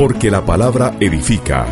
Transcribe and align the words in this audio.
Porque 0.00 0.30
la 0.30 0.44
palabra 0.46 0.96
edifica. 0.98 1.66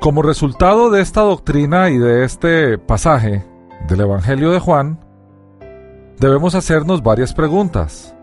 Como 0.00 0.22
resultado 0.22 0.90
de 0.90 1.02
esta 1.02 1.20
doctrina 1.20 1.90
y 1.90 1.98
de 1.98 2.24
este 2.24 2.78
pasaje 2.78 3.44
del 3.88 4.00
Evangelio 4.00 4.50
de 4.50 4.58
Juan, 4.58 4.98
debemos 6.18 6.54
hacernos 6.54 7.02
varias 7.02 7.34
preguntas, 7.34 8.14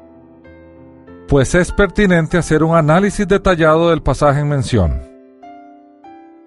pues 1.27 1.53
es 1.53 1.71
pertinente 1.71 2.39
hacer 2.39 2.63
un 2.63 2.75
análisis 2.75 3.27
detallado 3.27 3.91
del 3.91 4.01
pasaje 4.01 4.39
en 4.39 4.49
mención. 4.49 5.08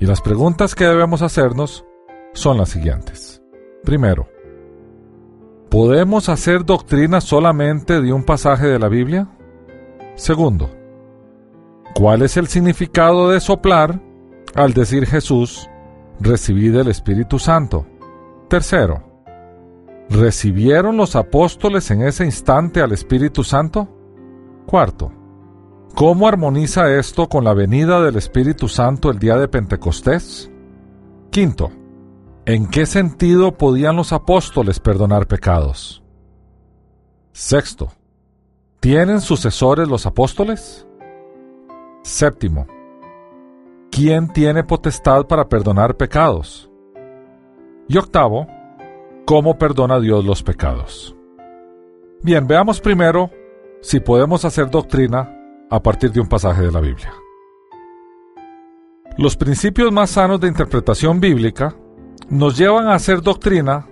Y 0.03 0.05
las 0.05 0.20
preguntas 0.20 0.75
que 0.75 0.84
debemos 0.84 1.22
hacernos 1.22 1.84
son 2.33 2.58
las 2.58 2.70
siguientes. 2.70 3.41
Primero, 3.84 4.28
¿podemos 5.70 6.28
hacer 6.28 6.64
doctrina 6.64 7.20
solamente 7.20 8.00
de 8.00 8.12
un 8.12 8.25
pasaje 8.25 8.66
de 8.66 8.81
la 8.81 8.88
Biblia? 8.88 9.28
Segundo, 10.16 10.71
¿cuál 11.94 12.22
es 12.22 12.37
el 12.37 12.49
significado 12.49 13.31
de 13.31 13.38
soplar 13.38 14.00
al 14.56 14.75
decir 14.75 15.06
Jesús, 15.06 15.71
recibid 16.19 16.75
el 16.75 16.88
Espíritu 16.88 17.38
Santo? 17.38 17.87
Tercero, 18.48 19.04
¿recibieron 20.10 20.97
los 20.97 21.15
apóstoles 21.15 21.88
en 21.93 22.03
ese 22.03 22.25
instante 22.25 22.81
al 22.81 22.91
Espíritu 22.91 23.44
Santo? 23.44 23.88
Cuarto, 24.66 25.12
¿cómo 25.94 26.28
armoniza 26.28 26.94
esto 26.98 27.28
con 27.28 27.44
la 27.44 27.54
venida 27.54 28.00
del 28.03 28.16
Espíritu 28.16 28.69
Santo 28.69 29.10
el 29.10 29.19
día 29.19 29.36
de 29.36 29.48
Pentecostés? 29.48 30.50
Quinto, 31.30 31.70
¿en 32.47 32.69
qué 32.69 32.86
sentido 32.86 33.56
podían 33.56 33.97
los 33.97 34.12
apóstoles 34.12 34.80
perdonar 34.80 35.26
pecados? 35.26 36.03
Sexto, 37.32 37.92
¿tienen 38.80 39.20
sucesores 39.20 39.88
los 39.88 40.06
apóstoles? 40.06 40.86
Séptimo, 42.03 42.66
¿quién 43.91 44.32
tiene 44.32 44.64
potestad 44.64 45.26
para 45.26 45.48
perdonar 45.48 45.97
pecados? 45.97 46.70
Y 47.88 47.97
octavo, 47.97 48.47
¿cómo 49.24 49.59
perdona 49.59 50.00
Dios 50.00 50.24
los 50.24 50.42
pecados? 50.42 51.14
Bien, 52.22 52.47
veamos 52.47 52.80
primero 52.80 53.30
si 53.80 53.98
podemos 53.98 54.44
hacer 54.44 54.70
doctrina 54.70 55.41
a 55.72 55.83
partir 55.83 56.12
de 56.12 56.21
un 56.21 56.28
pasaje 56.28 56.60
de 56.60 56.71
la 56.71 56.81
Biblia. 56.81 57.15
Los 59.16 59.38
principios 59.38 59.91
más 59.91 60.10
sanos 60.10 60.38
de 60.38 60.49
interpretación 60.49 61.19
bíblica 61.19 61.75
nos 62.28 62.59
llevan 62.59 62.88
a 62.88 62.94
hacer 62.94 63.22
doctrina 63.22 63.87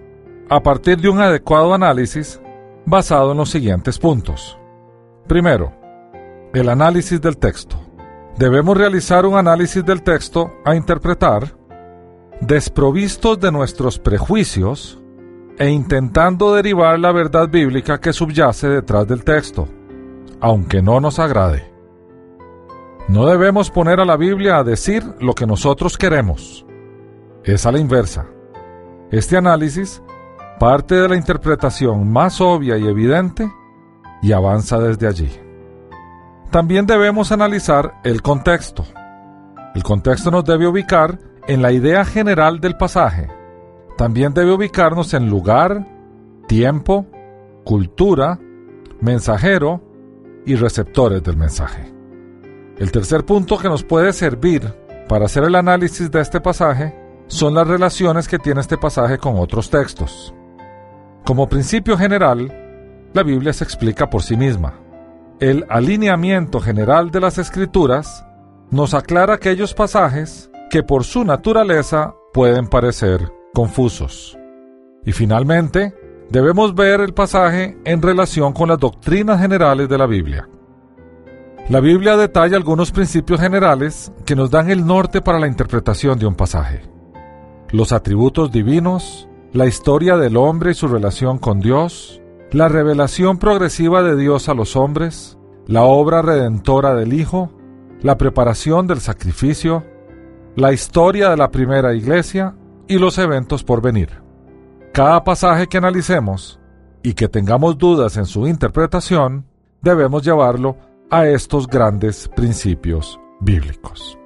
a 0.51 0.63
partir 0.63 1.01
de 1.01 1.09
un 1.09 1.21
adecuado 1.21 1.73
análisis 1.73 2.39
basado 2.85 3.33
en 3.33 3.39
los 3.39 3.49
siguientes 3.49 3.99
puntos. 3.99 4.59
Primero, 5.27 5.73
el 6.53 6.69
análisis 6.69 7.19
del 7.19 7.39
texto. 7.39 7.81
Debemos 8.37 8.77
realizar 8.77 9.25
un 9.25 9.37
análisis 9.37 9.83
del 9.83 10.03
texto 10.03 10.53
a 10.67 10.77
interpretar, 10.77 11.57
desprovistos 12.43 13.41
de 13.41 13.53
nuestros 13.53 13.99
prejuicios 13.99 15.01
e 15.59 15.71
intentando 15.71 16.55
derivar 16.55 16.99
la 16.99 17.13
verdad 17.13 17.49
bíblica 17.49 18.01
que 18.01 18.13
subyace 18.13 18.69
detrás 18.69 19.07
del 19.07 19.25
texto 19.25 19.67
aunque 20.41 20.83
no 20.83 21.01
nos 21.01 21.19
agrade. 21.19 21.70
No 23.11 23.27
debemos 23.27 23.73
poner 23.73 23.99
a 23.99 24.05
la 24.05 24.17
Biblia 24.17 24.59
a 24.59 24.63
decir 24.63 25.03
lo 25.19 25.35
que 25.35 25.45
nosotros 25.45 25.99
queremos. 25.99 26.65
Es 27.43 27.67
a 27.67 27.73
la 27.73 27.81
inversa. 27.81 28.29
Este 29.11 29.37
análisis 29.37 30.01
parte 30.61 30.95
de 30.95 31.09
la 31.09 31.17
interpretación 31.17 32.09
más 32.09 32.41
obvia 32.41 32.79
y 32.79 32.87
evidente 32.87 33.51
y 34.23 34.31
avanza 34.31 34.79
desde 34.79 35.09
allí. 35.09 35.29
También 36.53 36.87
debemos 36.87 37.33
analizar 37.33 38.01
el 38.05 38.23
contexto. 38.23 38.85
El 39.75 39.83
contexto 39.83 40.31
nos 40.31 40.45
debe 40.45 40.69
ubicar 40.69 41.19
en 41.49 41.63
la 41.63 41.73
idea 41.73 42.05
general 42.05 42.61
del 42.61 42.77
pasaje. 42.77 43.27
También 43.97 44.35
debe 44.35 44.53
ubicarnos 44.53 45.15
en 45.15 45.29
lugar, 45.29 45.85
tiempo, 46.47 47.07
cultura, 47.65 48.39
mensajero 49.01 49.83
y 50.47 50.55
receptores 50.55 51.25
del 51.25 51.37
mensaje. 51.37 51.90
El 52.81 52.91
tercer 52.91 53.27
punto 53.27 53.59
que 53.59 53.69
nos 53.69 53.85
puede 53.85 54.11
servir 54.15 54.75
para 55.07 55.27
hacer 55.27 55.45
el 55.45 55.55
análisis 55.55 56.11
de 56.11 56.23
este 56.23 56.41
pasaje 56.41 56.97
son 57.27 57.53
las 57.53 57.69
relaciones 57.69 58.27
que 58.27 58.39
tiene 58.39 58.63
este 58.63 58.79
pasaje 58.79 59.19
con 59.19 59.39
otros 59.39 59.69
textos. 59.69 60.33
Como 61.27 61.47
principio 61.47 61.99
general, 61.99 62.51
la 63.13 63.23
Biblia 63.23 63.53
se 63.53 63.65
explica 63.65 64.09
por 64.09 64.23
sí 64.23 64.35
misma. 64.35 64.81
El 65.41 65.67
alineamiento 65.69 66.59
general 66.59 67.11
de 67.11 67.21
las 67.21 67.37
escrituras 67.37 68.25
nos 68.71 68.95
aclara 68.95 69.35
aquellos 69.35 69.75
pasajes 69.75 70.51
que 70.71 70.83
por 70.83 71.05
su 71.05 71.23
naturaleza 71.23 72.15
pueden 72.33 72.67
parecer 72.67 73.31
confusos. 73.53 74.39
Y 75.05 75.13
finalmente, 75.13 75.95
debemos 76.31 76.75
ver 76.75 77.03
el 77.03 77.13
pasaje 77.13 77.77
en 77.85 78.01
relación 78.01 78.55
con 78.55 78.71
las 78.71 78.79
doctrinas 78.79 79.39
generales 79.39 79.87
de 79.87 79.99
la 79.99 80.07
Biblia. 80.07 80.49
La 81.69 81.81
Biblia 81.81 82.17
detalla 82.17 82.57
algunos 82.57 82.91
principios 82.91 83.41
generales 83.41 84.13
que 84.25 84.35
nos 84.35 84.51
dan 84.51 84.71
el 84.71 84.85
norte 84.87 85.21
para 85.21 85.39
la 85.39 85.47
interpretación 85.47 86.19
de 86.19 86.27
un 86.27 86.35
pasaje. 86.35 86.83
Los 87.71 87.93
atributos 87.93 88.51
divinos, 88.51 89.29
la 89.53 89.67
historia 89.67 90.17
del 90.17 90.37
hombre 90.37 90.73
y 90.73 90.75
su 90.75 90.89
relación 90.89 91.39
con 91.39 91.61
Dios, 91.61 92.21
la 92.51 92.69
revelación 92.69 93.39
progresiva 93.39 94.03
de 94.03 94.17
Dios 94.17 94.49
a 94.49 94.55
los 94.55 94.75
hombres, 94.75 95.39
la 95.67 95.83
obra 95.83 96.23
redentora 96.23 96.95
del 96.95 97.13
Hijo, 97.13 97.53
la 98.03 98.19
preparación 98.19 98.89
del 98.89 99.01
sacrificio, 99.01 99.85
la 100.57 100.73
historia 100.73 101.31
de 101.31 101.37
la 101.37 101.51
primera 101.51 101.95
iglesia 101.95 102.57
y 102.89 102.99
los 102.99 103.19
eventos 103.19 103.63
por 103.63 103.81
venir. 103.81 104.11
Cada 104.93 105.23
pasaje 105.23 105.69
que 105.69 105.79
analicemos 105.79 106.59
y 107.05 107.15
que 107.15 107.29
tengamos 107.29 107.79
dudas 107.79 108.17
en 108.17 108.27
su 108.27 108.49
interpretación, 108.49 109.47
debemos 109.81 110.25
llevarlo 110.25 110.77
a 111.11 111.27
estos 111.27 111.67
grandes 111.67 112.29
principios 112.29 113.19
bíblicos. 113.41 114.19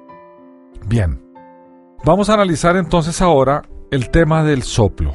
Bien, 0.87 1.21
vamos 2.05 2.29
a 2.29 2.35
analizar 2.35 2.77
entonces 2.77 3.21
ahora 3.21 3.63
el 3.91 4.09
tema 4.09 4.43
del 4.43 4.63
soplo. 4.63 5.13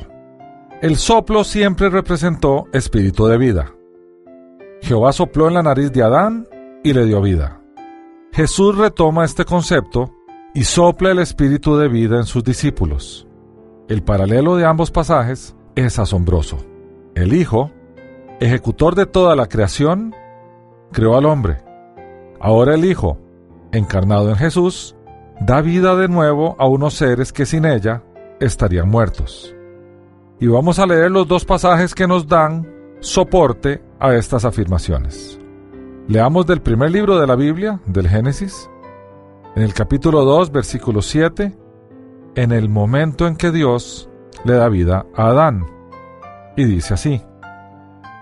El 0.82 0.96
soplo 0.96 1.44
siempre 1.44 1.88
representó 1.90 2.67
espíritu 2.72 3.26
de 3.26 3.38
vida. 3.38 3.75
Jehová 4.82 5.12
sopló 5.12 5.49
en 5.49 5.55
la 5.55 5.62
nariz 5.62 5.93
de 5.93 6.02
Adán 6.02 6.49
y 6.82 6.93
le 6.93 7.05
dio 7.05 7.20
vida. 7.20 7.61
Jesús 8.32 8.76
retoma 8.76 9.25
este 9.25 9.44
concepto 9.44 10.16
y 10.55 10.64
sopla 10.64 11.11
el 11.11 11.19
espíritu 11.19 11.76
de 11.76 11.88
vida 11.88 12.16
en 12.16 12.25
sus 12.25 12.43
discípulos. 12.43 13.26
El 13.88 14.02
paralelo 14.02 14.56
de 14.56 14.64
ambos 14.64 14.90
pasajes 14.90 15.55
es 15.75 15.99
asombroso. 15.99 16.58
El 17.14 17.34
Hijo, 17.34 17.70
ejecutor 18.40 18.94
de 18.94 19.06
toda 19.06 19.37
la 19.37 19.46
creación, 19.46 20.14
creó 20.92 21.16
al 21.16 21.26
hombre. 21.26 21.58
Ahora 22.40 22.75
el 22.75 22.84
Hijo, 22.84 23.19
encarnado 23.72 24.31
en 24.31 24.37
Jesús, 24.37 24.96
da 25.40 25.60
vida 25.60 25.96
de 25.96 26.08
nuevo 26.08 26.56
a 26.58 26.66
unos 26.66 26.94
seres 26.94 27.32
que 27.32 27.46
sin 27.46 27.64
ella 27.64 28.02
estarían 28.40 28.88
muertos. 28.88 29.54
Y 30.38 30.46
vamos 30.46 30.78
a 30.78 30.87
leer 30.87 31.10
los 31.10 31.28
dos 31.28 31.44
pasajes 31.44 31.94
que 31.94 32.06
nos 32.06 32.26
dan 32.26 32.66
soporte 33.00 33.82
a 33.98 34.14
estas 34.14 34.44
afirmaciones. 34.44 35.38
Leamos 36.08 36.46
del 36.46 36.60
primer 36.60 36.90
libro 36.90 37.19
de 37.19 37.26
la 37.26 37.37
Biblia, 37.37 37.81
del 37.87 38.08
Génesis, 38.08 38.69
en 39.54 39.62
el 39.62 39.75
capítulo 39.75 40.25
2, 40.25 40.50
versículo 40.50 41.02
7, 41.02 41.56
en 42.34 42.52
el 42.52 42.69
momento 42.69 43.26
en 43.26 43.37
que 43.37 43.50
Dios 43.50 44.08
le 44.44 44.54
da 44.54 44.69
vida 44.69 45.06
a 45.14 45.28
Adán. 45.28 45.66
Y 46.56 46.64
dice 46.64 46.94
así, 46.94 47.22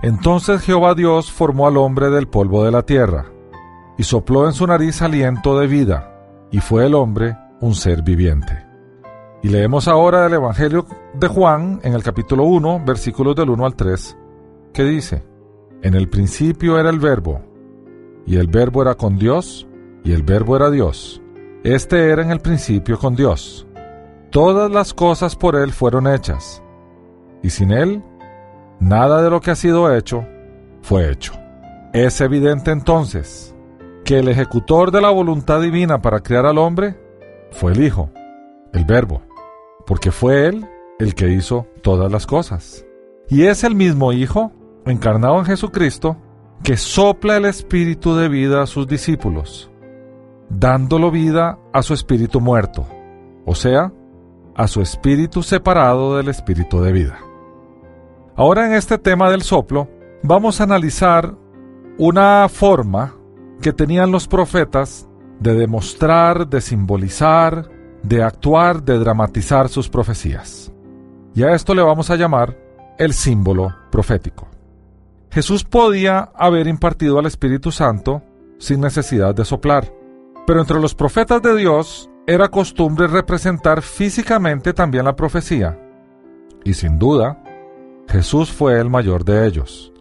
Entonces 0.03 0.63
Jehová 0.63 0.95
Dios 0.95 1.33
formó 1.33 1.67
al 1.67 1.77
hombre 1.77 2.11
del 2.11 2.29
polvo 2.29 2.65
de 2.65 2.71
la 2.71 2.83
tierra, 2.83 3.27
y 3.97 4.05
sopló 4.05 4.47
en 4.47 4.53
su 4.53 4.67
nariz 4.67 5.03
aliento 5.03 5.59
de 5.59 5.67
vida, 5.67 6.15
y 6.53 6.61
fue 6.61 6.87
el 6.87 6.95
hombre 6.95 7.37
un 7.61 7.75
ser 7.75 8.03
viviente. 8.03 8.65
Y 9.43 9.49
leemos 9.49 9.89
ahora 9.89 10.27
el 10.27 10.35
Evangelio 10.35 10.87
de 11.15 11.27
Juan 11.27 11.81
en 11.83 11.95
el 11.95 12.03
capítulo 12.03 12.45
1, 12.45 12.83
versículos 12.87 13.35
del 13.35 13.51
1 13.51 13.67
al 13.67 13.75
3, 13.75 14.17
que 14.73 14.85
dice, 14.85 15.25
En 15.83 15.95
el 15.95 16.09
principio 16.09 16.79
era 16.79 16.91
el 16.91 17.01
verbo, 17.01 17.41
y 18.25 18.37
el 18.37 18.47
verbo 18.47 18.83
era 18.83 18.95
con 18.95 19.17
Dios, 19.19 19.67
y 20.05 20.13
el 20.13 20.23
verbo 20.23 20.57
era 20.57 20.71
Dios. 20.71 21.21
Este 21.65 22.11
era 22.11 22.23
en 22.23 22.31
el 22.31 22.41
principio 22.41 22.99
con 22.99 23.17
Dios. 23.17 23.67
Todas 24.31 24.71
las 24.71 24.95
cosas 24.95 25.35
por 25.35 25.57
Él 25.57 25.73
fueron 25.73 26.07
hechas, 26.07 26.63
y 27.43 27.51
sin 27.51 27.73
Él, 27.73 28.03
nada 28.81 29.23
de 29.23 29.31
lo 29.31 29.41
que 29.41 29.51
ha 29.51 29.57
sido 29.57 29.95
hecho 29.95 30.27
fue 30.83 31.11
hecho. 31.11 31.33
Es 31.93 32.21
evidente 32.21 32.71
entonces 32.71 33.55
que 34.05 34.19
el 34.19 34.29
ejecutor 34.29 34.91
de 34.91 35.01
la 35.01 35.11
voluntad 35.11 35.61
divina 35.61 36.01
para 36.01 36.21
crear 36.21 36.47
al 36.47 36.59
hombre 36.59 36.97
fue 37.51 37.73
el 37.73 37.83
Hijo, 37.83 38.11
el 38.73 38.85
Verbo, 38.85 39.23
porque 39.87 40.11
fue 40.11 40.47
Él 40.47 40.67
el 40.99 41.15
que 41.15 41.29
hizo 41.29 41.67
todas 41.83 42.11
las 42.11 42.27
cosas. 42.27 42.85
Y 43.29 43.45
es 43.45 43.65
el 43.65 43.75
mismo 43.75 44.13
Hijo, 44.13 44.53
encarnado 44.87 45.39
en 45.39 45.45
Jesucristo, 45.45 46.17
que 46.63 46.77
sopla 46.77 47.37
el 47.37 47.45
espíritu 47.45 48.17
de 48.17 48.29
vida 48.29 48.63
a 48.63 48.67
sus 48.67 48.87
discípulos, 48.87 49.71
dándolo 50.49 51.11
vida 51.11 51.59
a 51.73 51.83
su 51.83 51.95
espíritu 51.95 52.41
muerto, 52.41 52.87
o 53.45 53.55
sea, 53.55 53.93
a 54.55 54.67
su 54.67 54.81
espíritu 54.81 55.43
separado 55.43 56.17
del 56.17 56.29
espíritu 56.29 56.81
de 56.81 56.93
vida. 56.93 57.19
Ahora 58.39 58.67
en 58.67 58.73
este 58.73 58.99
tema 58.99 59.29
del 59.33 59.43
soplo, 59.43 59.89
vamos 60.23 60.61
a 60.61 60.63
analizar 60.63 61.35
una 61.99 62.49
forma 62.49 63.17
que 63.61 63.73
tenían 63.73 64.13
los 64.13 64.29
profetas 64.29 65.09
de 65.41 65.55
demostrar, 65.55 66.47
de 66.47 66.61
simbolizar, 66.61 67.69
de 68.05 68.23
actuar, 68.23 68.85
de 68.85 68.97
dramatizar 68.97 69.69
sus 69.69 69.89
profecías. 69.89 70.73
Y 71.35 71.43
a 71.43 71.53
esto 71.53 71.75
le 71.75 71.83
vamos 71.83 72.11
a 72.11 72.15
llamar 72.15 72.57
el 72.97 73.13
símbolo 73.13 73.75
profético. 73.91 74.47
Jesús 75.33 75.65
podía 75.65 76.31
haber 76.37 76.69
impartido 76.69 77.19
al 77.19 77.27
Espíritu 77.27 77.73
Santo 77.73 78.23
sin 78.59 78.81
necesidad 78.81 79.35
de 79.35 79.45
soplar, 79.45 79.93
pero 80.47 80.61
entre 80.61 80.79
los 80.79 80.95
profetas 80.95 81.43
de 81.43 81.57
Dios 81.57 82.09
era 82.25 82.47
costumbre 82.47 83.09
representar 83.09 83.83
físicamente 83.83 84.73
también 84.75 85.07
la 85.07 85.17
profecía. 85.17 85.77
Y 86.63 86.75
sin 86.75 87.01
duda, 87.01 87.43
Jesús 88.09 88.51
fue 88.51 88.81
el 88.81 88.89
mayor 88.89 89.25
de 89.25 89.47
ellos. 89.47 89.93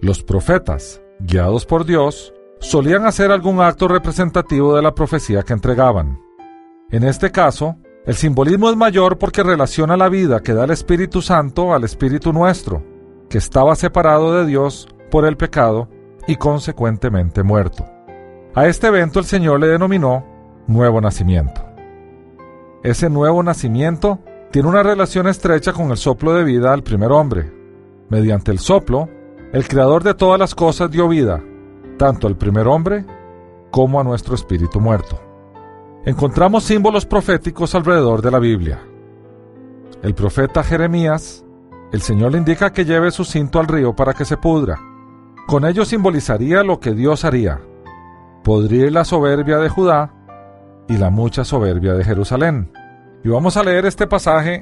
Los 0.00 0.22
profetas, 0.22 1.02
guiados 1.20 1.66
por 1.66 1.84
Dios, 1.84 2.32
solían 2.58 3.04
hacer 3.04 3.30
algún 3.30 3.60
acto 3.60 3.86
representativo 3.86 4.74
de 4.74 4.80
la 4.80 4.94
profecía 4.94 5.42
que 5.42 5.52
entregaban. 5.52 6.18
En 6.90 7.04
este 7.04 7.30
caso, 7.30 7.76
el 8.06 8.14
simbolismo 8.14 8.70
es 8.70 8.76
mayor 8.76 9.18
porque 9.18 9.42
relaciona 9.42 9.96
la 9.96 10.08
vida 10.08 10.40
que 10.40 10.54
da 10.54 10.64
el 10.64 10.70
Espíritu 10.70 11.20
Santo 11.20 11.74
al 11.74 11.84
Espíritu 11.84 12.32
nuestro, 12.32 12.82
que 13.28 13.38
estaba 13.38 13.74
separado 13.76 14.34
de 14.38 14.46
Dios 14.46 14.88
por 15.10 15.26
el 15.26 15.36
pecado 15.36 15.88
y 16.26 16.36
consecuentemente 16.36 17.42
muerto. 17.42 17.84
A 18.54 18.66
este 18.68 18.86
evento 18.86 19.18
el 19.18 19.26
Señor 19.26 19.60
le 19.60 19.66
denominó 19.66 20.24
nuevo 20.66 21.00
nacimiento. 21.02 21.62
Ese 22.82 23.10
nuevo 23.10 23.42
nacimiento 23.42 24.20
tiene 24.54 24.68
una 24.68 24.84
relación 24.84 25.26
estrecha 25.26 25.72
con 25.72 25.90
el 25.90 25.96
soplo 25.96 26.32
de 26.32 26.44
vida 26.44 26.72
al 26.72 26.84
primer 26.84 27.10
hombre. 27.10 27.52
Mediante 28.08 28.52
el 28.52 28.60
soplo, 28.60 29.08
el 29.52 29.66
Creador 29.66 30.04
de 30.04 30.14
todas 30.14 30.38
las 30.38 30.54
cosas 30.54 30.92
dio 30.92 31.08
vida, 31.08 31.42
tanto 31.98 32.28
al 32.28 32.36
primer 32.36 32.68
hombre 32.68 33.04
como 33.72 33.98
a 33.98 34.04
nuestro 34.04 34.36
espíritu 34.36 34.78
muerto. 34.78 35.20
Encontramos 36.04 36.62
símbolos 36.62 37.04
proféticos 37.04 37.74
alrededor 37.74 38.22
de 38.22 38.30
la 38.30 38.38
Biblia. 38.38 38.80
El 40.04 40.14
profeta 40.14 40.62
Jeremías, 40.62 41.44
el 41.90 42.00
Señor 42.00 42.30
le 42.30 42.38
indica 42.38 42.72
que 42.72 42.84
lleve 42.84 43.10
su 43.10 43.24
cinto 43.24 43.58
al 43.58 43.66
río 43.66 43.96
para 43.96 44.14
que 44.14 44.24
se 44.24 44.36
pudra. 44.36 44.78
Con 45.48 45.64
ello 45.64 45.84
simbolizaría 45.84 46.62
lo 46.62 46.78
que 46.78 46.92
Dios 46.92 47.24
haría, 47.24 47.60
podrir 48.44 48.92
la 48.92 49.04
soberbia 49.04 49.58
de 49.58 49.68
Judá 49.68 50.14
y 50.88 50.96
la 50.96 51.10
mucha 51.10 51.44
soberbia 51.44 51.94
de 51.94 52.04
Jerusalén. 52.04 52.70
Y 53.24 53.28
vamos 53.28 53.56
a 53.56 53.64
leer 53.64 53.86
este 53.86 54.06
pasaje 54.06 54.60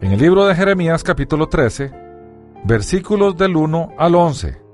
en 0.00 0.12
el 0.12 0.20
libro 0.20 0.46
de 0.46 0.54
Jeremías 0.54 1.02
capítulo 1.02 1.48
13, 1.48 1.92
versículos 2.64 3.36
del 3.36 3.56
1 3.56 3.94
al 3.98 4.14
11 4.14 4.66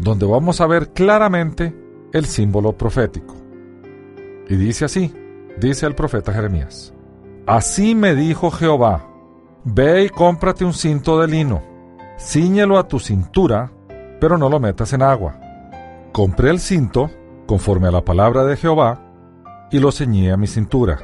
donde 0.00 0.26
vamos 0.26 0.60
a 0.60 0.66
ver 0.66 0.92
claramente 0.92 1.76
el 2.12 2.24
símbolo 2.24 2.72
profético. 2.72 3.36
Y 4.48 4.56
dice 4.56 4.86
así, 4.86 5.14
dice 5.58 5.86
el 5.86 5.94
profeta 5.94 6.32
Jeremías, 6.32 6.92
Así 7.46 7.94
me 7.94 8.14
dijo 8.14 8.50
Jehová, 8.50 9.06
ve 9.64 10.04
y 10.04 10.08
cómprate 10.08 10.64
un 10.64 10.72
cinto 10.72 11.20
de 11.20 11.28
lino, 11.28 11.62
ciñelo 12.18 12.78
a 12.78 12.88
tu 12.88 12.98
cintura, 12.98 13.70
pero 14.20 14.38
no 14.38 14.48
lo 14.48 14.58
metas 14.58 14.92
en 14.92 15.02
agua. 15.02 15.38
Compré 16.12 16.50
el 16.50 16.60
cinto, 16.60 17.10
conforme 17.46 17.88
a 17.88 17.92
la 17.92 18.04
palabra 18.04 18.44
de 18.44 18.56
Jehová, 18.56 19.06
y 19.70 19.78
lo 19.78 19.92
ceñí 19.92 20.30
a 20.30 20.36
mi 20.36 20.46
cintura. 20.46 20.98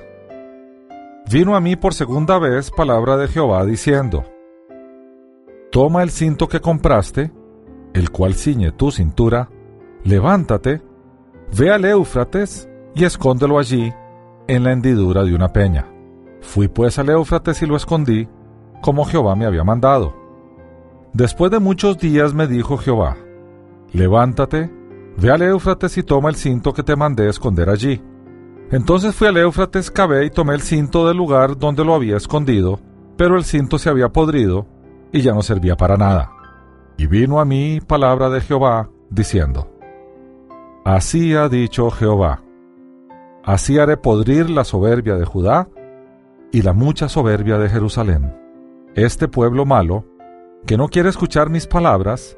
Vino 1.28 1.56
a 1.56 1.60
mí 1.60 1.74
por 1.74 1.92
segunda 1.92 2.38
vez 2.38 2.70
palabra 2.70 3.16
de 3.16 3.26
Jehová 3.26 3.64
diciendo, 3.64 4.24
Toma 5.72 6.04
el 6.04 6.10
cinto 6.10 6.48
que 6.48 6.60
compraste, 6.60 7.32
el 7.94 8.10
cual 8.10 8.34
ciñe 8.34 8.70
tu 8.70 8.92
cintura, 8.92 9.50
levántate, 10.04 10.82
ve 11.58 11.72
al 11.72 11.84
Éufrates 11.84 12.68
y 12.94 13.04
escóndelo 13.04 13.58
allí, 13.58 13.92
en 14.46 14.62
la 14.62 14.70
hendidura 14.70 15.24
de 15.24 15.34
una 15.34 15.52
peña. 15.52 15.90
Fui 16.40 16.68
pues 16.68 16.96
al 17.00 17.08
Éufrates 17.08 17.60
y 17.60 17.66
lo 17.66 17.74
escondí, 17.74 18.28
como 18.80 19.04
Jehová 19.04 19.34
me 19.34 19.46
había 19.46 19.64
mandado. 19.64 20.14
Después 21.12 21.50
de 21.50 21.58
muchos 21.58 21.98
días 21.98 22.34
me 22.34 22.46
dijo 22.46 22.76
Jehová, 22.76 23.16
levántate, 23.90 24.70
ve 25.16 25.30
al 25.32 25.42
Éufrates 25.42 25.98
y 25.98 26.04
toma 26.04 26.28
el 26.28 26.36
cinto 26.36 26.72
que 26.72 26.84
te 26.84 26.94
mandé 26.94 27.28
esconder 27.28 27.68
allí. 27.68 28.00
Entonces 28.70 29.14
fui 29.14 29.28
al 29.28 29.36
Éufrates, 29.36 29.90
cavé 29.90 30.26
y 30.26 30.30
tomé 30.30 30.54
el 30.54 30.60
cinto 30.60 31.06
del 31.06 31.16
lugar 31.16 31.56
donde 31.56 31.84
lo 31.84 31.94
había 31.94 32.16
escondido, 32.16 32.80
pero 33.16 33.36
el 33.36 33.44
cinto 33.44 33.78
se 33.78 33.88
había 33.88 34.08
podrido 34.08 34.66
y 35.12 35.22
ya 35.22 35.32
no 35.32 35.42
servía 35.42 35.76
para 35.76 35.96
nada. 35.96 36.32
Y 36.98 37.06
vino 37.06 37.38
a 37.38 37.44
mí 37.44 37.80
palabra 37.80 38.28
de 38.28 38.40
Jehová, 38.40 38.90
diciendo, 39.08 39.70
Así 40.84 41.34
ha 41.34 41.48
dicho 41.48 41.90
Jehová, 41.90 42.42
así 43.44 43.78
haré 43.78 43.96
podrir 43.96 44.50
la 44.50 44.64
soberbia 44.64 45.14
de 45.14 45.24
Judá 45.24 45.68
y 46.50 46.62
la 46.62 46.72
mucha 46.72 47.08
soberbia 47.08 47.58
de 47.58 47.68
Jerusalén. 47.68 48.36
Este 48.96 49.28
pueblo 49.28 49.64
malo, 49.64 50.04
que 50.66 50.76
no 50.76 50.88
quiere 50.88 51.08
escuchar 51.08 51.50
mis 51.50 51.68
palabras, 51.68 52.36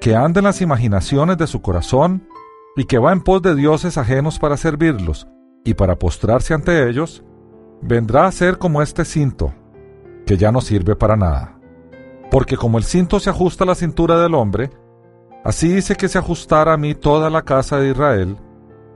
que 0.00 0.16
anda 0.16 0.40
en 0.40 0.44
las 0.44 0.60
imaginaciones 0.60 1.38
de 1.38 1.46
su 1.46 1.62
corazón 1.62 2.28
y 2.76 2.84
que 2.84 2.98
va 2.98 3.12
en 3.12 3.22
pos 3.22 3.40
de 3.40 3.54
dioses 3.54 3.96
ajenos 3.96 4.38
para 4.38 4.56
servirlos 4.56 5.28
y 5.64 5.74
para 5.74 5.98
postrarse 5.98 6.54
ante 6.54 6.88
ellos, 6.88 7.24
vendrá 7.80 8.26
a 8.26 8.32
ser 8.32 8.58
como 8.58 8.82
este 8.82 9.04
cinto, 9.04 9.52
que 10.26 10.36
ya 10.36 10.52
no 10.52 10.60
sirve 10.60 10.96
para 10.96 11.16
nada. 11.16 11.58
Porque 12.30 12.56
como 12.56 12.78
el 12.78 12.84
cinto 12.84 13.20
se 13.20 13.30
ajusta 13.30 13.64
a 13.64 13.66
la 13.66 13.74
cintura 13.74 14.18
del 14.20 14.34
hombre, 14.34 14.70
así 15.44 15.68
dice 15.68 15.96
que 15.96 16.08
se 16.08 16.18
ajustara 16.18 16.72
a 16.72 16.76
mí 16.76 16.94
toda 16.94 17.30
la 17.30 17.42
casa 17.42 17.78
de 17.78 17.90
Israel 17.90 18.36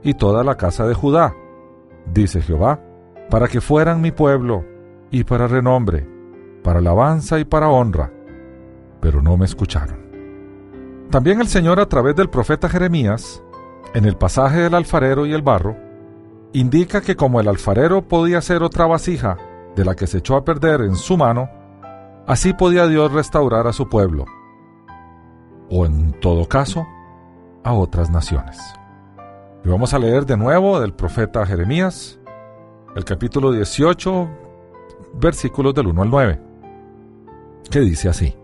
y 0.03 0.13
toda 0.13 0.43
la 0.43 0.55
casa 0.55 0.87
de 0.87 0.93
Judá, 0.93 1.33
dice 2.13 2.41
Jehová, 2.41 2.81
para 3.29 3.47
que 3.47 3.61
fueran 3.61 4.01
mi 4.01 4.11
pueblo 4.11 4.65
y 5.11 5.23
para 5.23 5.47
renombre, 5.47 6.07
para 6.63 6.79
alabanza 6.79 7.39
y 7.39 7.45
para 7.45 7.69
honra, 7.69 8.11
pero 9.01 9.21
no 9.21 9.37
me 9.37 9.45
escucharon. 9.45 10.07
También 11.11 11.39
el 11.39 11.47
Señor 11.47 11.79
a 11.79 11.87
través 11.87 12.15
del 12.15 12.29
profeta 12.29 12.67
Jeremías, 12.67 13.43
en 13.93 14.05
el 14.05 14.17
pasaje 14.17 14.61
del 14.61 14.73
alfarero 14.73 15.25
y 15.25 15.33
el 15.33 15.41
barro, 15.41 15.86
indica 16.53 17.01
que 17.01 17.15
como 17.15 17.39
el 17.39 17.47
alfarero 17.47 18.07
podía 18.07 18.39
hacer 18.39 18.63
otra 18.63 18.85
vasija 18.85 19.37
de 19.75 19.85
la 19.85 19.95
que 19.95 20.07
se 20.07 20.19
echó 20.19 20.35
a 20.35 20.43
perder 20.43 20.81
en 20.81 20.95
su 20.95 21.17
mano, 21.17 21.49
así 22.25 22.53
podía 22.53 22.87
Dios 22.87 23.11
restaurar 23.11 23.67
a 23.67 23.73
su 23.73 23.87
pueblo, 23.89 24.25
o 25.69 25.85
en 25.85 26.13
todo 26.19 26.47
caso, 26.47 26.85
a 27.63 27.73
otras 27.73 28.09
naciones. 28.09 28.57
Y 29.63 29.69
vamos 29.69 29.93
a 29.93 29.99
leer 29.99 30.25
de 30.25 30.37
nuevo 30.37 30.79
del 30.79 30.93
profeta 30.93 31.45
Jeremías, 31.45 32.19
el 32.95 33.03
capítulo 33.03 33.51
18, 33.51 34.29
versículos 35.15 35.73
del 35.75 35.87
1 35.87 36.01
al 36.01 36.09
9, 36.09 36.41
que 37.69 37.79
dice 37.81 38.09
así. 38.09 38.35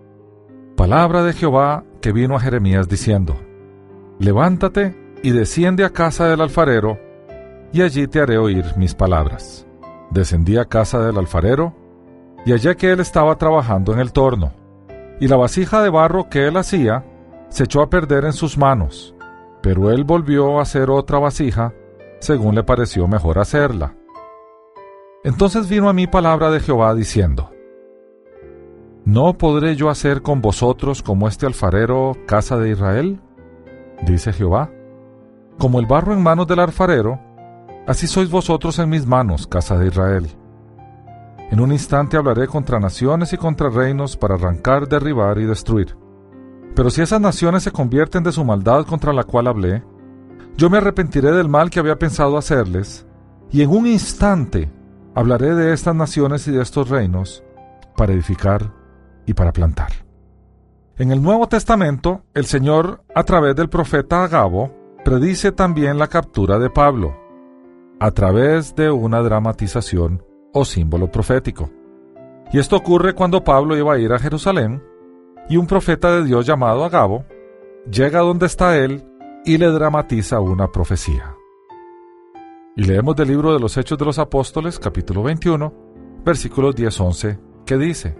Palabra 0.75 1.23
de 1.23 1.33
Jehová 1.33 1.83
que 2.01 2.11
vino 2.11 2.35
a 2.35 2.39
Jeremías 2.39 2.89
diciendo, 2.89 3.35
Levántate 4.19 4.95
y 5.23 5.31
desciende 5.31 5.85
a 5.85 5.91
casa 5.91 6.27
del 6.27 6.41
alfarero, 6.41 6.99
y 7.73 7.81
allí 7.81 8.07
te 8.07 8.21
haré 8.21 8.37
oír 8.37 8.63
mis 8.77 8.93
palabras. 8.93 9.65
Descendí 10.11 10.57
a 10.57 10.65
casa 10.65 10.99
del 10.99 11.17
alfarero, 11.17 11.73
y 12.45 12.51
hallé 12.51 12.77
que 12.77 12.91
él 12.91 12.99
estaba 12.99 13.35
trabajando 13.37 13.93
en 13.93 13.99
el 13.99 14.13
torno, 14.13 14.53
y 15.19 15.27
la 15.27 15.37
vasija 15.37 15.81
de 15.81 15.89
barro 15.89 16.29
que 16.29 16.47
él 16.47 16.55
hacía 16.55 17.03
se 17.49 17.63
echó 17.63 17.81
a 17.81 17.89
perder 17.89 18.25
en 18.25 18.33
sus 18.33 18.57
manos, 18.57 19.15
pero 19.61 19.91
él 19.91 20.03
volvió 20.03 20.59
a 20.59 20.61
hacer 20.61 20.91
otra 20.91 21.17
vasija, 21.17 21.73
según 22.19 22.53
le 22.55 22.63
pareció 22.63 23.07
mejor 23.07 23.39
hacerla. 23.39 23.95
Entonces 25.23 25.67
vino 25.67 25.89
a 25.89 25.93
mí 25.93 26.05
palabra 26.05 26.51
de 26.51 26.59
Jehová 26.59 26.93
diciendo, 26.93 27.49
¿No 29.05 29.37
podré 29.37 29.75
yo 29.75 29.89
hacer 29.89 30.21
con 30.21 30.41
vosotros 30.41 31.01
como 31.01 31.27
este 31.27 31.45
alfarero, 31.45 32.13
casa 32.27 32.57
de 32.57 32.69
Israel? 32.69 33.19
Dice 34.05 34.31
Jehová. 34.31 34.69
Como 35.57 35.79
el 35.79 35.85
barro 35.85 36.13
en 36.13 36.21
manos 36.21 36.47
del 36.47 36.59
alfarero, 36.59 37.19
así 37.87 38.07
sois 38.07 38.29
vosotros 38.29 38.79
en 38.79 38.89
mis 38.89 39.05
manos, 39.05 39.47
casa 39.47 39.77
de 39.77 39.87
Israel. 39.87 40.27
En 41.51 41.59
un 41.59 41.71
instante 41.71 42.17
hablaré 42.17 42.47
contra 42.47 42.79
naciones 42.79 43.33
y 43.33 43.37
contra 43.37 43.69
reinos 43.69 44.17
para 44.17 44.35
arrancar, 44.35 44.87
derribar 44.87 45.37
y 45.37 45.45
destruir. 45.45 45.95
Pero 46.75 46.89
si 46.89 47.01
esas 47.01 47.21
naciones 47.21 47.63
se 47.63 47.71
convierten 47.71 48.23
de 48.23 48.31
su 48.31 48.43
maldad 48.43 48.85
contra 48.85 49.13
la 49.13 49.23
cual 49.23 49.47
hablé, 49.47 49.83
yo 50.57 50.69
me 50.69 50.77
arrepentiré 50.77 51.31
del 51.31 51.49
mal 51.49 51.69
que 51.69 51.79
había 51.79 51.99
pensado 51.99 52.37
hacerles, 52.37 53.05
y 53.51 53.61
en 53.61 53.69
un 53.69 53.85
instante 53.85 54.71
hablaré 55.13 55.53
de 55.53 55.73
estas 55.73 55.95
naciones 55.95 56.47
y 56.47 56.51
de 56.51 56.61
estos 56.61 56.89
reinos 56.89 57.43
para 57.95 58.13
edificar 58.13 58.71
y 59.25 59.33
para 59.33 59.51
plantar. 59.51 59.91
En 60.97 61.11
el 61.11 61.21
Nuevo 61.21 61.47
Testamento, 61.47 62.23
el 62.33 62.45
Señor, 62.45 63.03
a 63.15 63.23
través 63.23 63.55
del 63.55 63.69
profeta 63.69 64.23
Agabo, 64.23 64.71
predice 65.03 65.51
también 65.51 65.97
la 65.97 66.07
captura 66.07 66.59
de 66.59 66.69
Pablo, 66.69 67.15
a 68.03 68.11
través 68.11 68.75
de 68.75 68.91
una 68.91 69.21
dramatización 69.21 70.25
o 70.51 70.65
símbolo 70.65 71.09
profético. 71.09 71.69
Y 72.51 72.59
esto 72.59 72.75
ocurre 72.75 73.13
cuando 73.13 73.45
Pablo 73.45 73.77
iba 73.77 73.93
a 73.93 73.97
ir 73.97 74.11
a 74.11 74.19
Jerusalén 74.19 74.83
y 75.47 75.55
un 75.55 75.67
profeta 75.67 76.11
de 76.11 76.25
Dios 76.25 76.45
llamado 76.45 76.83
Agabo 76.83 77.23
llega 77.89 78.19
donde 78.19 78.47
está 78.47 78.77
él 78.77 79.05
y 79.45 79.57
le 79.57 79.67
dramatiza 79.67 80.41
una 80.41 80.69
profecía. 80.69 81.37
Y 82.75 82.83
leemos 82.83 83.15
del 83.15 83.29
libro 83.29 83.53
de 83.53 83.61
los 83.61 83.77
Hechos 83.77 83.97
de 83.97 84.03
los 84.03 84.19
Apóstoles, 84.19 84.79
capítulo 84.79 85.23
21, 85.23 85.73
versículos 86.25 86.75
10-11, 86.75 87.39
que 87.65 87.77
dice, 87.77 88.17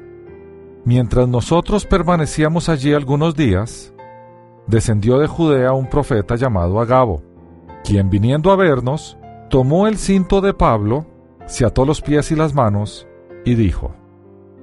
Mientras 0.85 1.27
nosotros 1.27 1.85
permanecíamos 1.85 2.69
allí 2.69 2.93
algunos 2.93 3.35
días, 3.35 3.93
descendió 4.65 5.19
de 5.19 5.27
Judea 5.27 5.73
un 5.73 5.89
profeta 5.89 6.37
llamado 6.37 6.79
Agabo, 6.79 7.21
quien 7.83 8.09
viniendo 8.09 8.49
a 8.49 8.55
vernos, 8.55 9.17
tomó 9.53 9.85
el 9.85 9.99
cinto 9.99 10.41
de 10.41 10.55
Pablo, 10.55 11.05
se 11.45 11.63
ató 11.63 11.85
los 11.85 12.01
pies 12.01 12.31
y 12.31 12.35
las 12.35 12.55
manos, 12.55 13.07
y 13.45 13.53
dijo, 13.53 13.93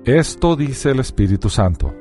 Esto 0.04 0.56
dice 0.56 0.90
el 0.90 0.98
Espíritu 0.98 1.48
Santo. 1.48 1.94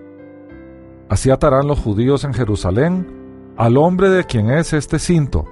Así 1.08 1.30
atarán 1.30 1.68
los 1.68 1.78
judíos 1.78 2.24
en 2.24 2.34
Jerusalén 2.34 3.54
al 3.58 3.78
hombre 3.78 4.10
de 4.10 4.24
quien 4.24 4.50
es 4.50 4.74
este 4.74 4.98
cinto, 4.98 5.46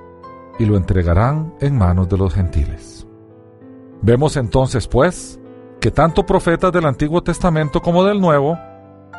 y 0.57 0.65
lo 0.65 0.77
entregarán 0.77 1.53
en 1.59 1.77
manos 1.77 2.09
de 2.09 2.17
los 2.17 2.33
gentiles. 2.33 3.05
Vemos 4.01 4.35
entonces, 4.35 4.87
pues, 4.87 5.39
que 5.79 5.91
tanto 5.91 6.25
profetas 6.25 6.71
del 6.73 6.87
Antiguo 6.87 7.21
Testamento 7.21 7.83
como 7.83 8.03
del 8.03 8.19
Nuevo 8.19 8.57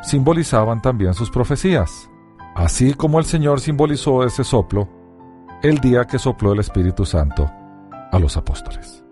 simbolizaban 0.02 0.82
también 0.82 1.14
sus 1.14 1.30
profecías, 1.30 2.10
así 2.56 2.94
como 2.94 3.20
el 3.20 3.26
Señor 3.26 3.60
simbolizó 3.60 4.24
ese 4.24 4.42
soplo 4.42 4.88
el 5.62 5.78
día 5.78 6.04
que 6.04 6.18
sopló 6.18 6.52
el 6.52 6.58
Espíritu 6.58 7.04
Santo 7.04 7.48
a 8.12 8.18
los 8.18 8.36
apóstoles. 8.36 9.04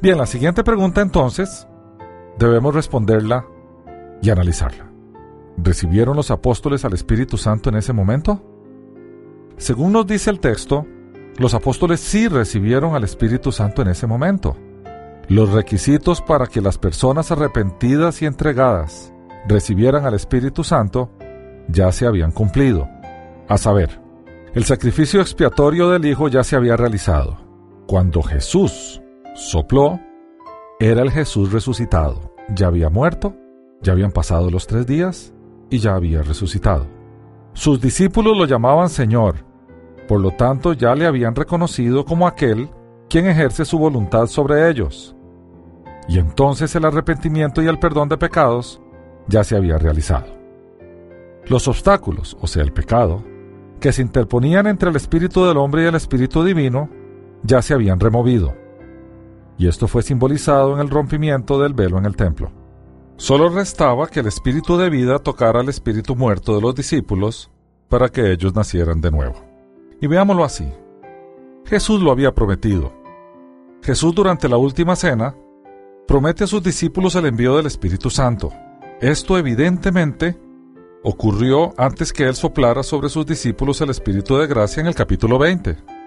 Bien, 0.00 0.18
la 0.18 0.26
siguiente 0.26 0.64
pregunta 0.64 1.00
entonces 1.00 1.66
debemos 2.38 2.74
responderla 2.74 3.46
y 4.22 4.30
analizarla. 4.30 4.90
¿Recibieron 5.56 6.16
los 6.16 6.30
apóstoles 6.30 6.84
al 6.84 6.94
Espíritu 6.94 7.36
Santo 7.36 7.70
en 7.70 7.76
ese 7.76 7.92
momento? 7.92 8.42
Según 9.56 9.92
nos 9.92 10.06
dice 10.06 10.30
el 10.30 10.40
texto, 10.40 10.86
los 11.38 11.54
apóstoles 11.54 12.00
sí 12.00 12.28
recibieron 12.28 12.94
al 12.94 13.04
Espíritu 13.04 13.52
Santo 13.52 13.82
en 13.82 13.88
ese 13.88 14.06
momento. 14.06 14.56
Los 15.28 15.52
requisitos 15.52 16.20
para 16.20 16.46
que 16.46 16.60
las 16.60 16.76
personas 16.76 17.30
arrepentidas 17.30 18.20
y 18.20 18.26
entregadas 18.26 19.12
recibieran 19.48 20.06
al 20.06 20.14
Espíritu 20.14 20.64
Santo 20.64 21.10
ya 21.68 21.90
se 21.92 22.06
habían 22.06 22.32
cumplido. 22.32 22.88
A 23.48 23.58
saber, 23.58 24.00
el 24.54 24.64
sacrificio 24.64 25.20
expiatorio 25.20 25.90
del 25.90 26.04
Hijo 26.04 26.28
ya 26.28 26.44
se 26.44 26.56
había 26.56 26.76
realizado. 26.76 27.43
Cuando 27.86 28.22
Jesús 28.22 29.02
sopló, 29.34 30.00
era 30.80 31.02
el 31.02 31.10
Jesús 31.10 31.52
resucitado. 31.52 32.34
Ya 32.54 32.68
había 32.68 32.88
muerto, 32.88 33.34
ya 33.82 33.92
habían 33.92 34.10
pasado 34.10 34.50
los 34.50 34.66
tres 34.66 34.86
días 34.86 35.34
y 35.70 35.78
ya 35.78 35.94
había 35.94 36.22
resucitado. 36.22 36.86
Sus 37.52 37.80
discípulos 37.80 38.36
lo 38.36 38.46
llamaban 38.46 38.88
Señor, 38.88 39.36
por 40.08 40.20
lo 40.20 40.30
tanto 40.32 40.72
ya 40.72 40.94
le 40.94 41.06
habían 41.06 41.34
reconocido 41.34 42.04
como 42.04 42.26
aquel 42.26 42.68
quien 43.08 43.26
ejerce 43.26 43.64
su 43.64 43.78
voluntad 43.78 44.26
sobre 44.26 44.68
ellos. 44.70 45.14
Y 46.08 46.18
entonces 46.18 46.74
el 46.74 46.84
arrepentimiento 46.84 47.62
y 47.62 47.66
el 47.66 47.78
perdón 47.78 48.08
de 48.08 48.16
pecados 48.16 48.80
ya 49.28 49.44
se 49.44 49.56
había 49.56 49.78
realizado. 49.78 50.26
Los 51.46 51.68
obstáculos, 51.68 52.36
o 52.40 52.46
sea, 52.46 52.62
el 52.62 52.72
pecado, 52.72 53.22
que 53.78 53.92
se 53.92 54.02
interponían 54.02 54.66
entre 54.66 54.88
el 54.88 54.96
espíritu 54.96 55.44
del 55.44 55.58
hombre 55.58 55.82
y 55.82 55.86
el 55.86 55.94
espíritu 55.94 56.42
divino, 56.42 56.88
ya 57.44 57.62
se 57.62 57.74
habían 57.74 58.00
removido. 58.00 58.56
Y 59.56 59.68
esto 59.68 59.86
fue 59.86 60.02
simbolizado 60.02 60.74
en 60.74 60.80
el 60.80 60.90
rompimiento 60.90 61.60
del 61.60 61.74
velo 61.74 61.98
en 61.98 62.06
el 62.06 62.16
templo. 62.16 62.50
Solo 63.16 63.48
restaba 63.48 64.08
que 64.08 64.20
el 64.20 64.26
espíritu 64.26 64.76
de 64.76 64.90
vida 64.90 65.20
tocara 65.20 65.60
al 65.60 65.68
espíritu 65.68 66.16
muerto 66.16 66.56
de 66.56 66.60
los 66.60 66.74
discípulos 66.74 67.50
para 67.88 68.08
que 68.08 68.32
ellos 68.32 68.54
nacieran 68.54 69.00
de 69.00 69.12
nuevo. 69.12 69.36
Y 70.00 70.08
veámoslo 70.08 70.42
así. 70.42 70.68
Jesús 71.64 72.02
lo 72.02 72.10
había 72.10 72.34
prometido. 72.34 72.92
Jesús 73.82 74.14
durante 74.14 74.48
la 74.48 74.56
última 74.56 74.96
cena 74.96 75.36
promete 76.08 76.44
a 76.44 76.46
sus 76.46 76.62
discípulos 76.62 77.14
el 77.14 77.26
envío 77.26 77.56
del 77.56 77.66
Espíritu 77.66 78.10
Santo. 78.10 78.52
Esto 79.00 79.38
evidentemente 79.38 80.36
ocurrió 81.04 81.72
antes 81.76 82.12
que 82.12 82.24
él 82.24 82.34
soplara 82.34 82.82
sobre 82.82 83.08
sus 83.08 83.26
discípulos 83.26 83.80
el 83.80 83.90
Espíritu 83.90 84.36
de 84.38 84.46
gracia 84.46 84.80
en 84.80 84.86
el 84.88 84.94
capítulo 84.94 85.38
20. 85.38 86.03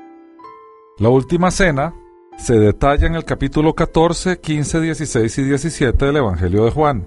La 1.00 1.10
última 1.10 1.51
cena 1.51 1.94
se 2.39 2.58
detalla 2.58 3.06
en 3.06 3.13
el 3.13 3.24
capítulo 3.24 3.75
14, 3.75 4.39
15, 4.39 4.82
16 4.82 5.38
y 5.38 5.44
17 5.44 6.06
del 6.08 6.18
Evangelio 6.18 6.66
de 6.66 6.72
Juan. 6.72 7.06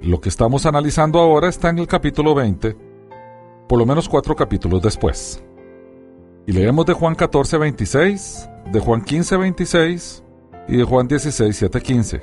Lo 0.00 0.18
que 0.18 0.30
estamos 0.30 0.64
analizando 0.64 1.20
ahora 1.20 1.50
está 1.50 1.68
en 1.68 1.80
el 1.80 1.86
capítulo 1.86 2.34
20, 2.34 2.74
por 3.68 3.78
lo 3.78 3.84
menos 3.84 4.08
cuatro 4.08 4.34
capítulos 4.34 4.80
después. 4.80 5.44
Y 6.46 6.52
leemos 6.52 6.86
de 6.86 6.94
Juan 6.94 7.14
14, 7.14 7.58
26, 7.58 8.48
de 8.72 8.80
Juan 8.80 9.02
15, 9.02 9.36
26 9.36 10.24
y 10.68 10.76
de 10.78 10.84
Juan 10.84 11.06
16, 11.08 11.54
7, 11.54 11.80
15. 11.82 12.22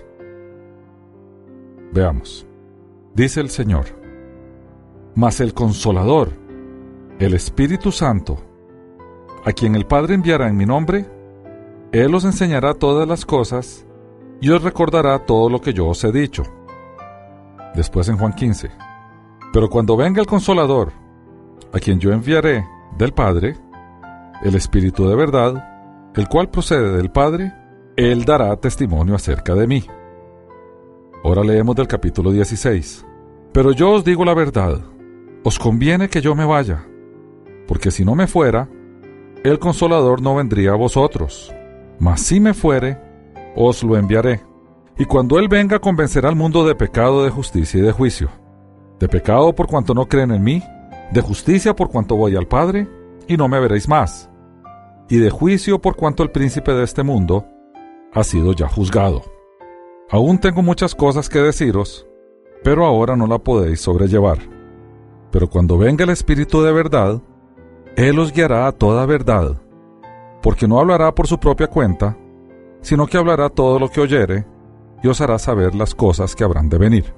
Veamos. 1.94 2.48
Dice 3.14 3.40
el 3.40 3.52
Señor, 3.52 3.86
mas 5.14 5.40
el 5.42 5.54
consolador, 5.54 6.32
el 7.20 7.36
Espíritu 7.36 7.92
Santo, 7.92 8.49
a 9.46 9.52
quien 9.52 9.76
el 9.76 9.86
Padre 9.86 10.16
enviará 10.16 10.48
en 10.48 10.58
mi 10.58 10.66
nombre, 10.66 11.06
Él 11.92 12.14
os 12.14 12.26
enseñará 12.26 12.74
todas 12.74 13.08
las 13.08 13.26
cosas 13.26 13.86
y 14.42 14.50
os 14.50 14.64
recordará 14.64 15.20
todo 15.26 15.50
lo 15.50 15.62
que 15.62 15.74
yo 15.74 15.88
os 15.88 16.04
he 16.04 16.12
dicho. 16.12 16.44
Después 17.76 18.10
en 18.10 18.18
Juan 18.18 18.34
15, 18.34 18.70
pero 19.54 19.70
cuando 19.70 19.98
venga 19.98 20.22
el 20.22 20.28
consolador, 20.28 20.92
a 21.74 21.80
quien 21.80 22.00
yo 22.00 22.12
enviaré 22.12 22.66
del 22.98 23.14
Padre, 23.14 23.56
el 24.44 24.56
Espíritu 24.56 25.08
de 25.08 25.16
verdad, 25.16 26.12
el 26.16 26.28
cual 26.28 26.50
procede 26.50 26.98
del 26.98 27.12
Padre, 27.12 27.54
Él 27.96 28.26
dará 28.26 28.56
testimonio 28.58 29.16
acerca 29.16 29.56
de 29.56 29.68
mí. 29.68 29.86
Ahora 31.24 31.44
leemos 31.44 31.76
del 31.76 31.88
capítulo 31.88 32.32
16. 32.32 33.06
Pero 33.52 33.72
yo 33.72 33.92
os 33.92 34.04
digo 34.04 34.24
la 34.24 34.34
verdad, 34.34 34.80
os 35.44 35.58
conviene 35.58 36.08
que 36.08 36.22
yo 36.22 36.36
me 36.36 36.46
vaya, 36.46 36.86
porque 37.68 37.90
si 37.90 38.06
no 38.06 38.16
me 38.16 38.28
fuera, 38.28 38.70
el 39.44 39.60
consolador 39.60 40.22
no 40.22 40.36
vendría 40.36 40.72
a 40.72 40.76
vosotros, 40.76 41.54
mas 42.00 42.22
si 42.22 42.40
me 42.40 42.54
fuere, 42.54 42.98
os 43.56 43.84
lo 43.84 43.98
enviaré. 43.98 44.42
Y 44.98 45.06
cuando 45.06 45.40
Él 45.40 45.48
venga 45.48 45.80
convencerá 45.80 46.30
al 46.30 46.36
mundo 46.36 46.66
de 46.68 46.76
pecado, 46.76 47.24
de 47.24 47.30
justicia 47.30 47.80
y 47.80 47.84
de 47.84 47.92
juicio. 47.92 48.30
De 49.00 49.08
pecado 49.08 49.56
por 49.56 49.68
cuanto 49.68 49.94
no 49.94 50.08
creen 50.08 50.32
en 50.32 50.44
mí, 50.44 50.62
de 51.12 51.22
justicia 51.22 51.74
por 51.74 51.90
cuanto 51.90 52.16
voy 52.16 52.36
al 52.36 52.48
Padre, 52.48 52.88
y 53.28 53.38
no 53.38 53.48
me 53.48 53.60
veréis 53.60 53.88
más, 53.88 54.30
y 55.08 55.18
de 55.18 55.30
juicio 55.30 55.80
por 55.80 55.96
cuanto 55.96 56.24
el 56.24 56.32
príncipe 56.32 56.74
de 56.74 56.84
este 56.84 57.04
mundo 57.04 57.46
ha 58.14 58.24
sido 58.24 58.54
ya 58.54 58.68
juzgado. 58.68 59.22
Aún 60.10 60.40
tengo 60.40 60.62
muchas 60.62 60.96
cosas 60.96 61.30
que 61.30 61.40
deciros, 61.40 62.08
pero 62.64 62.86
ahora 62.86 63.16
no 63.16 63.28
la 63.28 63.38
podéis 63.38 63.82
sobrellevar. 63.82 64.40
Pero 65.32 65.50
cuando 65.50 65.78
venga 65.78 66.04
el 66.04 66.10
Espíritu 66.10 66.62
de 66.62 66.72
verdad, 66.72 67.22
Él 67.96 68.20
os 68.20 68.32
guiará 68.32 68.68
a 68.68 68.72
toda 68.72 69.06
verdad, 69.06 69.62
porque 70.42 70.68
no 70.68 70.80
hablará 70.80 71.14
por 71.14 71.28
su 71.28 71.40
propia 71.40 71.68
cuenta, 71.68 72.18
sino 72.82 73.08
que 73.08 73.18
hablará 73.18 73.50
todo 73.50 73.80
lo 73.80 73.90
que 73.90 74.02
oyere, 74.02 74.46
y 75.04 75.08
os 75.08 75.22
hará 75.22 75.40
saber 75.40 75.76
las 75.76 75.96
cosas 75.96 76.36
que 76.36 76.44
habrán 76.44 76.70
de 76.70 76.78
venir. 76.78 77.14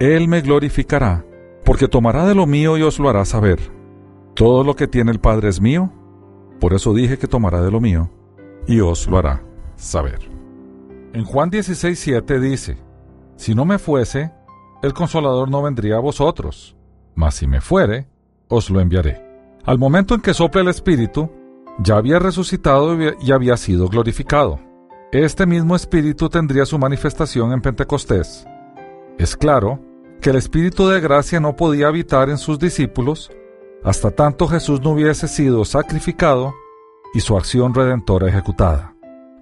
Él 0.00 0.28
me 0.28 0.40
glorificará, 0.40 1.24
porque 1.64 1.88
tomará 1.88 2.26
de 2.26 2.34
lo 2.34 2.46
mío 2.46 2.76
y 2.76 2.82
os 2.82 2.98
lo 2.98 3.08
hará 3.08 3.24
saber. 3.24 3.60
Todo 4.34 4.64
lo 4.64 4.74
que 4.74 4.88
tiene 4.88 5.10
el 5.10 5.20
Padre 5.20 5.48
es 5.48 5.60
mío, 5.60 5.92
por 6.60 6.72
eso 6.72 6.94
dije 6.94 7.18
que 7.18 7.28
tomará 7.28 7.60
de 7.60 7.70
lo 7.70 7.80
mío, 7.80 8.10
y 8.66 8.80
os 8.80 9.06
lo 9.08 9.18
hará 9.18 9.42
saber. 9.76 10.20
En 11.12 11.24
Juan 11.24 11.50
16:7 11.50 12.40
dice, 12.40 12.78
Si 13.36 13.54
no 13.54 13.64
me 13.64 13.78
fuese, 13.78 14.32
el 14.82 14.94
consolador 14.94 15.50
no 15.50 15.62
vendría 15.62 15.96
a 15.96 16.00
vosotros, 16.00 16.76
mas 17.14 17.34
si 17.34 17.46
me 17.46 17.60
fuere, 17.60 18.08
os 18.48 18.70
lo 18.70 18.80
enviaré. 18.80 19.31
Al 19.64 19.78
momento 19.78 20.14
en 20.14 20.20
que 20.20 20.34
sopla 20.34 20.60
el 20.60 20.68
Espíritu, 20.68 21.30
ya 21.78 21.96
había 21.96 22.18
resucitado 22.18 22.96
y 23.20 23.32
había 23.32 23.56
sido 23.56 23.88
glorificado. 23.88 24.60
Este 25.12 25.46
mismo 25.46 25.76
Espíritu 25.76 26.28
tendría 26.28 26.66
su 26.66 26.78
manifestación 26.78 27.52
en 27.52 27.60
Pentecostés. 27.60 28.46
Es 29.18 29.36
claro 29.36 29.78
que 30.20 30.30
el 30.30 30.36
Espíritu 30.36 30.88
de 30.88 31.00
gracia 31.00 31.40
no 31.40 31.56
podía 31.56 31.88
habitar 31.88 32.30
en 32.30 32.38
sus 32.38 32.58
discípulos 32.58 33.30
hasta 33.84 34.12
tanto 34.12 34.46
Jesús 34.46 34.80
no 34.80 34.90
hubiese 34.90 35.26
sido 35.26 35.64
sacrificado 35.64 36.54
y 37.14 37.20
su 37.20 37.36
acción 37.36 37.74
redentora 37.74 38.28
ejecutada. 38.28 38.94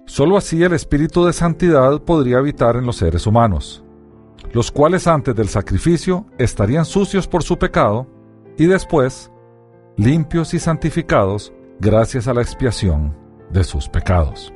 Solo 0.05 0.35
así 0.35 0.63
el 0.63 0.73
espíritu 0.73 1.25
de 1.25 1.33
santidad 1.33 2.01
podría 2.01 2.39
habitar 2.39 2.75
en 2.75 2.85
los 2.85 2.97
seres 2.97 3.27
humanos, 3.27 3.83
los 4.51 4.71
cuales 4.71 5.07
antes 5.07 5.35
del 5.35 5.47
sacrificio 5.47 6.25
estarían 6.37 6.85
sucios 6.85 7.27
por 7.27 7.43
su 7.43 7.57
pecado 7.57 8.07
y 8.57 8.65
después 8.65 9.31
limpios 9.97 10.53
y 10.53 10.59
santificados 10.59 11.53
gracias 11.79 12.27
a 12.27 12.33
la 12.33 12.41
expiación 12.41 13.15
de 13.51 13.63
sus 13.63 13.89
pecados. 13.89 14.53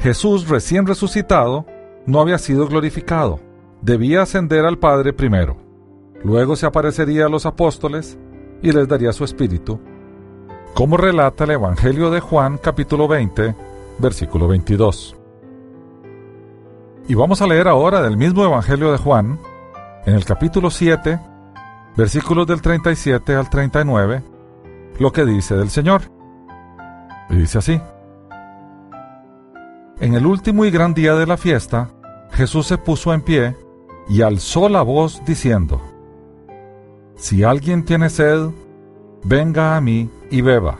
Jesús 0.00 0.48
recién 0.48 0.86
resucitado 0.86 1.66
no 2.06 2.20
había 2.20 2.38
sido 2.38 2.66
glorificado, 2.66 3.40
debía 3.82 4.22
ascender 4.22 4.64
al 4.64 4.78
Padre 4.78 5.12
primero, 5.12 5.56
luego 6.22 6.56
se 6.56 6.66
aparecería 6.66 7.26
a 7.26 7.28
los 7.28 7.46
apóstoles 7.46 8.18
y 8.62 8.72
les 8.72 8.88
daría 8.88 9.12
su 9.12 9.24
espíritu, 9.24 9.80
como 10.74 10.96
relata 10.96 11.44
el 11.44 11.52
Evangelio 11.52 12.10
de 12.10 12.20
Juan 12.20 12.58
capítulo 12.58 13.08
20 13.08 13.68
versículo 13.98 14.48
22. 14.48 15.16
Y 17.08 17.14
vamos 17.14 17.42
a 17.42 17.46
leer 17.46 17.68
ahora 17.68 18.02
del 18.02 18.16
mismo 18.16 18.44
Evangelio 18.44 18.92
de 18.92 18.98
Juan, 18.98 19.38
en 20.06 20.14
el 20.14 20.24
capítulo 20.24 20.70
7, 20.70 21.18
versículos 21.96 22.46
del 22.46 22.62
37 22.62 23.34
al 23.34 23.50
39, 23.50 24.22
lo 24.98 25.12
que 25.12 25.24
dice 25.24 25.56
del 25.56 25.70
Señor. 25.70 26.02
Dice 27.30 27.58
así. 27.58 27.80
En 30.00 30.14
el 30.14 30.26
último 30.26 30.64
y 30.64 30.70
gran 30.70 30.94
día 30.94 31.14
de 31.14 31.26
la 31.26 31.36
fiesta, 31.36 31.90
Jesús 32.32 32.66
se 32.66 32.78
puso 32.78 33.12
en 33.12 33.20
pie 33.20 33.56
y 34.08 34.22
alzó 34.22 34.68
la 34.68 34.82
voz 34.82 35.22
diciendo, 35.26 35.80
Si 37.16 37.42
alguien 37.42 37.84
tiene 37.84 38.08
sed, 38.08 38.48
venga 39.24 39.76
a 39.76 39.80
mí 39.80 40.08
y 40.30 40.40
beba. 40.40 40.78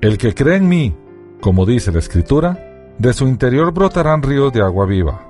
El 0.00 0.18
que 0.18 0.34
cree 0.34 0.56
en 0.56 0.68
mí, 0.68 0.94
como 1.40 1.66
dice 1.66 1.90
la 1.90 1.98
Escritura, 1.98 2.94
de 2.98 3.12
su 3.12 3.26
interior 3.26 3.72
brotarán 3.72 4.22
ríos 4.22 4.52
de 4.52 4.60
agua 4.60 4.86
viva. 4.86 5.22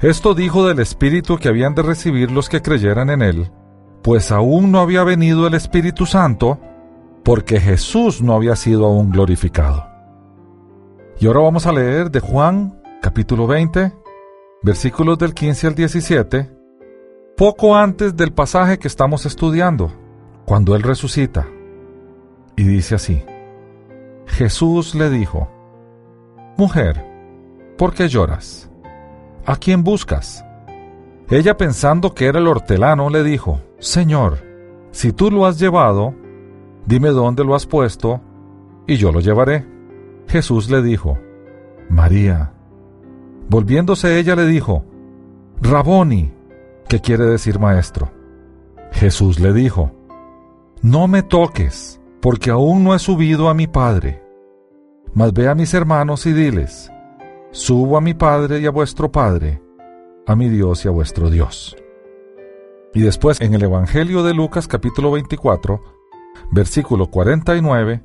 Esto 0.00 0.34
dijo 0.34 0.66
del 0.66 0.80
Espíritu 0.80 1.36
que 1.36 1.48
habían 1.48 1.74
de 1.74 1.82
recibir 1.82 2.30
los 2.30 2.48
que 2.48 2.62
creyeran 2.62 3.10
en 3.10 3.22
Él, 3.22 3.50
pues 4.02 4.32
aún 4.32 4.72
no 4.72 4.80
había 4.80 5.04
venido 5.04 5.46
el 5.46 5.54
Espíritu 5.54 6.06
Santo, 6.06 6.58
porque 7.24 7.60
Jesús 7.60 8.20
no 8.22 8.34
había 8.34 8.56
sido 8.56 8.86
aún 8.86 9.10
glorificado. 9.10 9.86
Y 11.18 11.26
ahora 11.26 11.40
vamos 11.40 11.66
a 11.66 11.72
leer 11.72 12.10
de 12.10 12.20
Juan 12.20 12.80
capítulo 13.00 13.46
20, 13.46 13.92
versículos 14.62 15.18
del 15.18 15.34
15 15.34 15.66
al 15.68 15.74
17, 15.74 16.50
poco 17.36 17.76
antes 17.76 18.16
del 18.16 18.32
pasaje 18.32 18.78
que 18.78 18.88
estamos 18.88 19.26
estudiando, 19.26 19.92
cuando 20.44 20.74
Él 20.74 20.82
resucita. 20.82 21.46
Y 22.56 22.64
dice 22.64 22.96
así, 22.96 23.22
Jesús 24.26 24.94
le 24.94 25.10
dijo, 25.10 25.48
Mujer, 26.56 27.04
¿por 27.78 27.94
qué 27.94 28.08
lloras? 28.08 28.70
¿A 29.46 29.56
quién 29.56 29.82
buscas? 29.82 30.44
Ella 31.28 31.56
pensando 31.56 32.14
que 32.14 32.26
era 32.26 32.38
el 32.38 32.46
hortelano 32.46 33.10
le 33.10 33.22
dijo, 33.22 33.60
Señor, 33.78 34.44
si 34.90 35.12
tú 35.12 35.30
lo 35.30 35.46
has 35.46 35.58
llevado, 35.58 36.14
dime 36.86 37.10
dónde 37.10 37.44
lo 37.44 37.54
has 37.54 37.66
puesto, 37.66 38.20
y 38.86 38.96
yo 38.96 39.12
lo 39.12 39.20
llevaré. 39.20 39.66
Jesús 40.28 40.70
le 40.70 40.82
dijo, 40.82 41.18
María. 41.88 42.52
Volviéndose 43.48 44.18
ella 44.18 44.34
le 44.34 44.46
dijo, 44.46 44.84
Raboni, 45.60 46.32
que 46.88 47.00
quiere 47.00 47.24
decir 47.24 47.58
maestro. 47.58 48.10
Jesús 48.92 49.40
le 49.40 49.52
dijo, 49.52 49.92
No 50.82 51.08
me 51.08 51.22
toques 51.22 52.00
porque 52.20 52.50
aún 52.50 52.84
no 52.84 52.94
he 52.94 52.98
subido 52.98 53.48
a 53.48 53.54
mi 53.54 53.66
Padre. 53.66 54.22
Mas 55.14 55.32
ve 55.32 55.48
a 55.48 55.54
mis 55.54 55.74
hermanos 55.74 56.24
y 56.24 56.32
diles, 56.32 56.90
subo 57.50 57.96
a 57.96 58.00
mi 58.00 58.14
Padre 58.14 58.60
y 58.60 58.66
a 58.66 58.70
vuestro 58.70 59.10
Padre, 59.10 59.60
a 60.26 60.34
mi 60.36 60.48
Dios 60.48 60.84
y 60.84 60.88
a 60.88 60.90
vuestro 60.92 61.28
Dios. 61.28 61.76
Y 62.94 63.02
después 63.02 63.40
en 63.40 63.54
el 63.54 63.62
Evangelio 63.64 64.22
de 64.22 64.34
Lucas 64.34 64.68
capítulo 64.68 65.10
24, 65.10 65.80
versículo 66.50 67.10
49, 67.10 68.02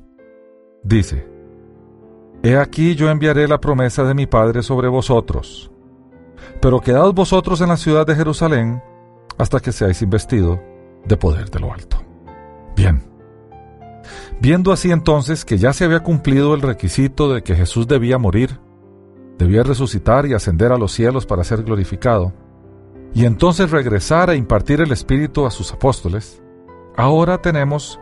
dice, 0.82 1.28
He 2.42 2.56
aquí 2.56 2.94
yo 2.94 3.10
enviaré 3.10 3.48
la 3.48 3.60
promesa 3.60 4.04
de 4.04 4.14
mi 4.14 4.26
Padre 4.26 4.62
sobre 4.62 4.88
vosotros, 4.88 5.70
pero 6.60 6.80
quedaos 6.80 7.14
vosotros 7.14 7.60
en 7.60 7.68
la 7.68 7.76
ciudad 7.76 8.06
de 8.06 8.14
Jerusalén 8.14 8.82
hasta 9.38 9.60
que 9.60 9.72
seáis 9.72 10.02
investido 10.02 10.60
de 11.04 11.16
poder 11.16 11.50
de 11.50 11.60
lo 11.60 11.72
alto. 11.72 11.98
Bien, 12.76 13.08
Viendo 14.40 14.72
así 14.72 14.92
entonces 14.92 15.44
que 15.44 15.58
ya 15.58 15.72
se 15.72 15.84
había 15.84 16.00
cumplido 16.00 16.54
el 16.54 16.62
requisito 16.62 17.32
de 17.32 17.42
que 17.42 17.56
Jesús 17.56 17.88
debía 17.88 18.18
morir, 18.18 18.60
debía 19.36 19.62
resucitar 19.62 20.26
y 20.26 20.34
ascender 20.34 20.70
a 20.72 20.78
los 20.78 20.92
cielos 20.92 21.26
para 21.26 21.44
ser 21.44 21.64
glorificado, 21.64 22.32
y 23.14 23.24
entonces 23.24 23.70
regresar 23.70 24.30
a 24.30 24.36
impartir 24.36 24.80
el 24.80 24.92
Espíritu 24.92 25.44
a 25.44 25.50
sus 25.50 25.72
apóstoles, 25.72 26.42
ahora 26.96 27.42
tenemos 27.42 27.98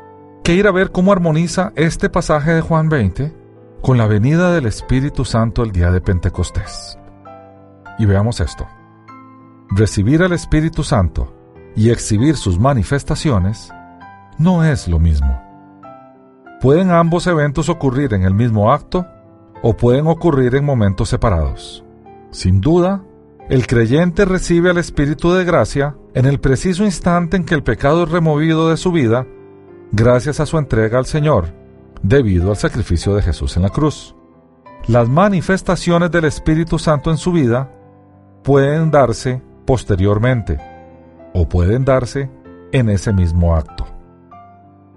que 0.46 0.54
ir 0.54 0.68
a 0.68 0.70
ver 0.70 0.92
cómo 0.92 1.10
armoniza 1.10 1.72
este 1.74 2.08
pasaje 2.08 2.52
de 2.52 2.60
Juan 2.60 2.88
20 2.88 3.34
con 3.82 3.98
la 3.98 4.06
venida 4.06 4.52
del 4.52 4.66
Espíritu 4.66 5.24
Santo 5.24 5.64
el 5.64 5.72
día 5.72 5.90
de 5.90 6.00
Pentecostés. 6.00 6.96
Y 7.98 8.06
veamos 8.06 8.38
esto. 8.38 8.64
Recibir 9.70 10.22
al 10.22 10.30
Espíritu 10.30 10.84
Santo 10.84 11.34
y 11.74 11.90
exhibir 11.90 12.36
sus 12.36 12.60
manifestaciones 12.60 13.72
no 14.38 14.62
es 14.62 14.86
lo 14.86 15.00
mismo. 15.00 15.42
Pueden 16.60 16.92
ambos 16.92 17.26
eventos 17.26 17.68
ocurrir 17.68 18.14
en 18.14 18.22
el 18.22 18.32
mismo 18.32 18.72
acto 18.72 19.04
o 19.62 19.76
pueden 19.76 20.06
ocurrir 20.06 20.54
en 20.54 20.64
momentos 20.64 21.08
separados. 21.08 21.84
Sin 22.30 22.60
duda, 22.60 23.02
el 23.48 23.66
creyente 23.66 24.24
recibe 24.24 24.70
al 24.70 24.78
Espíritu 24.78 25.32
de 25.32 25.44
gracia 25.44 25.96
en 26.14 26.24
el 26.24 26.38
preciso 26.38 26.84
instante 26.84 27.36
en 27.36 27.44
que 27.44 27.56
el 27.56 27.64
pecado 27.64 28.04
es 28.04 28.10
removido 28.10 28.70
de 28.70 28.76
su 28.76 28.92
vida 28.92 29.26
gracias 29.92 30.40
a 30.40 30.46
su 30.46 30.58
entrega 30.58 30.98
al 30.98 31.06
Señor, 31.06 31.46
debido 32.02 32.50
al 32.50 32.56
sacrificio 32.56 33.14
de 33.14 33.22
Jesús 33.22 33.56
en 33.56 33.62
la 33.62 33.70
cruz. 33.70 34.14
Las 34.88 35.08
manifestaciones 35.08 36.10
del 36.10 36.26
Espíritu 36.26 36.78
Santo 36.78 37.10
en 37.10 37.16
su 37.16 37.32
vida 37.32 37.70
pueden 38.42 38.90
darse 38.90 39.42
posteriormente 39.64 40.58
o 41.34 41.48
pueden 41.48 41.84
darse 41.84 42.30
en 42.72 42.88
ese 42.88 43.12
mismo 43.12 43.56
acto. 43.56 43.86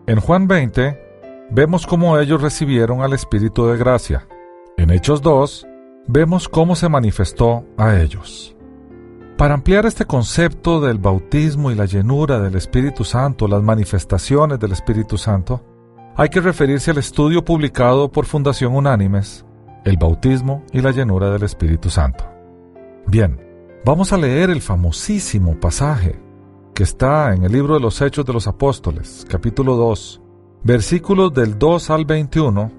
En 0.05 0.19
Juan 0.19 0.47
20, 0.47 1.47
vemos 1.49 1.87
cómo 1.87 2.17
ellos 2.19 2.41
recibieron 2.41 3.01
al 3.01 3.13
Espíritu 3.13 3.67
de 3.67 3.77
gracia. 3.77 4.27
En 4.77 4.91
Hechos 4.91 5.21
2, 5.21 5.67
vemos 6.07 6.47
cómo 6.47 6.75
se 6.75 6.89
manifestó 6.89 7.65
a 7.77 7.99
ellos. 7.99 8.55
Para 9.39 9.53
ampliar 9.53 9.85
este 9.85 10.03
concepto 10.03 10.81
del 10.81 10.97
bautismo 10.97 11.71
y 11.71 11.75
la 11.75 11.85
llenura 11.85 12.41
del 12.41 12.55
Espíritu 12.55 13.05
Santo, 13.05 13.47
las 13.47 13.63
manifestaciones 13.63 14.59
del 14.59 14.73
Espíritu 14.73 15.17
Santo, 15.17 15.63
hay 16.17 16.27
que 16.27 16.41
referirse 16.41 16.91
al 16.91 16.97
estudio 16.97 17.45
publicado 17.45 18.11
por 18.11 18.25
Fundación 18.25 18.75
Unánimes, 18.75 19.45
El 19.85 19.95
bautismo 19.95 20.65
y 20.73 20.81
la 20.81 20.91
llenura 20.91 21.31
del 21.31 21.43
Espíritu 21.43 21.89
Santo. 21.89 22.25
Bien, 23.07 23.39
vamos 23.85 24.11
a 24.11 24.17
leer 24.17 24.49
el 24.49 24.59
famosísimo 24.59 25.57
pasaje 25.57 26.19
que 26.75 26.83
está 26.83 27.33
en 27.33 27.45
el 27.45 27.53
libro 27.53 27.75
de 27.75 27.79
los 27.79 28.01
Hechos 28.01 28.25
de 28.25 28.33
los 28.33 28.45
Apóstoles, 28.45 29.25
capítulo 29.29 29.77
2, 29.77 30.21
versículos 30.63 31.33
del 31.33 31.57
2 31.57 31.89
al 31.91 32.03
21, 32.03 32.71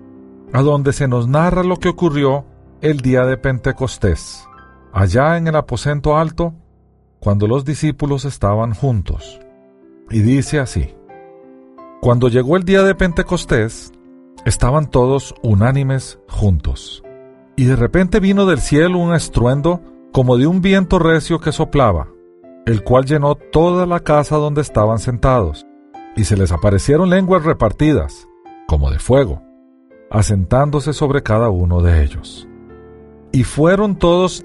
a 0.53 0.61
donde 0.61 0.92
se 0.92 1.09
nos 1.09 1.27
narra 1.27 1.62
lo 1.62 1.79
que 1.79 1.88
ocurrió 1.88 2.44
el 2.83 2.99
día 2.99 3.25
de 3.25 3.38
Pentecostés 3.38 4.46
allá 4.92 5.37
en 5.37 5.46
el 5.46 5.57
aposento 5.57 6.16
alto, 6.16 6.55
cuando 7.20 7.46
los 7.46 7.64
discípulos 7.64 8.24
estaban 8.24 8.74
juntos. 8.74 9.40
Y 10.11 10.20
dice 10.20 10.59
así, 10.59 10.94
Cuando 12.00 12.29
llegó 12.29 12.57
el 12.57 12.64
día 12.64 12.83
de 12.83 12.94
Pentecostés, 12.94 13.92
estaban 14.44 14.90
todos 14.90 15.35
unánimes 15.42 16.18
juntos. 16.29 17.03
Y 17.57 17.64
de 17.64 17.76
repente 17.76 18.20
vino 18.20 18.46
del 18.46 18.61
cielo 18.61 18.98
un 18.98 19.14
estruendo 19.14 19.83
como 20.12 20.38
de 20.38 20.46
un 20.46 20.62
viento 20.62 20.98
recio 20.98 21.40
que 21.40 21.53
soplaba, 21.53 22.09
el 22.66 22.83
cual 22.83 23.05
llenó 23.05 23.35
toda 23.35 23.87
la 23.87 24.00
casa 24.00 24.37
donde 24.37 24.62
estaban 24.62 24.98
sentados, 24.98 25.66
y 26.16 26.24
se 26.24 26.37
les 26.37 26.53
aparecieron 26.53 27.11
lenguas 27.11 27.44
repartidas, 27.44 28.29
como 28.66 28.90
de 28.90 28.98
fuego, 28.98 29.42
asentándose 30.11 30.92
sobre 30.92 31.22
cada 31.22 31.50
uno 31.50 31.83
de 31.83 32.03
ellos. 32.03 32.48
Y 33.33 33.44
fueron 33.44 33.96
todos 33.96 34.44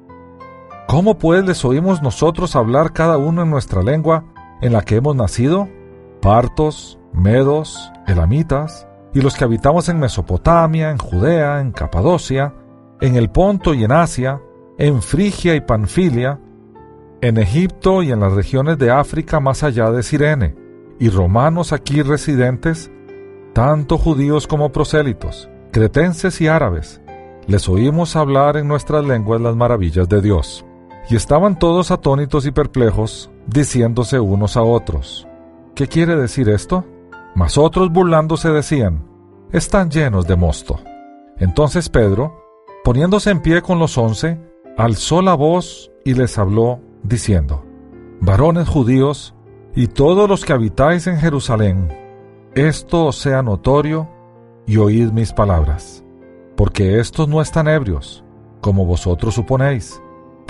¿Cómo 0.87 1.17
pues 1.17 1.45
les 1.45 1.63
oímos 1.63 2.01
nosotros 2.01 2.55
hablar 2.55 2.93
cada 2.93 3.17
uno 3.17 3.43
en 3.43 3.49
nuestra 3.49 3.81
lengua 3.81 4.25
en 4.61 4.73
la 4.73 4.81
que 4.81 4.97
hemos 4.97 5.15
nacido? 5.15 5.69
Partos, 6.21 6.99
medos, 7.13 7.91
elamitas, 8.07 8.87
y 9.13 9.21
los 9.21 9.35
que 9.35 9.43
habitamos 9.43 9.89
en 9.89 9.99
Mesopotamia, 9.99 10.91
en 10.91 10.97
Judea, 10.97 11.59
en 11.61 11.71
Capadocia, 11.71 12.53
en 12.99 13.15
el 13.15 13.29
Ponto 13.29 13.73
y 13.73 13.83
en 13.83 13.91
Asia, 13.91 14.41
en 14.77 15.01
Frigia 15.01 15.55
y 15.55 15.61
Panfilia, 15.61 16.39
en 17.21 17.37
Egipto 17.37 18.03
y 18.03 18.11
en 18.11 18.19
las 18.19 18.33
regiones 18.33 18.77
de 18.77 18.91
África 18.91 19.39
más 19.39 19.63
allá 19.63 19.91
de 19.91 20.03
Sirene, 20.03 20.55
y 20.99 21.09
romanos 21.09 21.73
aquí 21.73 22.01
residentes, 22.01 22.91
tanto 23.53 23.97
judíos 23.97 24.47
como 24.47 24.71
prosélitos, 24.71 25.49
cretenses 25.71 26.39
y 26.41 26.47
árabes, 26.47 27.01
les 27.47 27.67
oímos 27.67 28.15
hablar 28.15 28.57
en 28.57 28.67
nuestras 28.67 29.03
lenguas 29.03 29.41
las 29.41 29.55
maravillas 29.55 30.07
de 30.07 30.21
Dios. 30.21 30.65
Y 31.09 31.15
estaban 31.15 31.57
todos 31.57 31.91
atónitos 31.91 32.45
y 32.45 32.51
perplejos, 32.51 33.31
diciéndose 33.47 34.19
unos 34.19 34.55
a 34.55 34.63
otros, 34.63 35.27
¿qué 35.75 35.87
quiere 35.87 36.15
decir 36.15 36.49
esto? 36.49 36.85
Mas 37.35 37.57
otros 37.57 37.91
burlándose 37.91 38.49
decían, 38.49 39.03
están 39.51 39.89
llenos 39.89 40.27
de 40.27 40.35
mosto. 40.35 40.79
Entonces 41.37 41.89
Pedro, 41.89 42.43
poniéndose 42.83 43.31
en 43.31 43.41
pie 43.41 43.61
con 43.61 43.79
los 43.79 43.97
once, 43.97 44.39
alzó 44.77 45.21
la 45.21 45.33
voz 45.33 45.91
y 46.05 46.13
les 46.13 46.37
habló, 46.37 46.79
diciendo, 47.03 47.65
Varones 48.19 48.67
judíos, 48.67 49.33
y 49.75 49.87
todos 49.87 50.29
los 50.29 50.45
que 50.45 50.53
habitáis 50.53 51.07
en 51.07 51.17
Jerusalén, 51.17 51.89
esto 52.53 53.05
os 53.05 53.17
sea 53.17 53.41
notorio, 53.41 54.09
y 54.67 54.77
oíd 54.77 55.11
mis 55.11 55.33
palabras, 55.33 56.03
porque 56.55 56.99
estos 56.99 57.27
no 57.27 57.41
están 57.41 57.67
ebrios, 57.67 58.23
como 58.61 58.85
vosotros 58.85 59.33
suponéis 59.33 60.01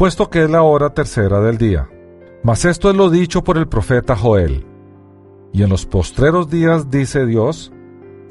puesto 0.01 0.31
que 0.31 0.43
es 0.43 0.49
la 0.49 0.63
hora 0.63 0.95
tercera 0.95 1.41
del 1.41 1.59
día. 1.59 1.87
Mas 2.41 2.65
esto 2.65 2.89
es 2.89 2.95
lo 2.95 3.11
dicho 3.11 3.43
por 3.43 3.59
el 3.59 3.67
profeta 3.67 4.15
Joel. 4.15 4.65
Y 5.53 5.61
en 5.61 5.69
los 5.69 5.85
postreros 5.85 6.49
días, 6.49 6.89
dice 6.89 7.27
Dios, 7.27 7.71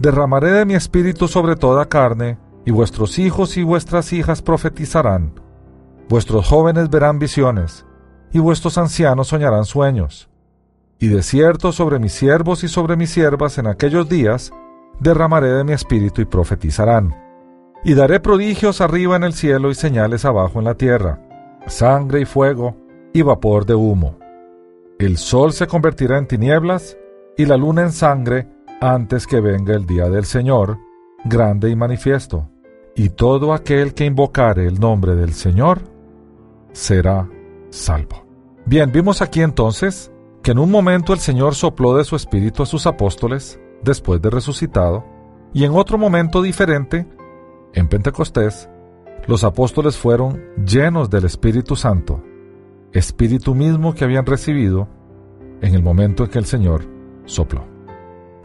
derramaré 0.01 0.51
de 0.51 0.65
mi 0.67 0.75
espíritu 0.75 1.29
sobre 1.29 1.55
toda 1.55 1.89
carne, 1.89 2.41
y 2.67 2.73
vuestros 2.73 3.21
hijos 3.21 3.57
y 3.57 3.63
vuestras 3.63 4.13
hijas 4.13 4.43
profetizarán. 4.43 5.41
Vuestros 6.09 6.49
jóvenes 6.49 6.91
verán 6.91 7.21
visiones, 7.21 7.87
y 8.33 8.41
vuestros 8.41 8.77
ancianos 8.77 9.29
soñarán 9.29 9.65
sueños. 9.65 10.29
Y 10.99 11.07
de 11.07 11.23
cierto 11.23 11.71
sobre 11.71 12.01
mis 12.01 12.15
siervos 12.15 12.65
y 12.65 12.69
sobre 12.69 12.97
mis 12.97 13.11
siervas 13.11 13.59
en 13.59 13.69
aquellos 13.69 14.09
días, 14.09 14.51
derramaré 14.99 15.53
de 15.53 15.63
mi 15.63 15.73
espíritu 15.73 16.21
y 16.21 16.25
profetizarán. 16.25 17.15
Y 17.85 17.95
daré 17.95 18.19
prodigios 18.19 18.81
arriba 18.81 19.15
en 19.15 19.23
el 19.23 19.35
cielo 19.35 19.71
y 19.71 19.77
señales 19.77 20.25
abajo 20.25 20.59
en 20.59 20.65
la 20.65 20.75
tierra 20.75 21.30
sangre 21.67 22.21
y 22.21 22.25
fuego 22.25 22.77
y 23.13 23.23
vapor 23.23 23.67
de 23.67 23.75
humo. 23.75 24.19
El 24.99 25.17
sol 25.17 25.53
se 25.53 25.67
convertirá 25.67 26.19
en 26.19 26.27
tinieblas 26.27 26.97
y 27.37 27.47
la 27.47 27.57
luna 27.57 27.83
en 27.83 27.93
sangre 27.93 28.49
antes 28.81 29.27
que 29.27 29.41
venga 29.41 29.75
el 29.75 29.87
día 29.87 30.09
del 30.09 30.25
Señor, 30.25 30.79
grande 31.25 31.71
y 31.71 31.77
manifiesto, 31.77 32.49
y 32.95 33.11
todo 33.11 33.53
aquel 33.53 33.95
que 33.95 34.05
invocare 34.05 34.67
el 34.67 34.81
nombre 34.81 35.15
del 35.15 35.33
Señor 35.33 35.81
será 36.73 37.29
salvo. 37.71 38.27
Bien, 38.67 38.91
vimos 38.93 39.23
aquí 39.23 39.43
entonces 39.43 40.13
que 40.43 40.53
en 40.53 40.59
un 40.59 40.71
momento 40.71 41.13
el 41.13 41.19
Señor 41.19 41.55
sopló 41.55 41.97
de 41.97 42.05
su 42.05 42.17
espíritu 42.17 42.63
a 42.63 42.67
sus 42.67 42.87
apóstoles 42.87 43.61
después 43.83 44.21
de 44.21 44.31
resucitado, 44.31 45.05
y 45.53 45.65
en 45.65 45.73
otro 45.73 45.99
momento 45.99 46.43
diferente, 46.43 47.07
en 47.75 47.89
Pentecostés, 47.89 48.69
los 49.31 49.45
apóstoles 49.45 49.97
fueron 49.97 50.43
llenos 50.67 51.09
del 51.09 51.25
Espíritu 51.25 51.77
Santo, 51.77 52.21
Espíritu 52.93 53.55
mismo 53.55 53.95
que 53.95 54.03
habían 54.03 54.27
recibido 54.27 54.89
en 55.63 55.73
el 55.77 55.85
momento 55.85 56.25
en 56.25 56.31
que 56.31 56.39
el 56.41 56.47
Señor 56.47 56.85
sopló. 57.27 57.65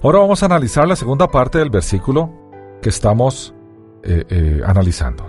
Ahora 0.03 0.19
vamos 0.19 0.43
a 0.43 0.45
analizar 0.45 0.87
la 0.87 0.95
segunda 0.95 1.27
parte 1.27 1.57
del 1.57 1.71
versículo 1.71 2.31
que 2.83 2.89
estamos 2.89 3.55
eh, 4.03 4.25
eh, 4.29 4.61
analizando. 4.63 5.25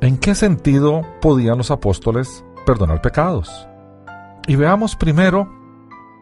¿En 0.00 0.16
qué 0.16 0.34
sentido 0.34 1.02
podían 1.20 1.58
los 1.58 1.70
apóstoles 1.70 2.42
perdonar 2.64 3.02
pecados? 3.02 3.68
Y 4.46 4.56
veamos 4.56 4.96
primero, 4.96 5.50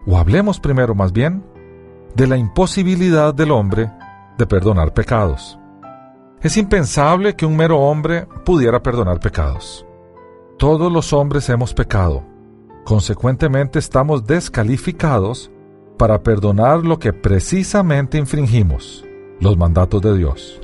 o 0.08 0.18
hablemos 0.18 0.58
primero 0.58 0.96
más 0.96 1.12
bien, 1.12 1.44
de 2.16 2.26
la 2.26 2.36
imposibilidad 2.36 3.32
del 3.32 3.52
hombre 3.52 3.92
de 4.38 4.46
perdonar 4.48 4.92
pecados. 4.92 5.56
Es 6.42 6.56
impensable 6.56 7.36
que 7.36 7.46
un 7.46 7.56
mero 7.56 7.78
hombre 7.78 8.26
pudiera 8.44 8.82
perdonar 8.82 9.20
pecados. 9.20 9.86
Todos 10.58 10.90
los 10.90 11.12
hombres 11.12 11.48
hemos 11.48 11.72
pecado. 11.72 12.24
Consecuentemente 12.84 13.78
estamos 13.78 14.26
descalificados 14.26 15.52
para 15.96 16.24
perdonar 16.24 16.84
lo 16.84 16.98
que 16.98 17.12
precisamente 17.12 18.18
infringimos, 18.18 19.04
los 19.38 19.56
mandatos 19.56 20.02
de 20.02 20.18
Dios. 20.18 20.60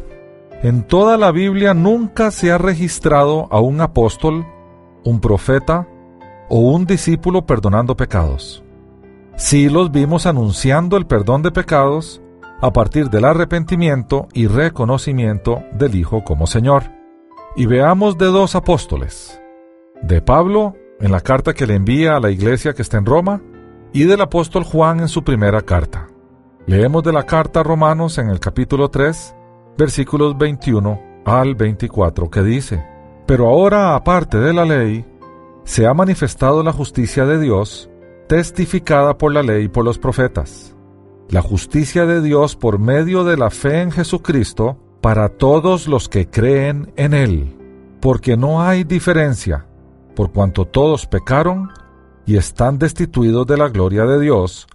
En 0.64 0.82
toda 0.82 1.16
la 1.16 1.30
Biblia 1.30 1.74
nunca 1.74 2.32
se 2.32 2.50
ha 2.50 2.58
registrado 2.58 3.46
a 3.52 3.60
un 3.60 3.80
apóstol, 3.80 4.44
un 5.04 5.20
profeta 5.20 5.86
o 6.48 6.58
un 6.58 6.86
discípulo 6.86 7.46
perdonando 7.46 7.96
pecados. 7.96 8.64
Sí 9.36 9.68
los 9.68 9.92
vimos 9.92 10.26
anunciando 10.26 10.96
el 10.96 11.06
perdón 11.06 11.42
de 11.42 11.52
pecados 11.52 12.20
a 12.60 12.72
partir 12.72 13.08
del 13.08 13.24
arrepentimiento 13.24 14.28
y 14.32 14.46
reconocimiento 14.46 15.62
del 15.72 15.94
Hijo 15.94 16.24
como 16.24 16.46
Señor. 16.46 16.84
Y 17.56 17.66
veamos 17.66 18.18
de 18.18 18.26
dos 18.26 18.54
apóstoles, 18.54 19.40
de 20.02 20.20
Pablo 20.20 20.74
en 21.00 21.12
la 21.12 21.20
carta 21.20 21.54
que 21.54 21.66
le 21.66 21.74
envía 21.74 22.16
a 22.16 22.20
la 22.20 22.30
iglesia 22.30 22.74
que 22.74 22.82
está 22.82 22.98
en 22.98 23.06
Roma 23.06 23.40
y 23.92 24.04
del 24.04 24.20
apóstol 24.20 24.64
Juan 24.64 25.00
en 25.00 25.08
su 25.08 25.22
primera 25.22 25.62
carta. 25.62 26.08
Leemos 26.66 27.02
de 27.02 27.12
la 27.12 27.24
carta 27.24 27.60
a 27.60 27.62
Romanos 27.62 28.18
en 28.18 28.28
el 28.28 28.40
capítulo 28.40 28.90
3, 28.90 29.34
versículos 29.78 30.36
21 30.36 31.22
al 31.24 31.54
24 31.54 32.28
que 32.28 32.42
dice, 32.42 32.84
Pero 33.26 33.48
ahora 33.48 33.94
aparte 33.94 34.38
de 34.38 34.52
la 34.52 34.64
ley, 34.64 35.04
se 35.64 35.86
ha 35.86 35.94
manifestado 35.94 36.62
la 36.62 36.72
justicia 36.72 37.24
de 37.24 37.38
Dios, 37.38 37.88
testificada 38.28 39.16
por 39.16 39.32
la 39.32 39.42
ley 39.42 39.64
y 39.64 39.68
por 39.68 39.84
los 39.84 39.98
profetas 39.98 40.77
la 41.30 41.42
justicia 41.42 42.06
de 42.06 42.22
Dios 42.22 42.56
por 42.56 42.78
medio 42.78 43.24
de 43.24 43.36
la 43.36 43.50
fe 43.50 43.82
en 43.82 43.90
Jesucristo 43.90 44.78
para 45.00 45.28
todos 45.28 45.86
los 45.86 46.08
que 46.08 46.28
creen 46.28 46.92
en 46.96 47.14
Él, 47.14 47.56
porque 48.00 48.36
no 48.36 48.62
hay 48.62 48.84
diferencia, 48.84 49.66
por 50.14 50.32
cuanto 50.32 50.64
todos 50.64 51.06
pecaron 51.06 51.70
y 52.26 52.36
están 52.36 52.78
destituidos 52.78 53.46
de 53.46 53.56
la 53.56 53.68
gloria 53.68 54.04
de 54.04 54.20
Dios, 54.20 54.66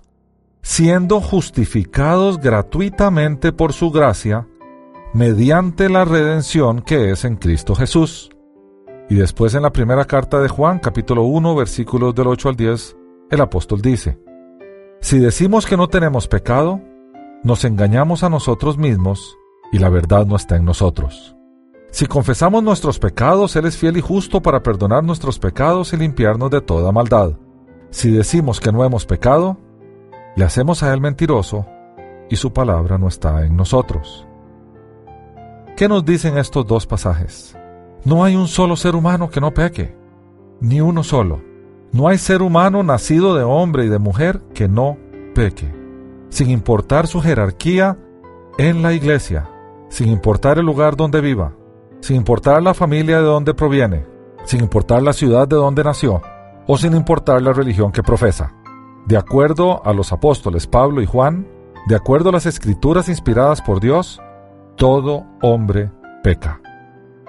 siendo 0.61 1.21
justificados 1.21 2.39
gratuitamente 2.39 3.51
por 3.51 3.73
su 3.73 3.91
gracia, 3.91 4.47
mediante 5.13 5.89
la 5.89 6.05
redención 6.05 6.81
que 6.81 7.11
es 7.11 7.25
en 7.25 7.35
Cristo 7.35 7.75
Jesús. 7.75 8.29
Y 9.09 9.15
después 9.15 9.53
en 9.53 9.63
la 9.63 9.71
primera 9.71 10.05
carta 10.05 10.39
de 10.39 10.49
Juan, 10.49 10.79
capítulo 10.79 11.23
1, 11.23 11.55
versículos 11.55 12.15
del 12.15 12.27
8 12.27 12.49
al 12.49 12.55
10, 12.55 12.95
el 13.29 13.41
apóstol 13.41 13.81
dice, 13.81 14.17
Si 15.03 15.19
decimos 15.19 15.65
que 15.65 15.75
no 15.75 15.89
tenemos 15.89 16.29
pecado, 16.29 16.79
nos 17.43 17.65
engañamos 17.65 18.23
a 18.23 18.29
nosotros 18.29 18.77
mismos 18.77 19.37
y 19.73 19.79
la 19.79 19.89
verdad 19.89 20.25
no 20.25 20.37
está 20.37 20.55
en 20.55 20.63
nosotros. 20.63 21.35
Si 21.91 22.05
confesamos 22.05 22.63
nuestros 22.63 22.99
pecados, 22.99 23.53
Él 23.57 23.65
es 23.65 23.75
fiel 23.75 23.97
y 23.97 24.01
justo 24.01 24.41
para 24.41 24.63
perdonar 24.63 25.03
nuestros 25.03 25.39
pecados 25.39 25.91
y 25.91 25.97
limpiarnos 25.97 26.49
de 26.51 26.61
toda 26.61 26.93
maldad. 26.93 27.33
Si 27.89 28.11
decimos 28.11 28.61
que 28.61 28.71
no 28.71 28.85
hemos 28.85 29.05
pecado, 29.05 29.57
le 30.37 30.45
hacemos 30.45 30.83
a 30.83 30.93
Él 30.93 31.01
mentiroso 31.01 31.65
y 32.29 32.37
su 32.37 32.53
palabra 32.53 32.97
no 32.97 33.09
está 33.09 33.45
en 33.45 33.57
nosotros. 33.57 34.25
¿Qué 35.75 35.89
nos 35.89 36.05
dicen 36.05 36.37
estos 36.37 36.65
dos 36.65 36.87
pasajes? 36.87 37.57
No 38.05 38.23
hay 38.23 38.37
un 38.37 38.47
solo 38.47 38.77
ser 38.77 38.95
humano 38.95 39.29
que 39.29 39.41
no 39.41 39.53
peque, 39.53 39.97
ni 40.61 40.79
uno 40.79 41.03
solo. 41.03 41.52
No 41.93 42.07
hay 42.07 42.17
ser 42.17 42.41
humano 42.41 42.81
nacido 42.81 43.35
de 43.35 43.43
hombre 43.43 43.85
y 43.85 43.87
de 43.87 43.99
mujer 43.99 44.41
que 44.55 44.67
no 44.67 44.97
peque, 45.35 45.71
sin 46.29 46.49
importar 46.49 47.05
su 47.05 47.21
jerarquía 47.21 47.99
en 48.57 48.81
la 48.81 48.93
iglesia, 48.93 49.47
sin 49.89 50.09
importar 50.09 50.57
el 50.57 50.65
lugar 50.65 50.95
donde 50.95 51.21
viva, 51.21 51.53
sin 52.01 52.15
importar 52.15 52.63
la 52.63 52.73
familia 52.73 53.17
de 53.17 53.25
donde 53.25 53.53
proviene, 53.53 54.07
sin 54.43 54.61
importar 54.61 55.03
la 55.03 55.13
ciudad 55.13 55.47
de 55.47 55.55
donde 55.55 55.83
nació, 55.83 56.23
o 56.65 56.77
sin 56.79 56.95
importar 56.95 57.43
la 57.43 57.53
religión 57.53 57.91
que 57.91 58.01
profesa. 58.01 58.55
De 59.05 59.15
acuerdo 59.15 59.85
a 59.85 59.93
los 59.93 60.11
apóstoles 60.11 60.65
Pablo 60.65 60.99
y 60.99 61.05
Juan, 61.05 61.47
de 61.85 61.95
acuerdo 61.95 62.29
a 62.29 62.31
las 62.31 62.47
escrituras 62.47 63.07
inspiradas 63.07 63.61
por 63.61 63.79
Dios, 63.79 64.19
todo 64.77 65.25
hombre 65.43 65.91
peca. 66.23 66.59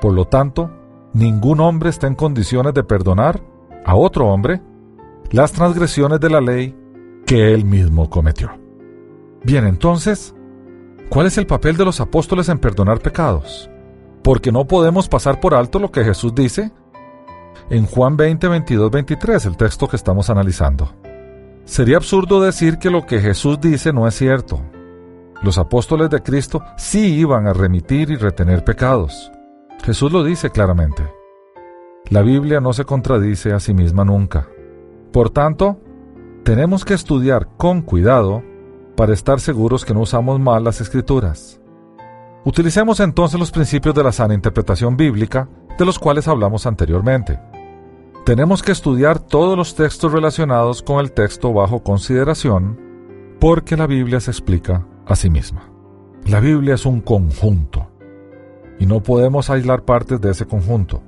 Por 0.01 0.15
lo 0.15 0.25
tanto, 0.25 0.71
ningún 1.13 1.61
hombre 1.61 1.91
está 1.91 2.07
en 2.07 2.15
condiciones 2.15 2.73
de 2.73 2.83
perdonar 2.83 3.43
a 3.85 3.97
otro 3.97 4.29
hombre 4.29 4.61
las 5.31 5.53
transgresiones 5.53 6.21
de 6.21 6.31
la 6.31 6.41
ley 6.41 6.77
que 7.27 7.53
él 7.55 7.65
mismo 7.65 8.09
cometió. 8.11 8.51
Bien, 9.43 9.67
entonces, 9.67 10.35
¿cuál 11.09 11.27
es 11.27 11.39
el 11.39 11.47
papel 11.47 11.77
de 11.77 11.85
los 11.85 12.01
apóstoles 12.01 12.49
en 12.49 12.59
perdonar 12.59 13.01
pecados? 13.01 13.71
porque 14.25 14.51
no 14.51 14.67
podemos 14.67 15.07
pasar 15.07 15.39
por 15.39 15.55
alto 15.55 15.79
lo 15.79 15.93
que 15.93 16.03
Jesús 16.03 16.35
dice 16.35 16.73
en 17.69 17.87
Juan 17.87 18.17
20, 18.17 18.49
22, 18.49 18.91
23, 18.91 19.47
el 19.47 19.57
texto 19.57 19.87
que 19.87 19.97
estamos 19.97 20.31
analizando. 20.31 20.91
Sería 21.65 21.99
absurdo 21.99 22.41
decir 22.41 22.79
que 22.79 22.91
lo 22.91 23.07
que 23.07 23.21
Jesús 23.21 23.61
dice 23.61 23.93
no 23.93 24.09
es 24.09 24.15
cierto. 24.15 24.61
Los 25.43 25.59
apóstoles 25.59 26.09
de 26.09 26.23
Cristo 26.23 26.63
sí 26.77 27.15
iban 27.15 27.47
a 27.47 27.53
remitir 27.53 28.11
y 28.11 28.17
retener 28.17 28.65
pecados. 28.65 29.31
Jesús 29.83 30.11
lo 30.11 30.25
dice 30.25 30.51
claramente. 30.51 31.05
La 32.11 32.21
Biblia 32.21 32.61
no 32.61 32.75
se 32.75 32.85
contradice 32.85 33.55
a 33.55 33.61
sí 33.61 33.73
misma 33.73 34.05
nunca. 34.05 34.47
Por 35.11 35.31
tanto, 35.31 35.81
tenemos 36.45 36.85
que 36.85 36.93
estudiar 36.93 37.49
con 37.57 37.81
cuidado 37.81 38.43
para 38.95 39.15
estar 39.15 39.41
seguros 39.41 39.87
que 39.87 39.95
no 39.95 40.01
usamos 40.01 40.39
mal 40.39 40.65
las 40.65 40.83
escrituras. 40.83 41.63
Utilicemos 42.45 43.01
entonces 43.01 43.41
los 43.41 43.51
principios 43.51 43.95
de 43.95 44.05
la 44.05 44.13
sana 44.13 44.35
interpretación 44.35 44.99
bíblica, 44.99 45.49
de 45.79 45.87
los 45.87 45.99
cuales 45.99 46.29
hablamos 46.29 46.67
anteriormente. 46.67 47.41
Tenemos 48.27 48.63
que 48.63 48.73
estudiar 48.73 49.19
todos 49.19 49.57
los 49.57 49.75
textos 49.75 50.13
relacionados 50.13 50.83
con 50.83 51.01
el 51.01 51.11
texto 51.11 51.55
bajo 51.55 51.83
consideración, 51.83 52.79
porque 53.41 53.79
la 53.79 53.87
Biblia 53.87 54.21
se 54.21 54.31
explica 54.31 54.87
a 55.07 55.17
sí 55.17 55.31
misma. 55.31 55.71
La 56.27 56.41
Biblia 56.41 56.75
es 56.75 56.85
un 56.85 57.01
conjunto, 57.01 57.89
y 58.79 58.85
no 58.85 59.03
podemos 59.03 59.49
aislar 59.49 59.85
partes 59.85 60.21
de 60.21 60.33
ese 60.33 60.45
conjunto. 60.45 61.03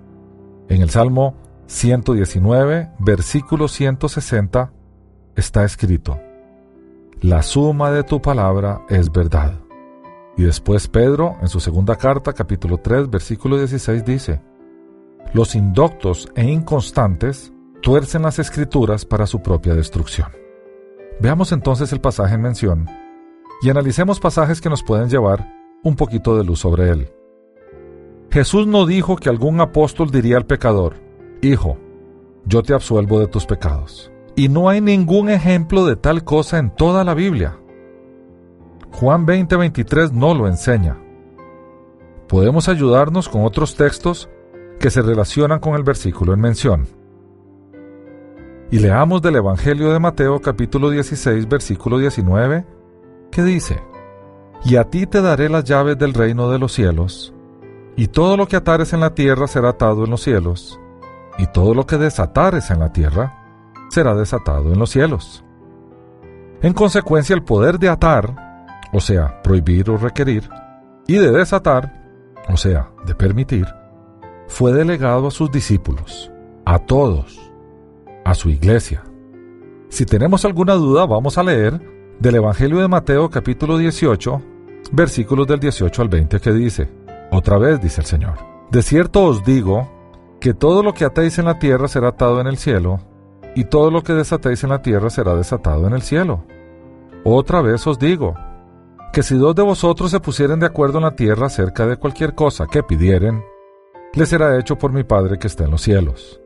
En 0.69 0.83
el 0.83 0.91
Salmo 0.91 1.35
119, 1.67 2.91
versículo 2.99 3.69
160, 3.69 4.73
está 5.37 5.65
escrito, 5.65 6.19
La 7.21 7.43
suma 7.43 7.93
de 7.93 8.03
tu 8.03 8.21
palabra 8.21 8.83
es 8.89 9.13
verdad. 9.13 9.55
Y 10.37 10.43
después 10.43 10.89
Pedro, 10.89 11.37
en 11.41 11.49
su 11.49 11.61
segunda 11.61 11.97
carta, 11.97 12.33
capítulo 12.33 12.79
3, 12.79 13.09
versículo 13.09 13.59
16, 13.59 14.05
dice, 14.05 14.43
Los 15.33 15.55
indoctos 15.55 16.29
e 16.35 16.45
inconstantes 16.45 17.53
tuercen 17.81 18.23
las 18.23 18.41
escrituras 18.41 19.05
para 19.05 19.27
su 19.27 19.41
propia 19.41 19.75
destrucción. 19.75 20.31
Veamos 21.21 21.53
entonces 21.53 21.93
el 21.93 22.01
pasaje 22.01 22.35
en 22.35 22.43
mención 22.43 22.87
y 23.63 23.71
analicemos 23.71 24.19
pasajes 24.19 24.61
que 24.61 24.69
nos 24.69 24.83
pueden 24.83 25.09
llevar 25.09 25.49
un 25.85 25.95
poquito 25.95 26.37
de 26.37 26.45
luz 26.45 26.59
sobre 26.59 26.91
él. 26.91 27.16
Jesús 28.31 28.67
no 28.67 28.87
dijo 28.87 29.17
que 29.17 29.29
algún 29.29 29.61
apóstol 29.61 30.11
diría 30.11 30.37
al 30.37 30.47
pecador, 30.47 30.97
Hijo, 31.43 31.79
yo 32.45 32.63
te 32.63 32.75
absuelvo 32.75 33.21
de 33.21 33.27
tus 33.27 33.47
pecados. 33.47 34.11
Y 34.35 34.49
no 34.49 34.69
hay 34.69 34.81
ningún 34.81 35.31
ejemplo 35.31 35.87
de 35.87 35.97
tal 35.97 36.25
cosa 36.25 36.59
en 36.59 36.71
toda 36.71 37.05
la 37.05 37.15
Biblia. 37.15 37.59
Juan 38.93 39.27
20:23 39.27 40.13
no 40.13 40.35
lo 40.35 40.47
enseña. 40.47 40.99
Podemos 42.29 42.69
ayudarnos 42.69 43.29
con 43.29 43.45
otros 43.45 43.77
textos 43.77 44.29
que 44.81 44.91
se 44.91 45.03
relacionan 45.03 45.61
con 45.61 45.75
el 45.75 45.83
versículo 45.83 46.35
en 46.35 46.41
mención. 46.41 46.87
Y 48.71 48.79
leamos 48.79 49.23
del 49.23 49.37
Evangelio 49.37 49.93
de 49.93 50.01
Mateo 50.01 50.41
capítulo 50.41 50.91
16 50.91 51.49
versículo 51.49 51.99
19, 51.99 52.67
que 53.31 53.43
dice, 53.43 53.81
Y 54.65 54.77
a 54.77 54.85
ti 54.85 55.07
te 55.07 55.23
daré 55.23 55.49
las 55.49 55.65
llaves 55.65 55.97
del 55.99 56.15
reino 56.15 56.51
de 56.51 56.59
los 56.59 56.73
cielos, 56.73 57.33
y 57.97 58.09
todo 58.09 58.37
lo 58.37 58.47
que 58.47 58.57
atares 58.57 58.93
en 58.93 59.01
la 59.01 59.15
tierra 59.15 59.47
será 59.47 59.71
atado 59.71 60.05
en 60.05 60.11
los 60.11 60.23
cielos, 60.23 60.79
y 61.39 61.47
todo 61.49 61.75
lo 61.75 61.87
que 61.87 61.99
desatares 61.99 62.71
en 62.71 62.81
la 62.81 62.93
tierra 62.93 63.43
será 63.91 64.15
desatado 64.15 64.73
en 64.73 64.79
los 64.79 64.91
cielos. 64.91 65.45
En 66.63 66.73
consecuencia, 66.73 67.35
el 67.35 67.43
poder 67.43 67.79
de 67.79 67.89
atar 67.89 68.47
o 68.93 69.01
sea, 69.01 69.43
prohibir 69.43 69.91
o 69.91 69.97
requerir, 69.97 70.49
y 71.07 71.17
de 71.17 71.31
desatar, 71.31 71.93
o 72.49 72.57
sea, 72.57 72.91
de 73.05 73.15
permitir, 73.15 73.67
fue 74.49 74.73
delegado 74.73 75.29
a 75.29 75.31
sus 75.31 75.51
discípulos, 75.51 76.31
a 76.65 76.79
todos, 76.79 77.53
a 78.25 78.35
su 78.35 78.49
iglesia. 78.49 79.05
Si 79.89 80.05
tenemos 80.05 80.45
alguna 80.45 80.75
duda, 80.75 81.07
vamos 81.07 81.39
a 81.39 81.43
leer 81.43 81.81
del 82.19 82.37
Evangelio 82.37 82.79
de 82.79 82.89
Mateo 82.89 83.29
capítulo 83.29 83.79
18, 83.79 84.43
versículos 84.93 85.47
del 85.47 85.61
18 85.61 86.03
al 86.03 86.09
20 86.09 86.41
que 86.41 86.53
dice, 86.53 86.89
otra 87.31 87.59
vez 87.59 87.81
dice 87.81 88.01
el 88.01 88.07
Señor, 88.07 88.35
de 88.71 88.83
cierto 88.83 89.25
os 89.25 89.45
digo 89.45 89.89
que 90.41 90.55
todo 90.55 90.83
lo 90.83 90.95
que 90.95 91.05
atéis 91.05 91.39
en 91.39 91.47
la 91.47 91.59
tierra 91.59 91.89
será 91.89 92.09
atado 92.09 92.41
en 92.41 92.47
el 92.47 92.57
cielo, 92.57 93.01
y 93.55 93.65
todo 93.65 93.91
lo 93.91 94.03
que 94.03 94.13
desatéis 94.13 94.63
en 94.65 94.71
la 94.71 94.83
tierra 94.83 95.11
será 95.11 95.35
desatado 95.35 95.87
en 95.87 95.95
el 95.95 96.03
cielo. 96.03 96.45
Otra 97.25 97.63
vez 97.63 97.87
os 97.87 97.99
digo, 97.99 98.35
que 99.13 99.23
si 99.23 99.37
dos 99.37 99.55
de 99.55 99.63
vosotros 99.63 100.11
se 100.11 100.21
pusieren 100.21 100.61
de 100.61 100.67
acuerdo 100.67 100.99
en 100.99 101.05
la 101.05 101.17
tierra 101.17 101.47
acerca 101.47 101.87
de 101.87 101.97
cualquier 101.97 102.35
cosa 102.35 102.67
que 102.67 102.83
pidieren, 102.83 103.43
le 104.13 104.27
será 104.27 104.59
hecho 104.59 104.77
por 104.77 104.93
mi 104.93 105.05
Padre 105.05 105.39
que 105.39 105.47
está 105.47 105.65
en 105.65 105.71
los 105.71 105.81
cielos. 105.81 106.41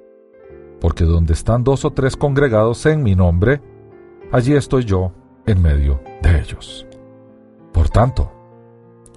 Porque 0.80 1.04
donde 1.04 1.32
están 1.32 1.64
dos 1.64 1.84
o 1.84 1.90
tres 1.90 2.16
congregados 2.16 2.86
en 2.86 3.02
mi 3.02 3.16
nombre, 3.16 3.60
allí 4.30 4.54
estoy 4.54 4.84
yo 4.84 5.12
en 5.46 5.60
medio 5.60 6.00
de 6.22 6.38
ellos. 6.38 6.86
Por 7.72 7.88
tanto, 7.88 8.30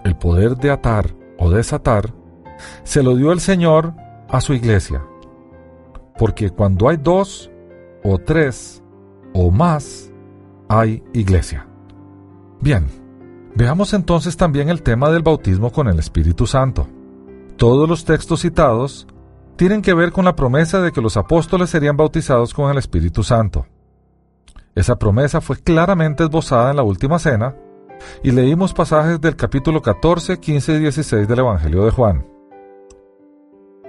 el 0.03 0.17
poder 0.17 0.57
de 0.57 0.71
atar 0.71 1.13
o 1.37 1.49
desatar 1.49 2.13
se 2.83 3.03
lo 3.03 3.15
dio 3.15 3.31
el 3.31 3.39
Señor 3.39 3.93
a 4.29 4.41
su 4.41 4.53
iglesia. 4.53 5.03
Porque 6.17 6.49
cuando 6.49 6.89
hay 6.89 6.97
dos 6.97 7.51
o 8.03 8.17
tres 8.19 8.83
o 9.33 9.51
más, 9.51 10.11
hay 10.69 11.03
iglesia. 11.13 11.67
Bien, 12.61 12.87
Veamos 13.55 13.93
entonces 13.93 14.35
también 14.35 14.69
el 14.69 14.81
tema 14.81 15.11
del 15.11 15.21
bautismo 15.21 15.71
con 15.71 15.87
el 15.87 15.99
Espíritu 15.99 16.47
Santo. 16.47 16.87
Todos 17.55 17.87
los 17.87 18.03
textos 18.03 18.41
citados 18.41 19.05
tienen 19.55 19.83
que 19.83 19.93
ver 19.93 20.11
con 20.11 20.25
la 20.25 20.35
promesa 20.35 20.81
de 20.81 20.91
que 20.91 21.01
los 21.01 21.17
apóstoles 21.17 21.69
serían 21.69 21.95
bautizados 21.95 22.51
con 22.51 22.71
el 22.71 22.79
Espíritu 22.79 23.21
Santo. 23.21 23.67
Esa 24.73 24.95
promesa 24.95 25.39
fue 25.39 25.57
claramente 25.57 26.23
esbozada 26.23 26.71
en 26.71 26.77
la 26.77 26.83
última 26.83 27.19
cena 27.19 27.55
y 28.23 28.31
leímos 28.31 28.73
pasajes 28.73 29.19
del 29.19 29.35
capítulo 29.35 29.81
14, 29.81 30.39
15 30.39 30.73
y 30.73 30.79
16 30.79 31.27
del 31.27 31.39
Evangelio 31.39 31.85
de 31.85 31.91
Juan. 31.91 32.25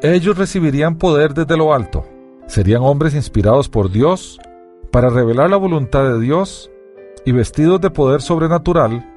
Ellos 0.02 0.36
recibirían 0.36 0.98
poder 0.98 1.34
desde 1.34 1.56
lo 1.56 1.72
alto, 1.72 2.04
serían 2.46 2.82
hombres 2.82 3.14
inspirados 3.14 3.68
por 3.68 3.90
Dios 3.90 4.38
para 4.90 5.08
revelar 5.08 5.50
la 5.50 5.56
voluntad 5.56 6.04
de 6.04 6.20
Dios 6.20 6.70
y 7.24 7.32
vestidos 7.32 7.80
de 7.80 7.90
poder 7.90 8.20
sobrenatural 8.20 9.10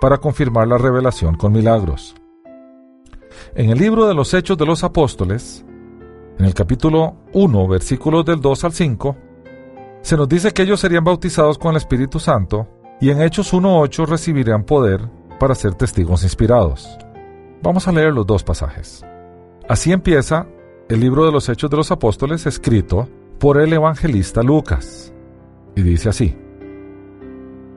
para 0.00 0.18
confirmar 0.18 0.68
la 0.68 0.78
revelación 0.78 1.36
con 1.36 1.52
milagros. 1.52 2.14
En 3.54 3.70
el 3.70 3.78
libro 3.78 4.06
de 4.06 4.14
los 4.14 4.34
Hechos 4.34 4.58
de 4.58 4.66
los 4.66 4.84
Apóstoles, 4.84 5.64
en 6.38 6.44
el 6.44 6.54
capítulo 6.54 7.16
1, 7.32 7.68
versículos 7.68 8.24
del 8.24 8.40
2 8.40 8.64
al 8.64 8.72
5, 8.72 9.16
se 10.02 10.16
nos 10.16 10.28
dice 10.28 10.52
que 10.52 10.62
ellos 10.62 10.80
serían 10.80 11.04
bautizados 11.04 11.56
con 11.56 11.70
el 11.70 11.78
Espíritu 11.78 12.18
Santo 12.18 12.68
y 13.00 13.10
en 13.10 13.20
Hechos 13.20 13.52
1.8 13.52 14.06
recibirían 14.06 14.64
poder 14.64 15.08
para 15.38 15.54
ser 15.54 15.74
testigos 15.74 16.22
inspirados. 16.22 16.98
Vamos 17.62 17.88
a 17.88 17.92
leer 17.92 18.12
los 18.12 18.26
dos 18.26 18.44
pasajes. 18.44 19.04
Así 19.68 19.92
empieza 19.92 20.46
el 20.88 21.00
libro 21.00 21.24
de 21.24 21.32
los 21.32 21.48
Hechos 21.48 21.70
de 21.70 21.76
los 21.76 21.90
Apóstoles 21.90 22.46
escrito 22.46 23.08
por 23.38 23.60
el 23.60 23.72
evangelista 23.72 24.42
Lucas. 24.42 25.12
Y 25.74 25.82
dice 25.82 26.08
así. 26.08 26.36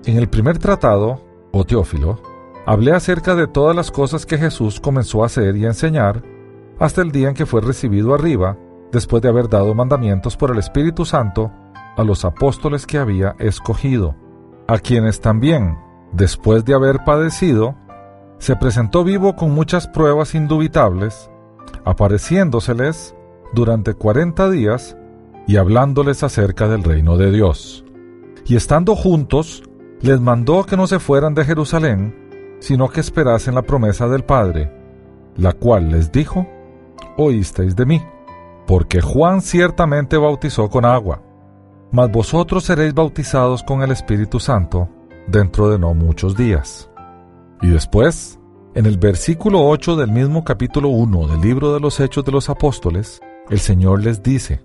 En 0.06 0.18
el 0.18 0.30
primer 0.30 0.58
tratado, 0.58 1.24
o 1.52 1.64
Teófilo, 1.66 2.22
hablé 2.66 2.92
acerca 2.92 3.36
de 3.36 3.48
todas 3.48 3.76
las 3.76 3.92
cosas 3.92 4.26
que 4.26 4.38
Jesús 4.38 4.80
comenzó 4.80 5.24
a 5.24 5.28
hacer 5.28 5.56
y 5.58 5.66
a 5.66 5.70
enseñar 5.70 6.24
hasta 6.80 7.02
el 7.02 7.12
día 7.12 7.30
en 7.30 7.34
que 7.34 7.46
fue 7.46 7.62
recibido 7.62 8.14
arriba, 8.14 8.58
después 8.92 9.22
de 9.22 9.30
haber 9.30 9.50
dado 9.50 9.74
mandamientos 9.74 10.38
por 10.38 10.52
el 10.52 10.60
Espíritu 10.60 11.06
Santo 11.06 11.52
a 11.96 12.04
los 12.04 12.24
apóstoles 12.24 12.86
que 12.86 13.00
había 13.00 13.36
escogido, 13.40 14.16
a 14.68 14.80
quienes 14.80 15.22
también, 15.22 15.78
después 16.12 16.66
de 16.66 16.74
haber 16.74 17.04
padecido, 17.04 17.76
se 18.38 18.56
presentó 18.56 19.04
vivo 19.04 19.36
con 19.36 19.52
muchas 19.52 19.88
pruebas 19.88 20.36
indubitables, 20.36 21.30
apareciéndoseles 21.86 23.16
durante 23.54 23.94
cuarenta 23.94 24.50
días 24.50 24.98
y 25.48 25.58
hablándoles 25.58 26.24
acerca 26.24 26.68
del 26.68 26.84
reino 26.84 27.18
de 27.18 27.32
Dios. 27.32 27.86
Y 28.46 28.56
estando 28.56 28.96
juntos, 28.96 29.64
les 30.02 30.20
mandó 30.20 30.66
que 30.66 30.78
no 30.78 30.86
se 30.88 31.00
fueran 31.00 31.34
de 31.34 31.46
Jerusalén, 31.46 32.58
sino 32.60 32.90
que 32.90 33.00
esperasen 33.00 33.56
la 33.56 33.62
promesa 33.62 34.08
del 34.08 34.24
Padre, 34.24 34.72
la 35.36 35.54
cual 35.54 35.92
les 35.92 36.12
dijo, 36.12 36.48
oísteis 37.18 37.76
de 37.76 37.86
mí, 37.86 38.02
porque 38.68 39.02
Juan 39.02 39.42
ciertamente 39.42 40.18
bautizó 40.18 40.70
con 40.70 40.86
agua, 40.86 41.22
mas 41.91 42.12
vosotros 42.12 42.63
seréis 42.63 42.93
bautizados 42.93 43.63
con 43.63 43.82
el 43.82 43.91
Espíritu 43.91 44.39
Santo 44.39 44.89
dentro 45.28 45.69
de 45.69 45.80
no 45.80 45.93
muchos 45.93 46.36
días. 46.36 46.89
Y 47.62 47.69
después, 47.69 48.39
en 48.76 48.86
el 48.86 48.97
versículo 48.97 49.67
8 49.67 49.95
del 49.95 50.12
mismo 50.12 50.43
capítulo 50.43 50.89
1 50.89 51.28
del 51.28 51.41
libro 51.41 51.73
de 51.73 51.80
los 51.80 52.00
Hechos 52.00 52.23
de 52.26 52.32
los 52.32 52.50
Apóstoles, 52.50 53.21
el 53.50 53.60
Señor 53.60 54.04
les 54.04 54.21
dice, 54.21 54.63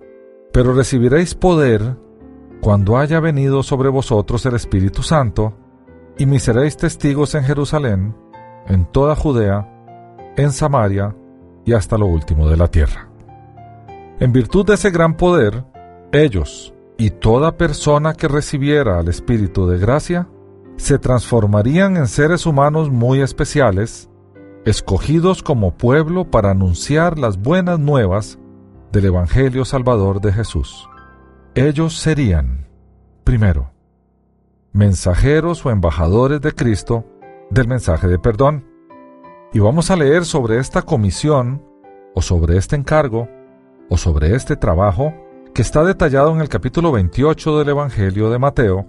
Pero 0.52 0.74
recibiréis 0.74 1.34
poder 1.34 1.96
cuando 2.60 2.98
haya 2.98 3.20
venido 3.20 3.62
sobre 3.62 3.88
vosotros 3.88 4.44
el 4.46 4.54
Espíritu 4.54 5.02
Santo, 5.02 5.54
y 6.18 6.26
me 6.26 6.38
seréis 6.38 6.76
testigos 6.76 7.34
en 7.34 7.44
Jerusalén, 7.44 8.14
en 8.66 8.84
toda 8.84 9.16
Judea, 9.16 9.68
en 10.36 10.52
Samaria 10.52 11.16
y 11.64 11.72
hasta 11.72 11.96
lo 11.96 12.06
último 12.06 12.48
de 12.48 12.56
la 12.56 12.68
tierra. 12.68 13.08
En 14.20 14.32
virtud 14.32 14.66
de 14.66 14.74
ese 14.74 14.90
gran 14.90 15.16
poder, 15.16 15.64
ellos 16.12 16.72
y 16.98 17.10
toda 17.10 17.56
persona 17.56 18.14
que 18.14 18.28
recibiera 18.28 18.98
al 18.98 19.08
Espíritu 19.08 19.66
de 19.66 19.78
gracia 19.78 20.28
se 20.76 20.98
transformarían 20.98 21.96
en 21.96 22.06
seres 22.06 22.46
humanos 22.46 22.90
muy 22.90 23.20
especiales, 23.20 24.10
escogidos 24.64 25.42
como 25.42 25.76
pueblo 25.76 26.30
para 26.30 26.50
anunciar 26.50 27.18
las 27.18 27.38
buenas 27.40 27.78
nuevas 27.78 28.38
del 28.92 29.06
Evangelio 29.06 29.64
Salvador 29.64 30.20
de 30.20 30.32
Jesús. 30.32 30.88
Ellos 31.54 31.98
serían, 31.98 32.68
primero, 33.24 33.72
mensajeros 34.72 35.64
o 35.66 35.70
embajadores 35.70 36.40
de 36.40 36.52
Cristo 36.52 37.04
del 37.50 37.68
mensaje 37.68 38.08
de 38.08 38.18
perdón. 38.18 38.66
Y 39.52 39.58
vamos 39.58 39.90
a 39.90 39.96
leer 39.96 40.24
sobre 40.24 40.58
esta 40.58 40.82
comisión, 40.82 41.62
o 42.14 42.22
sobre 42.22 42.56
este 42.56 42.76
encargo, 42.76 43.28
o 43.90 43.98
sobre 43.98 44.34
este 44.34 44.56
trabajo, 44.56 45.12
que 45.54 45.62
está 45.62 45.84
detallado 45.84 46.32
en 46.32 46.40
el 46.40 46.48
capítulo 46.48 46.92
28 46.92 47.58
del 47.58 47.68
Evangelio 47.68 48.30
de 48.30 48.38
Mateo, 48.38 48.86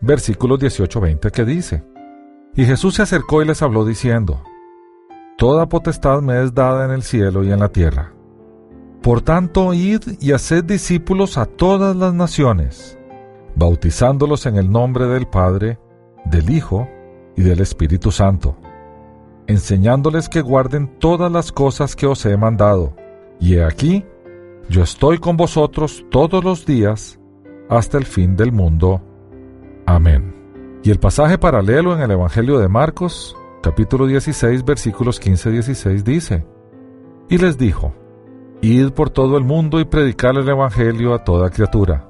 versículos 0.00 0.60
18-20, 0.60 1.30
que 1.30 1.44
dice, 1.44 1.82
Y 2.54 2.66
Jesús 2.66 2.96
se 2.96 3.02
acercó 3.02 3.40
y 3.40 3.46
les 3.46 3.62
habló 3.62 3.86
diciendo, 3.86 4.42
Toda 5.38 5.68
potestad 5.68 6.20
me 6.20 6.42
es 6.42 6.52
dada 6.52 6.84
en 6.84 6.90
el 6.90 7.02
cielo 7.02 7.42
y 7.42 7.50
en 7.50 7.60
la 7.60 7.70
tierra. 7.70 8.12
Por 9.02 9.22
tanto, 9.22 9.72
id 9.72 10.02
y 10.20 10.32
haced 10.32 10.64
discípulos 10.64 11.38
a 11.38 11.46
todas 11.46 11.96
las 11.96 12.12
naciones, 12.12 12.98
bautizándolos 13.56 14.44
en 14.44 14.56
el 14.56 14.70
nombre 14.70 15.06
del 15.06 15.26
Padre, 15.26 15.78
del 16.26 16.50
Hijo 16.50 16.86
y 17.34 17.42
del 17.42 17.60
Espíritu 17.60 18.10
Santo, 18.10 18.56
enseñándoles 19.46 20.28
que 20.28 20.42
guarden 20.42 20.98
todas 20.98 21.32
las 21.32 21.50
cosas 21.50 21.96
que 21.96 22.06
os 22.06 22.24
he 22.26 22.36
mandado. 22.36 22.94
Y 23.40 23.56
he 23.56 23.64
aquí, 23.64 24.04
yo 24.68 24.82
estoy 24.82 25.18
con 25.18 25.36
vosotros 25.36 26.04
todos 26.10 26.42
los 26.42 26.64
días 26.64 27.18
hasta 27.68 27.98
el 27.98 28.04
fin 28.04 28.36
del 28.36 28.52
mundo. 28.52 29.02
Amén. 29.86 30.34
Y 30.82 30.90
el 30.90 30.98
pasaje 30.98 31.38
paralelo 31.38 31.94
en 31.94 32.02
el 32.02 32.10
Evangelio 32.10 32.58
de 32.58 32.68
Marcos, 32.68 33.36
capítulo 33.62 34.06
16, 34.06 34.64
versículos 34.64 35.20
15-16 35.20 36.02
dice, 36.02 36.46
Y 37.28 37.38
les 37.38 37.56
dijo, 37.58 37.94
Id 38.60 38.90
por 38.90 39.10
todo 39.10 39.36
el 39.36 39.44
mundo 39.44 39.80
y 39.80 39.84
predicad 39.84 40.36
el 40.38 40.48
Evangelio 40.48 41.14
a 41.14 41.24
toda 41.24 41.50
criatura. 41.50 42.08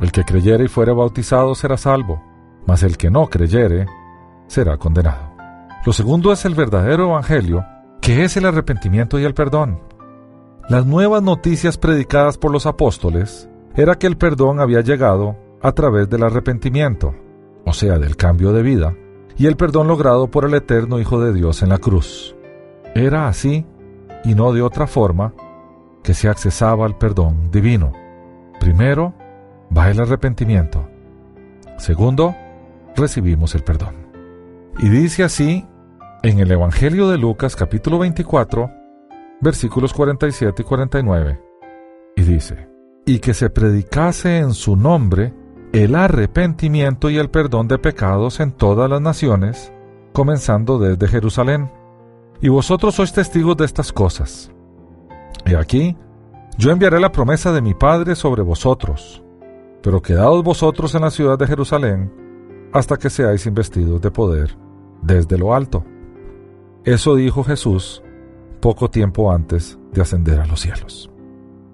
El 0.00 0.10
que 0.10 0.24
creyere 0.24 0.64
y 0.64 0.68
fuere 0.68 0.92
bautizado 0.92 1.54
será 1.54 1.76
salvo, 1.76 2.22
mas 2.66 2.82
el 2.82 2.96
que 2.96 3.10
no 3.10 3.28
creyere 3.28 3.86
será 4.46 4.76
condenado. 4.76 5.32
Lo 5.86 5.92
segundo 5.92 6.32
es 6.32 6.44
el 6.44 6.54
verdadero 6.54 7.04
Evangelio, 7.04 7.64
que 8.00 8.24
es 8.24 8.36
el 8.36 8.46
arrepentimiento 8.46 9.18
y 9.18 9.24
el 9.24 9.34
perdón. 9.34 9.80
Las 10.66 10.86
nuevas 10.86 11.22
noticias 11.22 11.76
predicadas 11.76 12.38
por 12.38 12.50
los 12.50 12.64
apóstoles 12.64 13.50
era 13.76 13.96
que 13.96 14.06
el 14.06 14.16
perdón 14.16 14.60
había 14.60 14.80
llegado 14.80 15.36
a 15.60 15.72
través 15.72 16.08
del 16.08 16.22
arrepentimiento, 16.22 17.14
o 17.66 17.74
sea, 17.74 17.98
del 17.98 18.16
cambio 18.16 18.52
de 18.54 18.62
vida, 18.62 18.96
y 19.36 19.46
el 19.46 19.56
perdón 19.56 19.88
logrado 19.88 20.30
por 20.30 20.46
el 20.46 20.54
eterno 20.54 20.98
Hijo 20.98 21.20
de 21.20 21.34
Dios 21.34 21.62
en 21.62 21.68
la 21.68 21.76
cruz. 21.76 22.34
Era 22.94 23.28
así, 23.28 23.66
y 24.24 24.34
no 24.34 24.54
de 24.54 24.62
otra 24.62 24.86
forma, 24.86 25.34
que 26.02 26.14
se 26.14 26.28
accesaba 26.28 26.86
al 26.86 26.96
perdón 26.96 27.50
divino. 27.50 27.92
Primero, 28.58 29.12
va 29.76 29.90
el 29.90 30.00
arrepentimiento. 30.00 30.88
Segundo, 31.76 32.34
recibimos 32.96 33.54
el 33.54 33.64
perdón. 33.64 33.96
Y 34.78 34.88
dice 34.88 35.24
así 35.24 35.66
en 36.22 36.38
el 36.38 36.50
Evangelio 36.50 37.10
de 37.10 37.18
Lucas 37.18 37.54
capítulo 37.54 37.98
24, 37.98 38.83
versículos 39.40 39.92
47 39.92 40.62
y 40.62 40.64
49. 40.64 41.40
Y 42.16 42.22
dice, 42.22 42.68
y 43.04 43.18
que 43.18 43.34
se 43.34 43.50
predicase 43.50 44.38
en 44.38 44.54
su 44.54 44.76
nombre 44.76 45.34
el 45.72 45.94
arrepentimiento 45.94 47.10
y 47.10 47.18
el 47.18 47.30
perdón 47.30 47.66
de 47.66 47.78
pecados 47.78 48.40
en 48.40 48.52
todas 48.52 48.88
las 48.88 49.00
naciones, 49.00 49.72
comenzando 50.12 50.78
desde 50.78 51.08
Jerusalén. 51.08 51.70
Y 52.40 52.48
vosotros 52.48 52.94
sois 52.94 53.12
testigos 53.12 53.56
de 53.56 53.64
estas 53.64 53.92
cosas. 53.92 54.52
Y 55.44 55.54
aquí, 55.54 55.96
yo 56.56 56.70
enviaré 56.70 57.00
la 57.00 57.10
promesa 57.10 57.52
de 57.52 57.60
mi 57.60 57.74
Padre 57.74 58.14
sobre 58.14 58.42
vosotros, 58.42 59.24
pero 59.82 60.00
quedaos 60.00 60.44
vosotros 60.44 60.94
en 60.94 61.02
la 61.02 61.10
ciudad 61.10 61.38
de 61.38 61.46
Jerusalén 61.46 62.12
hasta 62.72 62.96
que 62.96 63.10
seáis 63.10 63.46
investidos 63.46 64.00
de 64.00 64.10
poder 64.10 64.56
desde 65.02 65.38
lo 65.38 65.54
alto. 65.54 65.84
Eso 66.84 67.16
dijo 67.16 67.42
Jesús 67.44 68.03
poco 68.64 68.88
tiempo 68.88 69.30
antes 69.30 69.78
de 69.92 70.00
ascender 70.00 70.40
a 70.40 70.46
los 70.46 70.60
cielos. 70.60 71.10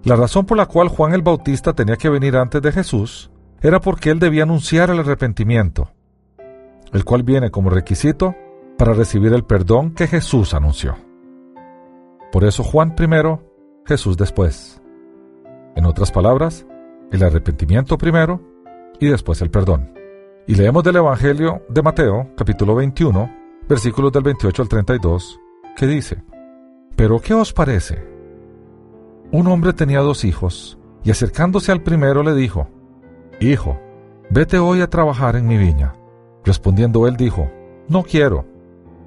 La 0.03 0.17
razón 0.17 0.45
por 0.45 0.57
la 0.57 0.65
cual 0.65 0.89
Juan 0.89 1.13
el 1.13 1.21
Bautista 1.21 1.71
tenía 1.71 1.95
que 1.95 2.09
venir 2.09 2.35
antes 2.35 2.61
de 2.61 2.69
Jesús 2.73 3.31
era 3.61 3.79
porque 3.79 4.09
él 4.09 4.19
debía 4.19 4.43
anunciar 4.43 4.89
el 4.89 4.99
arrepentimiento, 4.99 5.89
el 6.91 7.05
cual 7.05 7.23
viene 7.23 7.49
como 7.49 7.69
requisito 7.69 8.35
para 8.77 8.91
recibir 8.91 9.31
el 9.31 9.45
perdón 9.45 9.91
que 9.91 10.05
Jesús 10.05 10.53
anunció. 10.53 10.97
Por 12.29 12.43
eso 12.43 12.61
Juan 12.61 12.93
primero, 12.93 13.41
Jesús 13.85 14.17
después. 14.17 14.81
En 15.77 15.85
otras 15.85 16.11
palabras, 16.11 16.67
el 17.09 17.23
arrepentimiento 17.23 17.97
primero 17.97 18.41
y 18.99 19.07
después 19.07 19.41
el 19.41 19.49
perdón. 19.49 19.93
Y 20.45 20.55
leemos 20.55 20.83
del 20.83 20.97
Evangelio 20.97 21.61
de 21.69 21.83
Mateo, 21.83 22.31
capítulo 22.35 22.75
21, 22.75 23.33
versículos 23.69 24.11
del 24.11 24.23
28 24.23 24.61
al 24.61 24.67
32, 24.67 25.39
que 25.77 25.87
dice, 25.87 26.21
pero 27.01 27.19
¿qué 27.19 27.33
os 27.33 27.51
parece? 27.51 28.07
Un 29.31 29.47
hombre 29.47 29.73
tenía 29.73 30.01
dos 30.01 30.23
hijos, 30.23 30.77
y 31.03 31.09
acercándose 31.09 31.71
al 31.71 31.81
primero 31.81 32.21
le 32.21 32.35
dijo, 32.35 32.67
Hijo, 33.39 33.79
vete 34.29 34.59
hoy 34.59 34.81
a 34.81 34.87
trabajar 34.87 35.35
en 35.35 35.47
mi 35.47 35.57
viña. 35.57 35.95
Respondiendo 36.45 37.07
él 37.07 37.17
dijo, 37.17 37.49
No 37.87 38.03
quiero. 38.03 38.45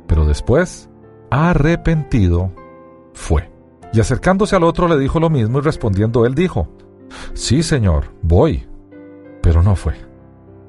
Pero 0.09 0.25
después, 0.25 0.91
arrepentido, 1.31 2.51
fue. 3.13 3.49
Y 3.93 4.01
acercándose 4.01 4.57
al 4.57 4.65
otro 4.65 4.89
le 4.89 4.99
dijo 4.99 5.21
lo 5.21 5.31
mismo 5.31 5.59
y 5.59 5.63
respondiendo 5.63 6.27
él 6.27 6.35
dijo, 6.35 6.67
Sí, 7.33 7.63
señor, 7.63 8.07
voy. 8.23 8.67
Pero 9.41 9.63
no 9.63 9.77
fue. 9.77 9.95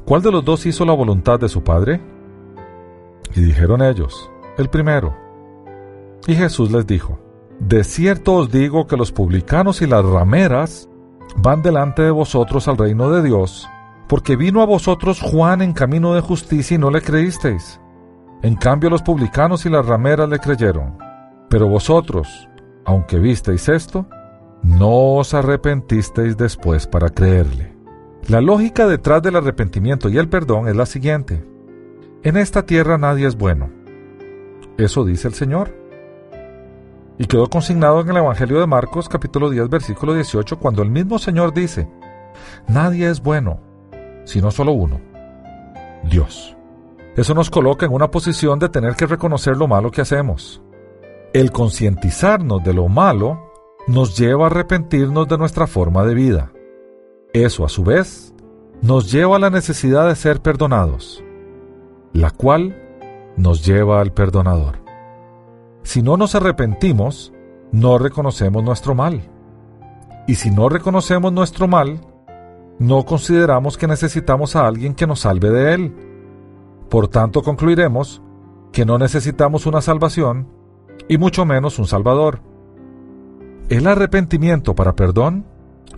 ¿Cuál 0.05 0.21
de 0.21 0.31
los 0.31 0.45
dos 0.45 0.63
hizo 0.67 0.85
la 0.85 0.93
voluntad 0.93 1.39
de 1.39 1.49
su 1.49 1.63
padre? 1.63 1.99
Y 3.33 3.41
dijeron 3.41 3.81
ellos, 3.81 4.29
el 4.59 4.69
primero. 4.69 5.24
Y 6.27 6.35
Jesús 6.35 6.71
les 6.71 6.87
dijo, 6.87 7.19
De 7.59 7.83
cierto 7.83 8.33
os 8.33 8.51
digo 8.51 8.87
que 8.87 8.97
los 8.97 9.11
publicanos 9.11 9.81
y 9.81 9.87
las 9.87 10.03
rameras 10.03 10.89
van 11.37 11.61
delante 11.61 12.01
de 12.01 12.11
vosotros 12.11 12.67
al 12.67 12.77
reino 12.77 13.11
de 13.11 13.21
Dios, 13.21 13.67
porque 14.07 14.35
vino 14.35 14.61
a 14.61 14.65
vosotros 14.65 15.21
Juan 15.21 15.61
en 15.61 15.73
camino 15.73 16.13
de 16.13 16.21
justicia 16.21 16.75
y 16.75 16.77
no 16.77 16.91
le 16.91 17.01
creísteis. 17.01 17.79
En 18.41 18.55
cambio 18.55 18.89
los 18.89 19.01
publicanos 19.01 19.65
y 19.65 19.69
las 19.69 19.85
rameras 19.85 20.29
le 20.29 20.39
creyeron. 20.39 20.97
Pero 21.49 21.67
vosotros, 21.67 22.49
aunque 22.85 23.19
visteis 23.19 23.69
esto, 23.69 24.07
no 24.63 25.15
os 25.15 25.33
arrepentisteis 25.33 26.37
después 26.37 26.87
para 26.87 27.09
creerle. 27.09 27.75
La 28.27 28.41
lógica 28.41 28.87
detrás 28.87 29.21
del 29.21 29.35
arrepentimiento 29.35 30.09
y 30.09 30.17
el 30.17 30.27
perdón 30.27 30.67
es 30.67 30.75
la 30.75 30.87
siguiente. 30.87 31.45
En 32.23 32.37
esta 32.37 32.65
tierra 32.65 32.97
nadie 32.97 33.27
es 33.27 33.37
bueno. 33.37 33.69
Eso 34.77 35.05
dice 35.05 35.27
el 35.27 35.35
Señor. 35.35 35.84
Y 37.17 37.25
quedó 37.25 37.47
consignado 37.47 38.01
en 38.01 38.09
el 38.09 38.17
Evangelio 38.17 38.59
de 38.59 38.67
Marcos 38.67 39.07
capítulo 39.07 39.49
10 39.49 39.69
versículo 39.69 40.13
18 40.13 40.59
cuando 40.59 40.81
el 40.81 40.89
mismo 40.89 41.17
Señor 41.17 41.53
dice, 41.53 41.87
Nadie 42.67 43.09
es 43.09 43.21
bueno, 43.21 43.59
sino 44.25 44.51
solo 44.51 44.73
uno, 44.73 44.99
Dios. 46.03 46.55
Eso 47.15 47.33
nos 47.33 47.49
coloca 47.49 47.85
en 47.85 47.93
una 47.93 48.11
posición 48.11 48.59
de 48.59 48.67
tener 48.67 48.95
que 48.95 49.05
reconocer 49.05 49.55
lo 49.55 49.67
malo 49.67 49.91
que 49.91 50.01
hacemos. 50.01 50.61
El 51.33 51.51
concientizarnos 51.51 52.63
de 52.63 52.73
lo 52.73 52.89
malo 52.89 53.51
nos 53.87 54.17
lleva 54.17 54.45
a 54.45 54.47
arrepentirnos 54.47 55.27
de 55.27 55.37
nuestra 55.37 55.67
forma 55.67 56.03
de 56.03 56.15
vida. 56.15 56.51
Eso, 57.33 57.63
a 57.63 57.69
su 57.69 57.83
vez, 57.83 58.33
nos 58.81 59.11
lleva 59.11 59.37
a 59.37 59.39
la 59.39 59.49
necesidad 59.49 60.07
de 60.07 60.15
ser 60.15 60.41
perdonados, 60.41 61.23
la 62.11 62.31
cual 62.31 62.81
nos 63.37 63.65
lleva 63.65 64.01
al 64.01 64.11
perdonador. 64.11 64.84
Si 65.85 66.01
no 66.01 66.17
nos 66.17 66.33
arrepentimos, 66.33 67.31
no 67.71 67.99
reconocemos 67.99 68.63
nuestro 68.63 68.95
mal. 68.95 69.21
Y 70.27 70.35
si 70.35 70.49
no 70.49 70.67
reconocemos 70.67 71.31
nuestro 71.31 71.67
mal, 71.67 72.01
no 72.79 73.05
consideramos 73.05 73.77
que 73.77 73.85
necesitamos 73.85 74.55
a 74.55 74.65
alguien 74.65 74.95
que 74.95 75.05
nos 75.05 75.19
salve 75.21 75.51
de 75.51 75.73
él. 75.75 75.95
Por 76.89 77.07
tanto, 77.07 77.43
concluiremos 77.43 78.23
que 78.71 78.83
no 78.83 78.97
necesitamos 78.97 79.67
una 79.67 79.79
salvación 79.79 80.49
y 81.07 81.19
mucho 81.19 81.45
menos 81.45 81.77
un 81.77 81.85
Salvador. 81.85 82.41
El 83.69 83.85
arrepentimiento 83.85 84.73
para 84.73 84.95
perdón 84.95 85.45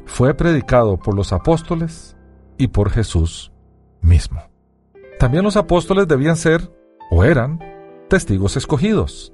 fue 0.05 0.33
predicado 0.33 0.97
por 0.97 1.15
los 1.15 1.31
apóstoles 1.31 2.17
y 2.57 2.67
por 2.67 2.89
Jesús 2.89 3.53
mismo. 4.01 4.41
También 5.17 5.45
los 5.45 5.55
apóstoles 5.55 6.09
debían 6.09 6.35
ser, 6.35 6.73
o 7.09 7.23
eran, 7.23 7.59
testigos 8.09 8.57
escogidos. 8.57 9.33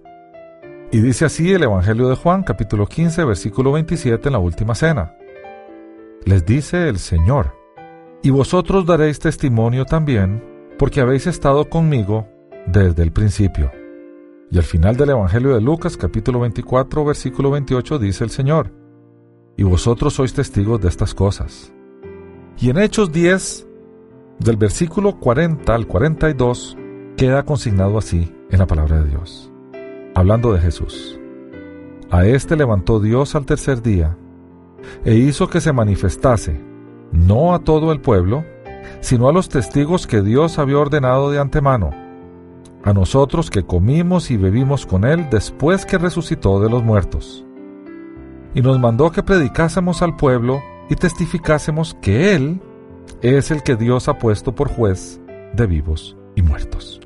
Y 0.93 1.01
dice 1.01 1.25
así 1.25 1.51
el 1.51 1.63
Evangelio 1.63 2.07
de 2.07 2.15
Juan, 2.15 2.43
capítulo 2.43 2.85
15, 2.85 3.25
versículo 3.25 3.71
27 3.71 4.29
en 4.29 4.33
la 4.33 4.37
última 4.37 4.75
cena. 4.75 5.15
Les 6.23 6.45
dice 6.45 6.87
el 6.87 6.99
Señor, 6.99 7.55
y 8.21 8.29
vosotros 8.29 8.85
daréis 8.85 9.17
testimonio 9.17 9.85
también, 9.85 10.43
porque 10.77 11.01
habéis 11.01 11.25
estado 11.25 11.67
conmigo 11.67 12.27
desde 12.67 13.01
el 13.01 13.11
principio. 13.11 13.71
Y 14.51 14.57
al 14.59 14.63
final 14.63 14.95
del 14.95 15.09
Evangelio 15.09 15.55
de 15.55 15.61
Lucas, 15.61 15.97
capítulo 15.97 16.41
24, 16.41 17.03
versículo 17.03 17.49
28, 17.49 17.97
dice 17.97 18.23
el 18.23 18.29
Señor, 18.29 18.71
y 19.57 19.63
vosotros 19.63 20.13
sois 20.13 20.35
testigos 20.35 20.79
de 20.79 20.89
estas 20.89 21.15
cosas. 21.15 21.73
Y 22.59 22.69
en 22.69 22.77
Hechos 22.77 23.11
10, 23.11 23.67
del 24.37 24.57
versículo 24.57 25.19
40 25.19 25.73
al 25.73 25.87
42, 25.87 26.77
queda 27.17 27.41
consignado 27.41 27.97
así 27.97 28.31
en 28.51 28.59
la 28.59 28.67
palabra 28.67 29.01
de 29.01 29.09
Dios, 29.09 29.51
hablando 30.15 30.53
de 30.53 30.59
Jesús. 30.59 31.19
A 32.11 32.25
éste 32.25 32.55
levantó 32.55 32.99
Dios 32.99 33.35
al 33.35 33.45
tercer 33.45 33.81
día, 33.81 34.17
e 35.05 35.15
hizo 35.15 35.47
que 35.47 35.61
se 35.61 35.73
manifestase, 35.73 36.59
no 37.11 37.53
a 37.53 37.59
todo 37.59 37.91
el 37.91 38.01
pueblo, 38.01 38.45
sino 38.99 39.29
a 39.29 39.33
los 39.33 39.49
testigos 39.49 40.07
que 40.07 40.21
Dios 40.21 40.59
había 40.59 40.77
ordenado 40.77 41.31
de 41.31 41.39
antemano, 41.39 41.91
a 42.83 42.93
nosotros 42.93 43.49
que 43.49 43.63
comimos 43.63 44.29
y 44.29 44.37
bebimos 44.37 44.85
con 44.85 45.05
él 45.05 45.27
después 45.31 45.85
que 45.85 45.97
resucitó 45.97 46.59
de 46.59 46.69
los 46.69 46.83
muertos 46.83 47.45
y 48.53 48.61
nos 48.61 48.79
mandó 48.79 49.11
que 49.11 49.23
predicásemos 49.23 50.01
al 50.01 50.15
pueblo 50.15 50.61
y 50.89 50.95
testificásemos 50.95 51.95
que 52.01 52.35
Él 52.35 52.61
es 53.21 53.51
el 53.51 53.63
que 53.63 53.75
Dios 53.75 54.07
ha 54.07 54.17
puesto 54.19 54.53
por 54.53 54.69
juez 54.69 55.19
de 55.53 55.65
vivos 55.65 56.15
y 56.35 56.41
muertos. 56.41 56.99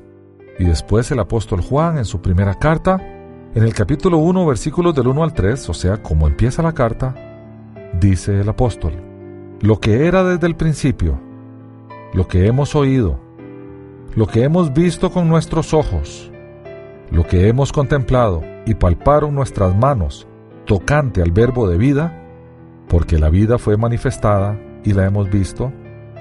Y 0.58 0.64
después 0.64 1.10
el 1.10 1.20
apóstol 1.20 1.60
Juan 1.60 1.98
en 1.98 2.04
su 2.04 2.20
primera 2.20 2.54
carta, 2.54 2.98
en 3.54 3.62
el 3.62 3.72
capítulo 3.74 4.18
1, 4.18 4.46
versículos 4.46 4.94
del 4.94 5.06
1 5.06 5.22
al 5.22 5.32
3, 5.32 5.68
o 5.68 5.74
sea, 5.74 6.02
como 6.02 6.26
empieza 6.26 6.62
la 6.62 6.74
carta, 6.74 7.14
dice 8.00 8.40
el 8.40 8.48
apóstol, 8.48 8.92
lo 9.60 9.80
que 9.80 10.06
era 10.06 10.24
desde 10.24 10.46
el 10.46 10.56
principio, 10.56 11.20
lo 12.12 12.26
que 12.26 12.46
hemos 12.46 12.74
oído, 12.74 13.20
lo 14.14 14.26
que 14.26 14.42
hemos 14.42 14.72
visto 14.72 15.10
con 15.10 15.28
nuestros 15.28 15.72
ojos, 15.74 16.30
lo 17.10 17.24
que 17.24 17.48
hemos 17.48 17.72
contemplado 17.72 18.42
y 18.66 18.74
palparon 18.74 19.34
nuestras 19.34 19.74
manos 19.76 20.26
tocante 20.66 21.22
al 21.22 21.30
verbo 21.30 21.68
de 21.68 21.78
vida, 21.78 22.24
porque 22.88 23.18
la 23.18 23.30
vida 23.30 23.58
fue 23.58 23.76
manifestada 23.76 24.58
y 24.84 24.92
la 24.92 25.06
hemos 25.06 25.30
visto, 25.30 25.72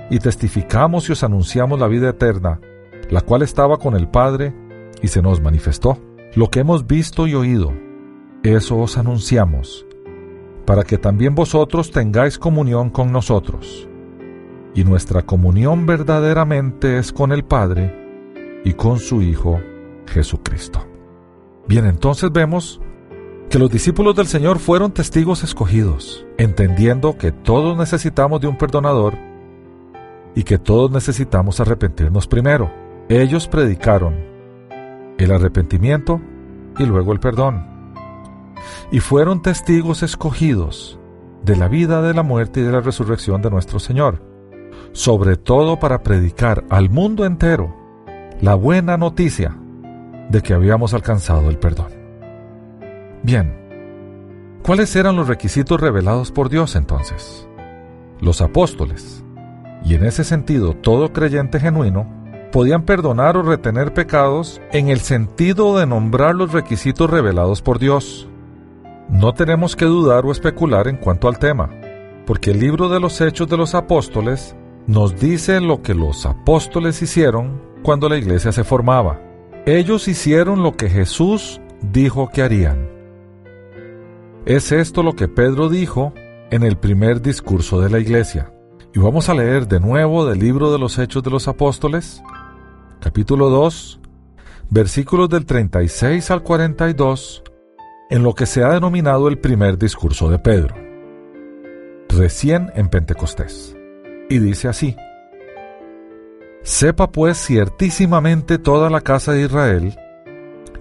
y 0.09 0.19
testificamos 0.19 1.09
y 1.09 1.11
os 1.11 1.23
anunciamos 1.23 1.79
la 1.79 1.87
vida 1.87 2.09
eterna, 2.09 2.61
la 3.09 3.21
cual 3.21 3.41
estaba 3.41 3.77
con 3.77 3.95
el 3.95 4.07
Padre 4.07 4.53
y 5.01 5.07
se 5.07 5.21
nos 5.21 5.41
manifestó. 5.41 5.97
Lo 6.35 6.49
que 6.49 6.59
hemos 6.59 6.85
visto 6.85 7.27
y 7.27 7.35
oído, 7.35 7.73
eso 8.43 8.77
os 8.77 8.97
anunciamos, 8.97 9.85
para 10.65 10.83
que 10.83 10.97
también 10.97 11.35
vosotros 11.35 11.91
tengáis 11.91 12.37
comunión 12.37 12.89
con 12.89 13.11
nosotros. 13.11 13.87
Y 14.75 14.83
nuestra 14.83 15.23
comunión 15.23 15.85
verdaderamente 15.85 16.97
es 16.97 17.11
con 17.11 17.31
el 17.31 17.43
Padre 17.43 18.61
y 18.63 18.73
con 18.73 18.99
su 18.99 19.21
Hijo 19.21 19.59
Jesucristo. 20.07 20.85
Bien, 21.67 21.85
entonces 21.85 22.31
vemos 22.31 22.79
que 23.49 23.59
los 23.59 23.71
discípulos 23.71 24.15
del 24.15 24.27
Señor 24.27 24.59
fueron 24.59 24.91
testigos 24.91 25.43
escogidos, 25.43 26.25
entendiendo 26.37 27.17
que 27.17 27.31
todos 27.31 27.77
necesitamos 27.77 28.41
de 28.41 28.47
un 28.47 28.57
perdonador 28.57 29.17
y 30.35 30.43
que 30.43 30.59
todos 30.59 30.91
necesitamos 30.91 31.59
arrepentirnos 31.59 32.27
primero. 32.27 32.86
Ellos 33.09 33.47
predicaron 33.47 34.15
el 35.17 35.31
arrepentimiento 35.31 36.19
y 36.77 36.85
luego 36.85 37.13
el 37.13 37.21
perdón. 37.21 37.65
Y 38.91 38.99
fueron 38.99 39.41
testigos 39.41 40.03
escogidos 40.03 40.99
de 41.41 41.55
la 41.55 41.69
vida, 41.69 42.01
de 42.01 42.13
la 42.13 42.23
muerte 42.23 42.59
y 42.59 42.63
de 42.63 42.71
la 42.71 42.81
resurrección 42.81 43.41
de 43.41 43.49
nuestro 43.49 43.79
Señor, 43.79 44.21
sobre 44.91 45.37
todo 45.37 45.79
para 45.79 46.03
predicar 46.03 46.65
al 46.69 46.89
mundo 46.89 47.25
entero 47.25 47.73
la 48.41 48.55
buena 48.55 48.97
noticia 48.97 49.55
de 50.29 50.41
que 50.41 50.53
habíamos 50.53 50.93
alcanzado 50.93 51.49
el 51.49 51.57
perdón. 51.57 51.93
Bien, 53.23 54.59
¿cuáles 54.63 54.93
eran 54.97 55.15
los 55.15 55.29
requisitos 55.29 55.79
revelados 55.79 56.33
por 56.33 56.49
Dios 56.49 56.75
entonces? 56.75 57.47
Los 58.19 58.41
apóstoles, 58.41 59.23
y 59.85 59.95
en 59.95 60.03
ese 60.03 60.25
sentido 60.25 60.73
todo 60.73 61.13
creyente 61.13 61.61
genuino, 61.61 62.16
podían 62.51 62.83
perdonar 62.83 63.37
o 63.37 63.43
retener 63.43 63.93
pecados 63.93 64.61
en 64.71 64.89
el 64.89 64.99
sentido 64.99 65.77
de 65.77 65.85
nombrar 65.85 66.35
los 66.35 66.53
requisitos 66.53 67.09
revelados 67.09 67.61
por 67.61 67.79
Dios. 67.79 68.27
No 69.09 69.33
tenemos 69.33 69.75
que 69.75 69.85
dudar 69.85 70.25
o 70.25 70.31
especular 70.31 70.87
en 70.87 70.97
cuanto 70.97 71.27
al 71.27 71.39
tema, 71.39 71.69
porque 72.25 72.51
el 72.51 72.59
libro 72.59 72.89
de 72.89 72.99
los 72.99 73.21
Hechos 73.21 73.47
de 73.47 73.57
los 73.57 73.75
Apóstoles 73.75 74.55
nos 74.87 75.19
dice 75.19 75.59
lo 75.59 75.81
que 75.81 75.93
los 75.93 76.25
apóstoles 76.25 77.01
hicieron 77.01 77.61
cuando 77.83 78.07
la 78.07 78.17
iglesia 78.17 78.51
se 78.51 78.63
formaba. 78.63 79.19
Ellos 79.65 80.07
hicieron 80.07 80.63
lo 80.63 80.77
que 80.77 80.89
Jesús 80.89 81.59
dijo 81.81 82.29
que 82.29 82.41
harían. 82.41 82.89
Es 84.45 84.71
esto 84.71 85.03
lo 85.03 85.13
que 85.13 85.27
Pedro 85.27 85.67
dijo 85.67 86.13
en 86.51 86.63
el 86.63 86.77
primer 86.77 87.21
discurso 87.21 87.81
de 87.81 87.89
la 87.89 87.99
iglesia. 87.99 88.53
Y 88.93 88.99
vamos 88.99 89.27
a 89.27 89.33
leer 89.33 89.67
de 89.67 89.81
nuevo 89.81 90.25
del 90.25 90.39
libro 90.39 90.71
de 90.71 90.79
los 90.79 90.97
Hechos 90.97 91.21
de 91.21 91.31
los 91.31 91.49
Apóstoles, 91.49 92.23
capítulo 92.99 93.49
2, 93.49 93.99
versículos 94.69 95.29
del 95.29 95.45
36 95.45 96.31
al 96.31 96.43
42, 96.43 97.43
en 98.09 98.23
lo 98.23 98.33
que 98.33 98.45
se 98.45 98.63
ha 98.63 98.69
denominado 98.69 99.27
el 99.27 99.37
primer 99.37 99.77
discurso 99.77 100.29
de 100.29 100.39
Pedro, 100.39 100.75
recién 102.09 102.71
en 102.75 102.89
Pentecostés. 102.89 103.75
Y 104.29 104.39
dice 104.39 104.67
así, 104.67 104.95
Sepa 106.63 107.11
pues 107.11 107.37
ciertísimamente 107.37 108.57
toda 108.57 108.89
la 108.89 109.01
casa 109.01 109.31
de 109.31 109.43
Israel, 109.43 109.97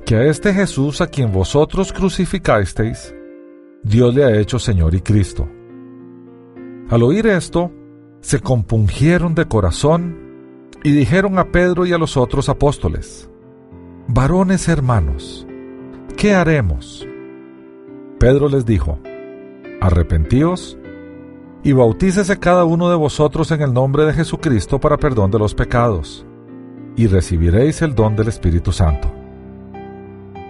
que 0.05 0.17
a 0.17 0.25
este 0.25 0.53
Jesús 0.55 1.01
a 1.01 1.09
quien 1.09 1.33
vosotros 1.33 1.93
crucificasteis, 1.93 3.15
Dios 3.83 4.15
le 4.15 4.25
ha 4.25 4.37
hecho 4.37 4.59
Señor 4.59 4.95
y 4.95 5.01
Cristo. 5.01 5.49
Al 6.89 7.03
oír 7.03 7.27
esto, 7.27 7.71
se 8.21 8.41
compungieron 8.41 9.35
de 9.35 9.47
corazón 9.47 10.26
y 10.87 10.93
dijeron 10.93 11.37
a 11.41 11.51
Pedro 11.51 11.85
y 11.85 11.93
a 11.93 11.99
los 11.99 12.17
otros 12.17 12.49
apóstoles, 12.49 13.29
Varones 14.07 14.69
hermanos, 14.69 15.45
¿qué 16.17 16.33
haremos? 16.33 17.05
Pedro 18.21 18.49
les 18.49 18.65
dijo, 18.65 19.01
Arrepentíos 19.81 20.79
y 21.65 21.73
bautícese 21.73 22.39
cada 22.39 22.65
uno 22.65 22.89
de 22.89 22.95
vosotros 22.95 23.51
en 23.51 23.63
el 23.63 23.73
nombre 23.75 24.05
de 24.05 24.13
Jesucristo 24.13 24.79
para 24.79 24.97
perdón 24.97 25.33
de 25.33 25.41
los 25.41 25.57
pecados, 25.57 26.25
y 26.95 27.09
recibiréis 27.09 27.83
el 27.83 27.97
don 27.97 28.15
del 28.15 28.29
Espíritu 28.29 28.71
Santo. 28.71 29.13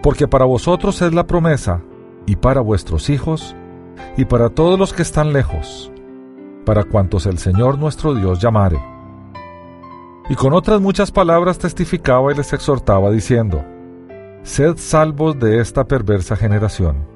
Porque 0.03 0.29
para 0.29 0.45
vosotros 0.45 1.01
es 1.01 1.15
la 1.15 1.27
promesa, 1.27 1.81
y 2.27 2.37
para 2.37 2.61
vuestros 2.61 3.09
hijos, 3.09 3.57
y 4.19 4.27
para 4.27 4.51
todos 4.51 4.79
los 4.79 4.93
que 4.93 5.01
están 5.01 5.33
lejos, 5.33 5.91
para 6.67 6.85
cuantos 6.85 7.25
el 7.25 7.39
Señor 7.39 7.79
nuestro 7.79 8.15
Dios 8.15 8.39
llamare. 8.39 8.96
Y 10.29 10.35
con 10.35 10.53
otras 10.55 10.81
muchas 10.81 11.13
palabras 11.13 11.59
testificaba 11.59 12.33
y 12.33 12.37
les 12.37 12.53
exhortaba 12.53 13.11
diciendo, 13.11 13.65
Sed 14.43 14.77
salvos 14.77 15.39
de 15.39 15.61
esta 15.61 15.85
perversa 15.85 16.37
generación. 16.37 17.07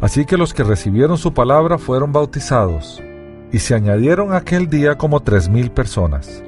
Así 0.00 0.24
que 0.24 0.36
los 0.36 0.52
que 0.52 0.64
recibieron 0.64 1.16
su 1.16 1.32
palabra 1.32 1.78
fueron 1.78 2.12
bautizados, 2.12 3.00
y 3.52 3.58
se 3.58 3.74
añadieron 3.74 4.34
aquel 4.34 4.68
día 4.68 4.98
como 4.98 5.20
tres 5.20 5.48
mil 5.48 5.70
personas. 5.70 6.42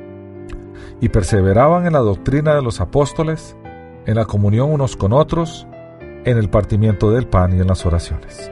Y 1.00 1.08
perseveraban 1.08 1.86
en 1.86 1.92
la 1.92 2.00
doctrina 2.00 2.54
de 2.54 2.62
los 2.62 2.80
apóstoles, 2.80 3.56
en 4.06 4.16
la 4.16 4.24
comunión 4.24 4.72
unos 4.72 4.96
con 4.96 5.12
otros, 5.12 5.68
en 6.24 6.36
el 6.36 6.50
partimiento 6.50 7.12
del 7.12 7.28
pan 7.28 7.56
y 7.56 7.60
en 7.60 7.68
las 7.68 7.86
oraciones. 7.86 8.50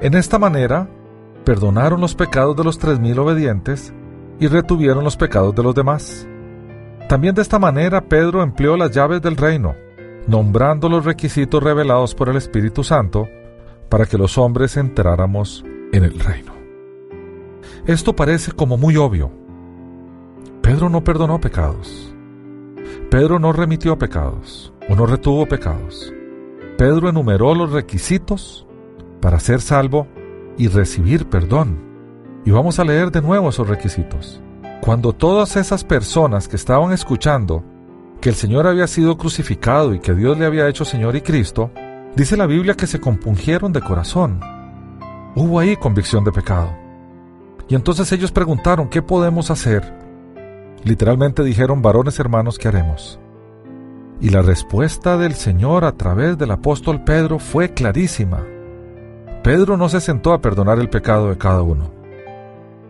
En 0.00 0.14
esta 0.14 0.38
manera, 0.38 0.88
perdonaron 1.44 2.00
los 2.00 2.14
pecados 2.14 2.56
de 2.56 2.64
los 2.64 2.78
tres 2.78 2.98
mil 3.00 3.18
obedientes 3.18 3.94
y 4.38 4.46
retuvieron 4.48 5.04
los 5.04 5.16
pecados 5.16 5.54
de 5.54 5.62
los 5.62 5.74
demás. 5.74 6.26
También 7.08 7.34
de 7.34 7.42
esta 7.42 7.58
manera 7.58 8.00
Pedro 8.00 8.42
empleó 8.42 8.76
las 8.76 8.90
llaves 8.90 9.20
del 9.22 9.36
reino, 9.36 9.74
nombrando 10.26 10.88
los 10.88 11.04
requisitos 11.04 11.62
revelados 11.62 12.14
por 12.14 12.28
el 12.28 12.36
Espíritu 12.36 12.82
Santo 12.82 13.28
para 13.88 14.06
que 14.06 14.18
los 14.18 14.38
hombres 14.38 14.76
entráramos 14.76 15.64
en 15.92 16.04
el 16.04 16.18
reino. 16.18 16.52
Esto 17.86 18.16
parece 18.16 18.52
como 18.52 18.76
muy 18.76 18.96
obvio. 18.96 19.30
Pedro 20.62 20.88
no 20.88 21.04
perdonó 21.04 21.40
pecados. 21.40 22.14
Pedro 23.10 23.38
no 23.38 23.52
remitió 23.52 23.98
pecados 23.98 24.72
o 24.88 24.94
no 24.94 25.06
retuvo 25.06 25.46
pecados. 25.46 26.12
Pedro 26.78 27.08
enumeró 27.08 27.54
los 27.54 27.70
requisitos 27.70 28.66
para 29.20 29.38
ser 29.38 29.60
salvo 29.60 30.08
y 30.56 30.68
recibir 30.68 31.26
perdón. 31.28 31.93
Y 32.44 32.50
vamos 32.50 32.78
a 32.78 32.84
leer 32.84 33.10
de 33.10 33.22
nuevo 33.22 33.48
esos 33.48 33.68
requisitos. 33.68 34.40
Cuando 34.80 35.14
todas 35.14 35.56
esas 35.56 35.82
personas 35.82 36.46
que 36.46 36.56
estaban 36.56 36.92
escuchando 36.92 37.64
que 38.20 38.28
el 38.28 38.34
Señor 38.34 38.66
había 38.66 38.86
sido 38.86 39.16
crucificado 39.16 39.94
y 39.94 40.00
que 40.00 40.14
Dios 40.14 40.38
le 40.38 40.44
había 40.46 40.68
hecho 40.68 40.84
Señor 40.84 41.16
y 41.16 41.22
Cristo, 41.22 41.70
dice 42.16 42.36
la 42.36 42.46
Biblia 42.46 42.74
que 42.74 42.86
se 42.86 43.00
compungieron 43.00 43.72
de 43.72 43.80
corazón. 43.80 44.40
Hubo 45.34 45.58
ahí 45.58 45.76
convicción 45.76 46.22
de 46.22 46.32
pecado. 46.32 46.74
Y 47.68 47.74
entonces 47.74 48.12
ellos 48.12 48.30
preguntaron, 48.30 48.88
¿qué 48.88 49.00
podemos 49.00 49.50
hacer? 49.50 49.82
Literalmente 50.84 51.42
dijeron, 51.42 51.80
varones 51.80 52.18
hermanos, 52.18 52.58
¿qué 52.58 52.68
haremos? 52.68 53.18
Y 54.20 54.28
la 54.28 54.42
respuesta 54.42 55.16
del 55.16 55.34
Señor 55.34 55.84
a 55.84 55.92
través 55.92 56.36
del 56.36 56.50
apóstol 56.50 57.04
Pedro 57.04 57.38
fue 57.38 57.72
clarísima. 57.72 58.44
Pedro 59.42 59.76
no 59.76 59.88
se 59.88 60.00
sentó 60.00 60.34
a 60.34 60.40
perdonar 60.40 60.78
el 60.78 60.90
pecado 60.90 61.30
de 61.30 61.38
cada 61.38 61.62
uno. 61.62 61.93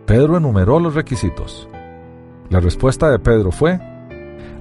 Pedro 0.06 0.36
enumeró 0.36 0.80
los 0.80 0.94
requisitos. 0.94 1.68
La 2.50 2.60
respuesta 2.60 3.10
de 3.10 3.18
Pedro 3.18 3.50
fue, 3.50 3.80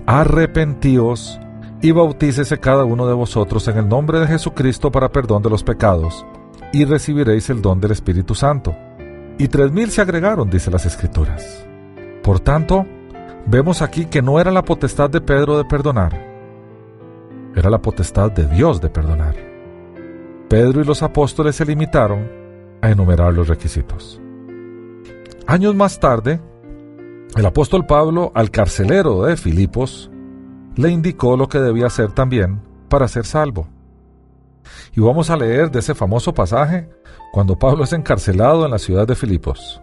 arrepentíos 0.06 1.40
y 1.82 1.92
bautícese 1.92 2.60
cada 2.60 2.86
uno 2.86 3.08
de 3.08 3.14
vosotros 3.14 3.68
en 3.68 3.78
el 3.78 3.90
nombre 3.90 4.20
de 4.20 4.28
Jesucristo 4.28 4.90
para 4.92 5.12
perdón 5.12 5.44
de 5.44 5.50
los 5.50 5.64
pecados, 5.64 6.26
y 6.72 6.86
recibiréis 6.86 7.50
el 7.50 7.62
don 7.62 7.82
del 7.82 7.92
Espíritu 7.92 8.36
Santo. 8.36 8.74
Y 9.38 9.50
tres 9.50 9.72
mil 9.72 9.92
se 9.92 10.02
agregaron, 10.02 10.50
dice 10.50 10.72
las 10.72 10.86
Escrituras. 10.86 11.68
Por 12.24 12.40
tanto, 12.40 12.86
vemos 13.46 13.82
aquí 13.82 14.06
que 14.06 14.22
no 14.22 14.40
era 14.40 14.50
la 14.50 14.64
potestad 14.64 15.10
de 15.10 15.20
Pedro 15.20 15.58
de 15.58 15.66
perdonar, 15.66 16.34
era 17.54 17.70
la 17.70 17.82
potestad 17.82 18.32
de 18.32 18.48
Dios 18.48 18.80
de 18.80 18.90
perdonar. 18.90 19.36
Pedro 20.48 20.82
y 20.82 20.86
los 20.86 21.04
apóstoles 21.04 21.56
se 21.56 21.66
limitaron 21.66 22.32
a 22.82 22.90
enumerar 22.90 23.34
los 23.34 23.48
requisitos. 23.48 24.23
Años 25.46 25.76
más 25.76 26.00
tarde, 26.00 26.40
el 27.36 27.46
apóstol 27.46 27.86
Pablo 27.86 28.32
al 28.34 28.50
carcelero 28.50 29.24
de 29.24 29.36
Filipos 29.36 30.10
le 30.78 30.90
indicó 30.90 31.36
lo 31.36 31.50
que 31.50 31.60
debía 31.60 31.88
hacer 31.88 32.14
también 32.14 32.62
para 32.88 33.10
ser 33.10 33.26
salvo. 33.26 33.68
Y 34.96 35.02
vamos 35.02 35.30
a 35.30 35.36
leer 35.36 35.70
de 35.70 35.80
ese 35.80 35.96
famoso 35.96 36.34
pasaje 36.34 36.90
cuando 37.34 37.60
Pablo 37.60 37.84
es 37.84 37.92
encarcelado 37.92 38.64
en 38.64 38.72
la 38.72 38.80
ciudad 38.80 39.06
de 39.06 39.16
Filipos. 39.16 39.82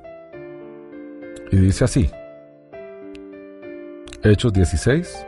Y 1.52 1.56
dice 1.56 1.84
así, 1.84 2.10
Hechos 4.22 4.52
16, 4.52 5.26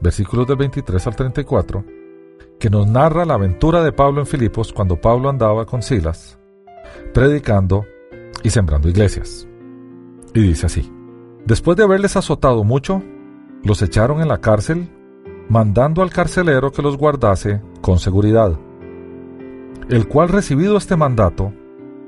versículos 0.00 0.46
del 0.46 0.56
23 0.56 1.06
al 1.06 1.16
34, 1.16 1.84
que 2.58 2.70
nos 2.70 2.86
narra 2.86 3.26
la 3.26 3.34
aventura 3.34 3.82
de 3.82 3.92
Pablo 3.92 4.20
en 4.20 4.26
Filipos 4.26 4.72
cuando 4.72 5.00
Pablo 5.00 5.28
andaba 5.28 5.66
con 5.66 5.82
Silas, 5.82 6.38
predicando 7.12 7.84
y 8.42 8.50
sembrando 8.50 8.88
iglesias. 8.88 9.46
Y 10.34 10.40
dice 10.40 10.66
así, 10.66 10.90
después 11.44 11.76
de 11.76 11.84
haberles 11.84 12.16
azotado 12.16 12.64
mucho, 12.64 13.02
los 13.62 13.82
echaron 13.82 14.20
en 14.20 14.28
la 14.28 14.38
cárcel, 14.38 14.88
mandando 15.48 16.02
al 16.02 16.10
carcelero 16.10 16.72
que 16.72 16.82
los 16.82 16.96
guardase 16.96 17.60
con 17.80 17.98
seguridad, 17.98 18.58
el 19.88 20.08
cual 20.08 20.28
recibido 20.28 20.76
este 20.76 20.96
mandato, 20.96 21.52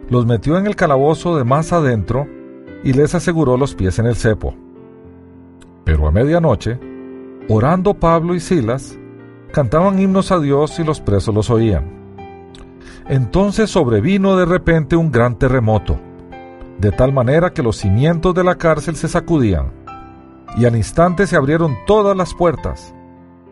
los 0.09 0.27
metió 0.27 0.59
en 0.59 0.67
el 0.67 0.77
calabozo 0.77 1.37
de 1.37 1.45
más 1.45 1.73
adentro 1.73 2.27
y 2.83 2.93
les 2.93 3.15
aseguró 3.15 3.57
los 3.57 3.75
pies 3.75 3.99
en 3.99 4.07
el 4.07 4.17
cepo. 4.17 4.55
Pero 5.85 6.07
a 6.07 6.11
medianoche, 6.11 6.79
orando 7.49 7.95
Pablo 7.95 8.35
y 8.35 8.41
Silas, 8.41 8.99
cantaban 9.53 9.99
himnos 9.99 10.33
a 10.33 10.41
Dios 10.41 10.79
y 10.79 10.85
los 10.85 11.01
presos 11.01 11.35
los 11.35 11.51
oían. 11.51 11.93
Entonces 13.07 13.71
sobrevino 13.71 14.37
de 14.37 14.47
repente 14.47 14.97
un 14.97 15.11
gran 15.11 15.39
terremoto 15.39 15.99
de 16.79 16.91
tal 16.93 17.13
manera 17.13 17.53
que 17.53 17.63
los 17.63 17.77
cimientos 17.77 18.35
de 18.35 18.45
la 18.45 18.57
cárcel 18.57 18.97
se 18.97 19.09
sacudían, 19.09 19.73
y 20.57 20.65
al 20.67 20.77
instante 20.77 21.27
se 21.27 21.37
abrieron 21.37 21.77
todas 21.87 22.17
las 22.17 22.35
puertas, 22.35 22.95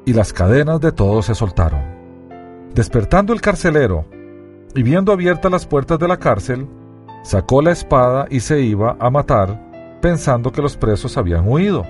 y 0.05 0.13
las 0.13 0.33
cadenas 0.33 0.81
de 0.81 0.93
todos 0.93 1.27
se 1.27 1.35
soltaron. 1.35 1.83
Despertando 2.75 3.33
el 3.33 3.41
carcelero, 3.41 4.07
y 4.75 4.83
viendo 4.83 5.13
abiertas 5.13 5.53
las 5.53 5.67
puertas 5.67 5.99
de 5.99 6.09
la 6.09 6.19
cárcel, 6.19 6.67
sacó 7.23 7.63
la 7.63 7.73
espada 7.73 8.27
y 8.31 8.41
se 8.41 8.61
iba 8.61 8.97
a 8.99 9.11
matar, 9.11 9.99
pensando 10.01 10.51
que 10.51 10.63
los 10.63 10.77
presos 10.77 11.17
habían 11.17 11.47
huido. 11.47 11.85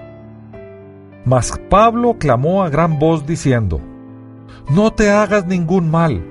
Mas 1.25 1.59
Pablo 1.71 2.17
clamó 2.19 2.65
a 2.65 2.69
gran 2.69 2.99
voz 2.99 3.27
diciendo, 3.27 3.81
No 4.69 4.93
te 4.93 5.11
hagas 5.11 5.47
ningún 5.47 5.91
mal, 5.91 6.23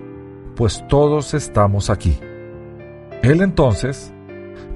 pues 0.55 0.85
todos 0.87 1.33
estamos 1.33 1.89
aquí. 1.89 2.19
Él 3.21 3.41
entonces, 3.41 4.13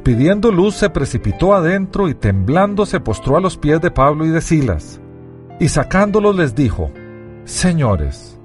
pidiendo 0.06 0.52
luz 0.52 0.76
se 0.76 0.92
precipitó 0.92 1.56
adentro 1.56 2.08
y 2.08 2.14
temblando 2.14 2.86
se 2.86 3.00
postró 3.00 3.38
a 3.38 3.42
los 3.42 3.58
pies 3.58 3.82
de 3.82 3.90
Pablo 3.90 4.24
y 4.24 4.30
de 4.30 4.40
Silas, 4.40 5.02
y 5.60 5.68
sacándolos 5.68 6.36
les 6.36 6.54
dijo, 6.54 6.92
Señores, 7.44 8.40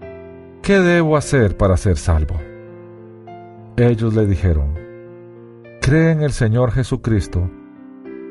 ¿qué 0.62 0.78
debo 0.78 1.18
hacer 1.18 1.58
para 1.58 1.76
ser 1.76 1.98
salvo? 1.98 2.36
Ellos 3.76 4.14
le 4.14 4.26
dijeron, 4.26 4.74
Cree 5.82 6.12
en 6.12 6.22
el 6.22 6.32
Señor 6.32 6.72
Jesucristo, 6.72 7.50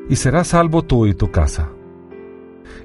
y 0.08 0.16
serás 0.16 0.48
salvo 0.48 0.82
tú 0.82 1.06
y 1.06 1.14
tu 1.14 1.30
casa. 1.30 1.68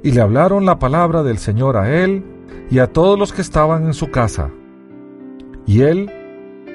Y 0.04 0.12
le 0.12 0.22
hablaron 0.22 0.64
la 0.64 0.78
palabra 0.78 1.24
del 1.24 1.40
Señor 1.40 1.76
a 1.76 1.92
él 1.92 2.24
y 2.70 2.78
a 2.78 2.94
todos 2.94 3.18
los 3.18 3.34
que 3.34 3.42
estaban 3.42 3.88
en 3.88 3.96
su 3.96 4.12
casa. 4.12 4.52
Y 5.66 5.82
él, 5.82 6.12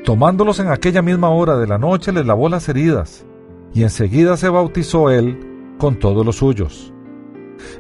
tomándolos 0.05 0.59
en 0.59 0.73
aquella 0.73 1.03
misma 1.03 1.29
hora 1.29 1.57
de 1.57 1.69
la 1.69 1.79
noche, 1.79 2.11
les 2.11 2.27
lavó 2.27 2.49
las 2.49 2.69
heridas 2.69 3.27
y 3.73 3.83
enseguida 3.83 4.37
se 4.37 4.49
bautizó 4.49 5.11
él 5.11 5.75
con 5.79 5.99
todos 5.99 6.25
los 6.25 6.37
suyos. 6.37 6.93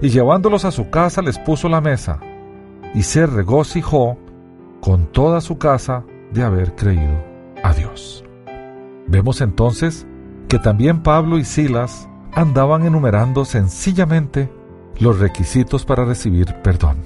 Y 0.00 0.10
llevándolos 0.10 0.64
a 0.64 0.70
su 0.70 0.90
casa 0.90 1.22
les 1.22 1.38
puso 1.38 1.68
la 1.68 1.80
mesa, 1.80 2.20
y 2.94 3.02
se 3.02 3.26
regocijó 3.26 4.18
con 4.80 5.06
toda 5.06 5.40
su 5.40 5.58
casa 5.58 6.04
de 6.32 6.42
haber 6.42 6.74
creído 6.74 7.24
a 7.62 7.72
Dios. 7.72 8.24
Vemos 9.06 9.40
entonces 9.40 10.06
que 10.48 10.58
también 10.58 11.02
Pablo 11.02 11.38
y 11.38 11.44
Silas 11.44 12.08
andaban 12.32 12.84
enumerando 12.84 13.44
sencillamente 13.44 14.50
los 14.98 15.18
requisitos 15.18 15.84
para 15.84 16.04
recibir 16.04 16.54
perdón. 16.62 16.98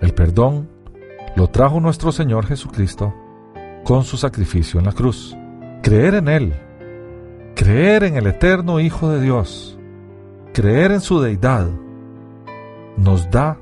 El 0.00 0.14
perdón 0.14 0.68
lo 1.36 1.48
trajo 1.48 1.80
nuestro 1.80 2.12
Señor 2.12 2.46
Jesucristo 2.46 3.14
con 3.84 4.04
su 4.04 4.16
sacrificio 4.16 4.80
en 4.80 4.86
la 4.86 4.92
cruz. 4.92 5.36
Creer 5.82 6.14
en 6.14 6.28
Él 6.28 6.54
Creer 7.54 8.04
en 8.04 8.16
el 8.16 8.26
eterno 8.26 8.80
Hijo 8.80 9.10
de 9.10 9.20
Dios, 9.20 9.78
creer 10.54 10.90
en 10.90 11.00
su 11.00 11.20
deidad, 11.20 11.68
nos 12.96 13.30
da 13.30 13.58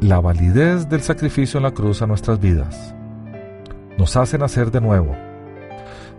la 0.00 0.20
validez 0.20 0.88
del 0.88 1.02
sacrificio 1.02 1.58
en 1.58 1.64
la 1.64 1.72
cruz 1.72 2.02
a 2.02 2.06
nuestras 2.06 2.40
vidas. 2.40 2.94
Nos 3.98 4.16
hace 4.16 4.38
nacer 4.38 4.70
de 4.70 4.80
nuevo. 4.80 5.14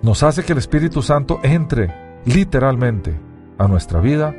nos 0.02 0.22
hace 0.22 0.44
que 0.44 0.52
el 0.54 0.60
Espíritu 0.60 1.02
Santo 1.02 1.40
entre 1.42 2.22
literalmente 2.26 3.16
a 3.58 3.68
nuestra 3.68 4.00
vida 4.00 4.36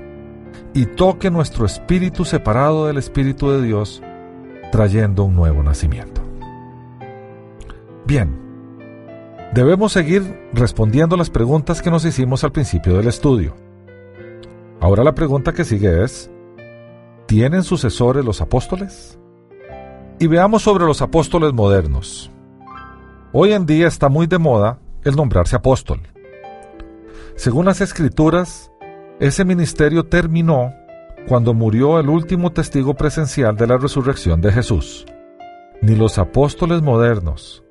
y 0.75 0.87
toque 0.87 1.31
nuestro 1.31 1.67
espíritu 1.67 2.25
separado 2.25 2.87
del 2.87 2.99
Espíritu 2.99 3.51
de 3.51 3.63
Dios, 3.63 4.03
trayendo 4.71 5.25
un 5.25 5.35
nuevo 5.35 5.63
nacimiento. 5.63 6.21
Bien, 8.07 8.46
debemos 9.57 9.93
seguir 9.93 10.23
respondiendo 10.53 11.17
las 11.17 11.31
preguntas 11.31 11.81
que 11.81 11.91
nos 11.91 12.05
hicimos 12.05 12.45
al 12.45 12.53
principio 12.53 12.99
del 12.99 13.09
estudio. 13.09 13.57
Ahora 14.83 15.03
la 15.03 15.15
pregunta 15.15 15.55
que 15.55 15.65
sigue 15.65 16.05
es, 16.05 16.31
¿tienen 17.25 17.63
sucesores 17.63 18.23
los 18.23 18.43
apóstoles? 18.43 19.19
Y 20.19 20.27
veamos 20.27 20.61
sobre 20.61 20.85
los 20.85 21.01
apóstoles 21.01 21.55
modernos. 21.55 22.31
Hoy 23.33 23.55
en 23.55 23.65
día 23.65 23.89
está 23.89 24.11
muy 24.11 24.27
de 24.27 24.37
moda 24.37 24.79
el 25.05 25.17
nombrarse 25.17 25.57
apóstol. 25.57 26.01
Según 27.35 27.65
las 27.65 27.81
escrituras, 27.81 28.71
ese 29.21 29.47
ministerio 29.47 30.05
terminó 30.05 30.75
cuando 31.29 31.55
murió 31.55 31.99
el 31.99 32.11
último 32.11 32.53
testigo 32.53 32.93
presencial 32.93 33.57
de 33.57 33.67
la 33.67 33.79
resurrección 33.79 34.43
de 34.43 34.53
Jesús. 34.53 35.07
Ni 35.81 35.95
los 35.95 36.19
apóstoles 36.19 36.83
modernos, 36.83 37.65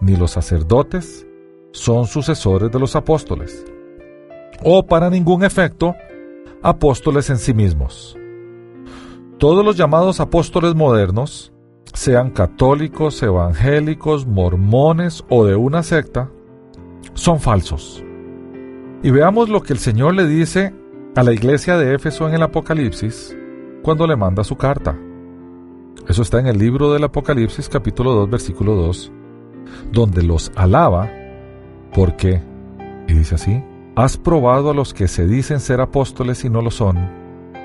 ni 0.00 0.16
los 0.16 0.32
sacerdotes 0.32 1.27
son 1.72 2.06
sucesores 2.06 2.70
de 2.70 2.78
los 2.78 2.96
apóstoles, 2.96 3.64
o 4.62 4.84
para 4.86 5.10
ningún 5.10 5.44
efecto, 5.44 5.94
apóstoles 6.62 7.30
en 7.30 7.38
sí 7.38 7.54
mismos. 7.54 8.16
Todos 9.38 9.64
los 9.64 9.76
llamados 9.76 10.20
apóstoles 10.20 10.74
modernos, 10.74 11.52
sean 11.94 12.30
católicos, 12.30 13.22
evangélicos, 13.22 14.26
mormones 14.26 15.24
o 15.28 15.44
de 15.44 15.56
una 15.56 15.82
secta, 15.82 16.30
son 17.14 17.40
falsos. 17.40 18.04
Y 19.02 19.10
veamos 19.10 19.48
lo 19.48 19.62
que 19.62 19.72
el 19.72 19.78
Señor 19.78 20.14
le 20.14 20.26
dice 20.26 20.74
a 21.14 21.22
la 21.22 21.32
iglesia 21.32 21.76
de 21.76 21.94
Éfeso 21.94 22.28
en 22.28 22.34
el 22.34 22.42
Apocalipsis 22.42 23.36
cuando 23.82 24.06
le 24.06 24.16
manda 24.16 24.44
su 24.44 24.56
carta. 24.56 24.98
Eso 26.08 26.22
está 26.22 26.40
en 26.40 26.46
el 26.46 26.58
libro 26.58 26.92
del 26.92 27.04
Apocalipsis 27.04 27.68
capítulo 27.68 28.12
2 28.12 28.30
versículo 28.30 28.74
2, 28.74 29.12
donde 29.92 30.22
los 30.22 30.50
alaba 30.56 31.10
porque, 31.92 32.42
y 33.06 33.14
dice 33.14 33.34
así, 33.34 33.62
has 33.96 34.16
probado 34.16 34.70
a 34.70 34.74
los 34.74 34.94
que 34.94 35.08
se 35.08 35.26
dicen 35.26 35.60
ser 35.60 35.80
apóstoles 35.80 36.44
y 36.44 36.50
no 36.50 36.62
lo 36.62 36.70
son, 36.70 36.98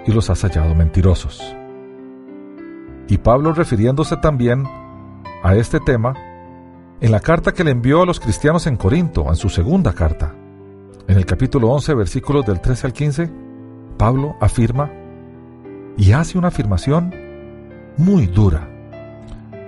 y 0.05 0.11
los 0.11 0.30
has 0.30 0.41
hallado 0.41 0.74
mentirosos. 0.76 1.55
Y 3.07 3.17
Pablo 3.17 3.53
refiriéndose 3.53 4.17
también 4.17 4.65
a 5.43 5.55
este 5.55 5.80
tema, 5.80 6.13
en 7.01 7.11
la 7.11 7.19
carta 7.19 7.51
que 7.51 7.63
le 7.63 7.71
envió 7.71 8.01
a 8.01 8.05
los 8.05 8.19
cristianos 8.19 8.65
en 8.65 8.78
Corinto, 8.78 9.26
en 9.28 9.36
su 9.36 9.49
segunda 9.49 9.93
carta, 9.93 10.34
en 11.07 11.17
el 11.17 11.26
capítulo 11.26 11.69
11, 11.69 11.93
versículos 11.95 12.45
del 12.45 12.61
13 12.61 12.88
al 12.88 12.93
15, 12.93 13.32
Pablo 13.97 14.36
afirma 14.39 14.89
y 15.97 16.13
hace 16.13 16.38
una 16.38 16.47
afirmación 16.47 17.13
muy 17.97 18.26
dura 18.28 18.69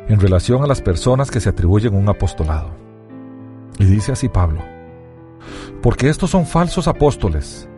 en 0.08 0.20
relación 0.20 0.64
a 0.64 0.68
las 0.68 0.82
personas 0.82 1.30
que 1.30 1.39
se 1.39 1.49
atribuyen 1.49 1.95
un 1.95 2.08
apostolado. 2.10 2.84
Y 3.78 3.86
dice 3.86 4.11
así 4.11 4.30
Pablo, 4.30 4.61
porque 5.82 6.09
estos 6.09 6.30
son 6.30 6.45
falsos 6.45 6.88
apóstoles, 6.88 7.69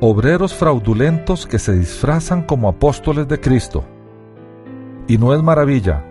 obreros 0.00 0.54
fraudulentos 0.54 1.46
que 1.46 1.58
se 1.58 1.72
disfrazan 1.72 2.42
como 2.42 2.68
apóstoles 2.68 3.28
de 3.28 3.38
Cristo. 3.38 3.84
Y 5.06 5.18
no 5.18 5.34
es 5.34 5.42
maravilla, 5.42 6.04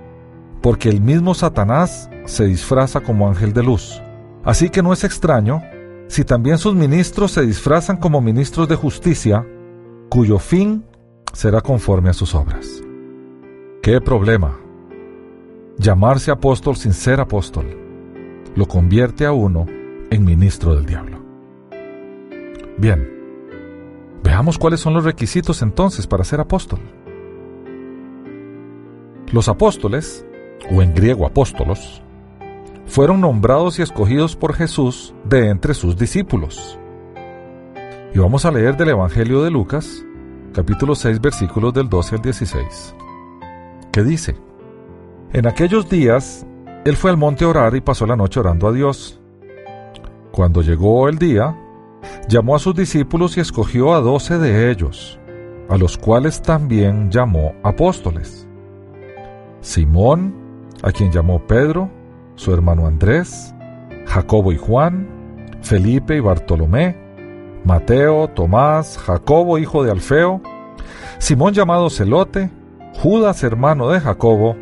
porque 0.62 0.90
el 0.90 1.02
mismo 1.02 1.34
Satanás 1.34 2.10
se 2.26 2.46
disfraza 2.46 3.02
como 3.02 3.28
ángel 3.28 3.54
de 3.54 3.64
luz. 3.64 4.02
Así 4.44 4.70
que 4.70 4.84
no 4.84 4.94
es 4.94 5.04
extraño 5.04 5.62
si 6.08 6.24
también 6.24 6.58
sus 6.58 6.76
ministros 6.76 7.32
se 7.32 7.46
disfrazan 7.46 7.98
como 7.98 8.22
ministros 8.22 8.68
de 8.68 8.76
justicia, 8.76 9.46
cuyo 10.10 10.40
fin 10.40 10.86
será 11.34 11.62
conforme 11.62 12.10
a 12.10 12.14
sus 12.14 12.36
obras. 12.36 12.84
¿Qué 13.82 14.00
problema? 14.02 14.60
Llamarse 15.78 16.30
apóstol 16.30 16.76
sin 16.76 16.94
ser 16.94 17.20
apóstol 17.20 17.81
lo 18.56 18.68
convierte 18.68 19.26
a 19.26 19.32
uno 19.32 19.66
en 20.10 20.26
ministro 20.26 20.76
del 20.76 20.86
diablo. 20.86 21.20
Bien, 22.78 23.08
veamos 24.24 24.58
cuáles 24.58 24.80
son 24.80 24.94
los 24.94 25.04
requisitos 25.04 25.62
entonces 25.62 26.08
para 26.08 26.24
ser 26.24 26.40
apóstol. 26.40 26.80
Los 29.32 29.48
apóstoles, 29.48 30.26
o 30.70 30.82
en 30.82 30.94
griego 30.94 31.26
apóstolos, 31.26 32.02
fueron 32.86 33.22
nombrados 33.22 33.80
y 33.80 33.82
escogidos 33.82 34.36
por 34.36 34.54
Jesús 34.54 35.14
de 35.24 35.50
entre 35.50 35.74
sus 35.74 35.98
discípulos. 35.98 36.78
Y 38.14 38.20
vamos 38.20 38.44
a 38.44 38.52
leer 38.52 38.76
del 38.76 38.90
Evangelio 38.90 39.42
de 39.42 39.52
Lucas, 39.52 40.06
capítulo 40.54 40.96
6, 40.96 41.22
versículos 41.22 41.74
del 41.74 41.88
12 41.88 42.16
al 42.16 42.22
16, 42.22 42.96
que 43.94 44.04
dice, 44.04 44.36
En 45.32 45.48
aquellos 45.48 45.90
días, 45.90 46.46
él 46.84 46.96
fue 46.96 47.12
al 47.12 47.18
monte 47.18 47.46
a 47.46 47.50
orar 47.50 47.76
y 47.76 47.82
pasó 47.82 48.08
la 48.08 48.16
noche 48.16 48.40
orando 48.40 48.68
a 48.68 48.72
Dios. 48.72 49.20
Cuando 50.32 50.62
llegó 50.64 51.08
el 51.10 51.20
día, 51.20 51.56
llamó 52.28 52.56
a 52.56 52.60
sus 52.60 52.76
discípulos 52.76 53.38
y 53.38 53.42
escogió 53.42 53.94
a 53.94 54.00
doce 54.00 54.40
de 54.40 54.72
ellos, 54.72 55.20
a 55.70 55.78
los 55.78 55.98
cuales 55.98 56.42
también 56.42 57.12
llamó 57.12 57.54
apóstoles. 57.64 58.48
Simón, 59.60 60.34
a 60.82 60.92
quien 60.92 61.12
llamó 61.12 61.46
Pedro, 61.46 61.92
su 62.36 62.52
hermano 62.52 62.88
Andrés, 62.88 63.54
Jacobo 64.08 64.52
y 64.52 64.58
Juan, 64.58 65.08
Felipe 65.62 66.16
y 66.16 66.20
Bartolomé, 66.20 66.98
Mateo, 67.64 68.28
Tomás, 68.30 68.98
Jacobo 68.98 69.60
hijo 69.60 69.84
de 69.84 69.92
Alfeo, 69.92 70.42
Simón 71.20 71.54
llamado 71.54 71.92
Celote, 71.92 72.50
Judas 72.96 73.44
hermano 73.44 73.90
de 73.90 74.00
Jacobo, 74.00 74.56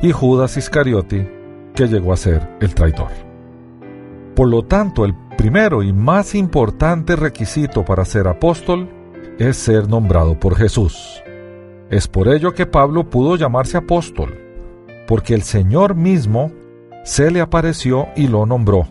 y 0.00 0.12
Judas 0.12 0.56
Iscariote, 0.56 1.37
que 1.78 1.86
llegó 1.86 2.12
a 2.12 2.16
ser 2.16 2.56
el 2.60 2.74
traidor. 2.74 3.12
Por 4.34 4.48
lo 4.48 4.64
tanto, 4.64 5.04
el 5.04 5.14
primero 5.36 5.84
y 5.84 5.92
más 5.92 6.34
importante 6.34 7.14
requisito 7.14 7.84
para 7.84 8.04
ser 8.04 8.26
apóstol 8.26 8.88
es 9.38 9.58
ser 9.58 9.88
nombrado 9.88 10.40
por 10.40 10.56
Jesús. 10.56 11.22
Es 11.88 12.08
por 12.08 12.26
ello 12.26 12.52
que 12.52 12.66
Pablo 12.66 13.08
pudo 13.08 13.36
llamarse 13.36 13.76
apóstol, 13.76 14.40
porque 15.06 15.34
el 15.34 15.42
Señor 15.42 15.94
mismo 15.94 16.50
se 17.04 17.30
le 17.30 17.40
apareció 17.40 18.08
y 18.16 18.26
lo 18.26 18.44
nombró. 18.44 18.88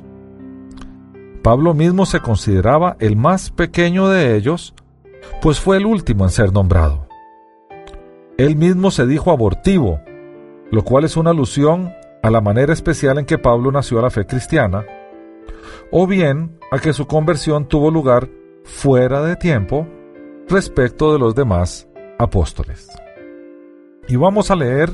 Pablo 1.43 1.73
mismo 1.73 2.05
se 2.05 2.21
consideraba 2.21 2.95
el 3.01 3.17
más 3.17 3.51
pequeño 3.51 4.07
de 4.07 4.38
ellos, 4.38 4.73
pues 5.41 5.59
fue 5.59 5.75
el 5.75 5.85
último 5.85 6.23
en 6.23 6.29
ser 6.29 6.53
nombrado. 6.53 7.05
Él 8.38 8.55
mismo 8.55 8.91
se 8.91 9.05
dijo 9.05 9.31
abortivo, 9.31 9.99
lo 10.71 10.85
cual 10.85 11.03
es 11.03 11.17
una 11.17 11.31
alusión 11.31 11.91
a 12.28 12.32
la 12.32 12.41
manera 12.41 12.73
especial 12.73 13.17
en 13.19 13.25
que 13.25 13.38
Pablo 13.38 13.71
nació 13.71 13.99
a 13.99 14.01
la 14.01 14.09
fe 14.09 14.25
cristiana, 14.25 14.86
o 15.91 16.05
bien 16.05 16.59
a 16.71 16.80
que 16.80 16.91
su 16.91 17.07
conversión 17.07 17.69
tuvo 17.69 17.89
lugar 17.89 18.30
fuera 18.65 19.21
de 19.23 19.38
tiempo 19.38 19.88
respecto 20.49 21.13
de 21.13 21.19
los 21.19 21.36
demás 21.36 21.88
apóstoles. 22.19 22.89
Y 24.09 24.17
vamos 24.17 24.51
a 24.51 24.57
leer 24.57 24.91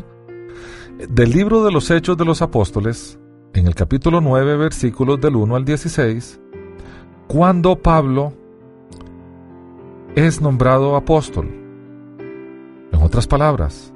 del 1.09 1.31
libro 1.31 1.63
de 1.63 1.71
los 1.71 1.89
Hechos 1.89 2.17
de 2.17 2.25
los 2.25 2.43
Apóstoles, 2.43 3.19
en 3.55 3.65
el 3.65 3.73
capítulo 3.73 4.21
9, 4.21 4.55
versículos 4.57 5.19
del 5.19 5.35
1 5.35 5.55
al 5.55 5.65
16, 5.65 6.39
cuando 7.27 7.81
Pablo 7.81 8.33
es 10.13 10.39
nombrado 10.39 10.95
apóstol. 10.95 11.49
En 12.91 13.01
otras 13.01 13.25
palabras, 13.25 13.92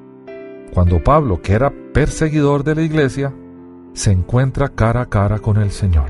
cuando 0.74 1.03
Pablo, 1.03 1.41
que 1.41 1.53
era 1.53 1.72
perseguidor 1.93 2.63
de 2.63 2.76
la 2.76 2.82
iglesia, 2.82 3.34
se 3.93 4.11
encuentra 4.11 4.70
cara 4.70 5.01
a 5.01 5.05
cara 5.07 5.39
con 5.39 5.57
el 5.57 5.72
Señor. 5.72 6.09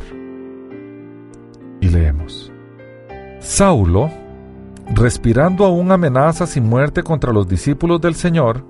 Y 1.80 1.89
leemos. 1.89 2.51
Saulo, 3.39 4.10
respirando 4.93 5.66
aún 5.66 5.91
amenazas 5.91 6.58
y 6.58 6.62
muerte 6.62 7.03
contra 7.03 7.32
los 7.32 7.47
discípulos 7.47 8.01
del 8.01 8.16
Señor, 8.16 8.66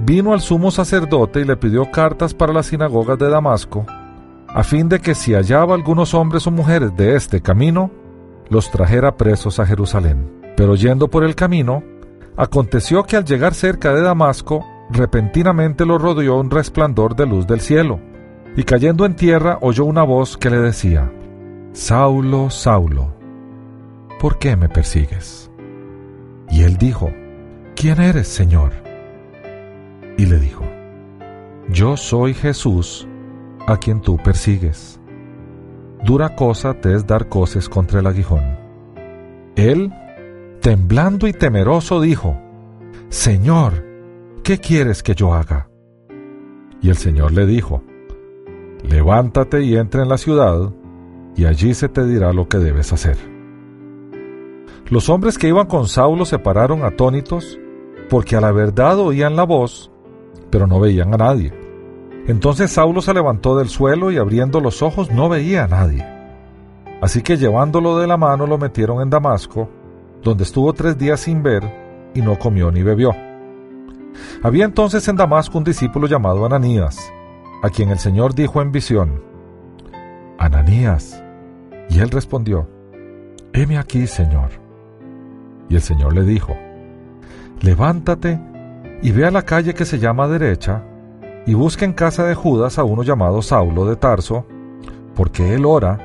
vino 0.00 0.32
al 0.32 0.40
sumo 0.40 0.70
sacerdote 0.70 1.40
y 1.40 1.44
le 1.44 1.56
pidió 1.56 1.90
cartas 1.90 2.34
para 2.34 2.52
las 2.52 2.66
sinagogas 2.66 3.18
de 3.18 3.28
Damasco, 3.28 3.86
a 4.48 4.62
fin 4.64 4.88
de 4.88 5.00
que 5.00 5.14
si 5.14 5.34
hallaba 5.34 5.74
algunos 5.74 6.14
hombres 6.14 6.46
o 6.46 6.50
mujeres 6.50 6.96
de 6.96 7.16
este 7.16 7.40
camino, 7.40 7.90
los 8.48 8.70
trajera 8.70 9.16
presos 9.16 9.60
a 9.60 9.66
Jerusalén. 9.66 10.52
Pero 10.56 10.74
yendo 10.74 11.08
por 11.08 11.22
el 11.22 11.34
camino, 11.34 11.82
aconteció 12.36 13.04
que 13.04 13.16
al 13.16 13.24
llegar 13.24 13.54
cerca 13.54 13.92
de 13.92 14.02
Damasco, 14.02 14.64
repentinamente 14.90 15.84
lo 15.86 15.98
rodeó 15.98 16.36
un 16.38 16.50
resplandor 16.50 17.16
de 17.16 17.26
luz 17.26 17.46
del 17.46 17.60
cielo, 17.60 18.00
y 18.56 18.64
cayendo 18.64 19.06
en 19.06 19.16
tierra 19.16 19.58
oyó 19.60 19.84
una 19.84 20.02
voz 20.02 20.36
que 20.36 20.50
le 20.50 20.58
decía, 20.58 21.12
Saulo, 21.72 22.50
Saulo, 22.50 23.14
¿por 24.20 24.38
qué 24.38 24.56
me 24.56 24.68
persigues? 24.68 25.50
Y 26.50 26.62
él 26.62 26.76
dijo, 26.76 27.10
¿quién 27.74 28.00
eres, 28.00 28.28
Señor? 28.28 28.88
y 30.18 30.26
le 30.26 30.38
dijo, 30.38 30.64
Yo 31.70 31.96
soy 31.96 32.34
Jesús 32.34 33.08
a 33.66 33.78
quien 33.78 34.02
tú 34.02 34.18
persigues. 34.18 35.00
dura 36.04 36.34
cosa 36.34 36.74
te 36.74 36.94
es 36.94 37.06
dar 37.06 37.28
coces 37.28 37.68
contra 37.68 38.00
el 38.00 38.06
aguijón. 38.06 38.58
Él, 39.56 39.92
temblando 40.60 41.26
y 41.26 41.32
temeroso, 41.32 42.00
dijo, 42.00 42.38
Señor, 43.08 43.84
¿qué 44.48 44.56
quieres 44.56 45.02
que 45.02 45.14
yo 45.14 45.34
haga? 45.34 45.68
Y 46.80 46.88
el 46.88 46.96
Señor 46.96 47.32
le 47.32 47.44
dijo, 47.44 47.82
Levántate 48.82 49.62
y 49.62 49.76
entra 49.76 50.02
en 50.02 50.08
la 50.08 50.16
ciudad, 50.16 50.72
y 51.36 51.44
allí 51.44 51.74
se 51.74 51.90
te 51.90 52.06
dirá 52.06 52.32
lo 52.32 52.48
que 52.48 52.56
debes 52.56 52.90
hacer. 52.94 53.18
Los 54.88 55.10
hombres 55.10 55.36
que 55.36 55.48
iban 55.48 55.66
con 55.66 55.86
Saulo 55.86 56.24
se 56.24 56.38
pararon 56.38 56.82
atónitos, 56.82 57.58
porque 58.08 58.36
a 58.36 58.40
la 58.40 58.50
verdad 58.50 58.98
oían 58.98 59.36
la 59.36 59.42
voz, 59.42 59.90
pero 60.48 60.66
no 60.66 60.80
veían 60.80 61.12
a 61.12 61.18
nadie. 61.18 61.52
Entonces 62.26 62.70
Saulo 62.70 63.02
se 63.02 63.12
levantó 63.12 63.54
del 63.54 63.68
suelo 63.68 64.10
y 64.10 64.16
abriendo 64.16 64.62
los 64.62 64.80
ojos 64.80 65.10
no 65.10 65.28
veía 65.28 65.64
a 65.64 65.68
nadie. 65.68 66.06
Así 67.02 67.20
que 67.20 67.36
llevándolo 67.36 67.98
de 67.98 68.06
la 68.06 68.16
mano 68.16 68.46
lo 68.46 68.56
metieron 68.56 69.02
en 69.02 69.10
Damasco, 69.10 69.68
donde 70.22 70.44
estuvo 70.44 70.72
tres 70.72 70.96
días 70.96 71.20
sin 71.20 71.42
ver 71.42 72.10
y 72.14 72.22
no 72.22 72.38
comió 72.38 72.70
ni 72.70 72.82
bebió. 72.82 73.27
Había 74.42 74.64
entonces 74.64 75.06
en 75.08 75.16
Damasco 75.16 75.58
un 75.58 75.64
discípulo 75.64 76.06
llamado 76.06 76.44
Ananías, 76.46 77.12
a 77.62 77.70
quien 77.70 77.90
el 77.90 77.98
Señor 77.98 78.34
dijo 78.34 78.62
en 78.62 78.72
visión, 78.72 79.22
Ananías. 80.38 81.22
Y 81.90 82.00
él 82.00 82.10
respondió, 82.10 82.68
Heme 83.52 83.78
aquí, 83.78 84.06
Señor. 84.06 84.50
Y 85.68 85.74
el 85.74 85.82
Señor 85.82 86.14
le 86.14 86.22
dijo, 86.22 86.56
Levántate 87.60 88.40
y 89.02 89.12
ve 89.12 89.26
a 89.26 89.30
la 89.30 89.42
calle 89.42 89.74
que 89.74 89.84
se 89.84 89.98
llama 89.98 90.28
derecha, 90.28 90.82
y 91.46 91.54
busca 91.54 91.84
en 91.84 91.92
casa 91.92 92.24
de 92.24 92.34
Judas 92.34 92.78
a 92.78 92.84
uno 92.84 93.02
llamado 93.02 93.42
Saulo 93.42 93.86
de 93.86 93.96
Tarso, 93.96 94.44
porque 95.14 95.54
él 95.54 95.64
ora, 95.64 95.98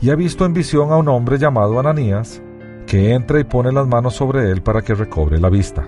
y 0.00 0.10
ha 0.10 0.16
visto 0.16 0.44
en 0.44 0.52
visión 0.52 0.92
a 0.92 0.96
un 0.96 1.08
hombre 1.08 1.38
llamado 1.38 1.78
Ananías, 1.78 2.42
que 2.86 3.14
entra 3.14 3.40
y 3.40 3.44
pone 3.44 3.72
las 3.72 3.86
manos 3.86 4.14
sobre 4.14 4.50
él 4.50 4.62
para 4.62 4.82
que 4.82 4.94
recobre 4.94 5.40
la 5.40 5.48
vista. 5.48 5.86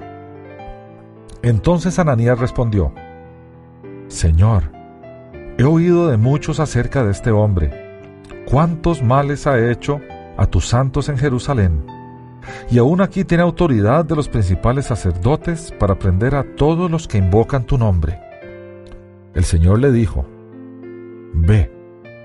Entonces 1.42 1.98
Ananías 1.98 2.38
respondió, 2.38 2.92
Señor, 4.08 4.72
he 5.58 5.64
oído 5.64 6.08
de 6.08 6.16
muchos 6.16 6.60
acerca 6.60 7.04
de 7.04 7.12
este 7.12 7.30
hombre, 7.30 8.22
cuántos 8.46 9.02
males 9.02 9.46
ha 9.46 9.58
hecho 9.70 10.00
a 10.36 10.46
tus 10.46 10.68
santos 10.68 11.08
en 11.08 11.18
Jerusalén, 11.18 11.86
y 12.70 12.78
aún 12.78 13.00
aquí 13.00 13.24
tiene 13.24 13.42
autoridad 13.42 14.04
de 14.04 14.16
los 14.16 14.28
principales 14.28 14.86
sacerdotes 14.86 15.72
para 15.78 15.98
prender 15.98 16.34
a 16.34 16.44
todos 16.56 16.90
los 16.90 17.08
que 17.08 17.18
invocan 17.18 17.64
tu 17.64 17.78
nombre. 17.78 18.20
El 19.34 19.44
Señor 19.44 19.80
le 19.80 19.92
dijo, 19.92 20.26
Ve, 21.34 21.70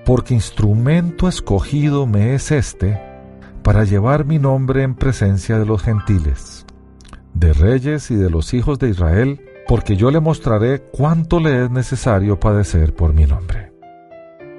porque 0.04 0.34
instrumento 0.34 1.28
escogido 1.28 2.06
me 2.06 2.34
es 2.34 2.50
este 2.50 3.00
para 3.62 3.84
llevar 3.84 4.24
mi 4.24 4.38
nombre 4.38 4.82
en 4.82 4.94
presencia 4.94 5.58
de 5.58 5.66
los 5.66 5.82
gentiles, 5.82 6.66
de 7.34 7.52
reyes 7.52 8.10
y 8.10 8.16
de 8.16 8.30
los 8.30 8.54
hijos 8.54 8.78
de 8.78 8.88
Israel, 8.88 9.40
porque 9.66 9.96
yo 9.96 10.10
le 10.10 10.20
mostraré 10.20 10.82
cuánto 10.82 11.40
le 11.40 11.64
es 11.64 11.70
necesario 11.70 12.38
padecer 12.38 12.94
por 12.94 13.12
mi 13.12 13.26
nombre. 13.26 13.72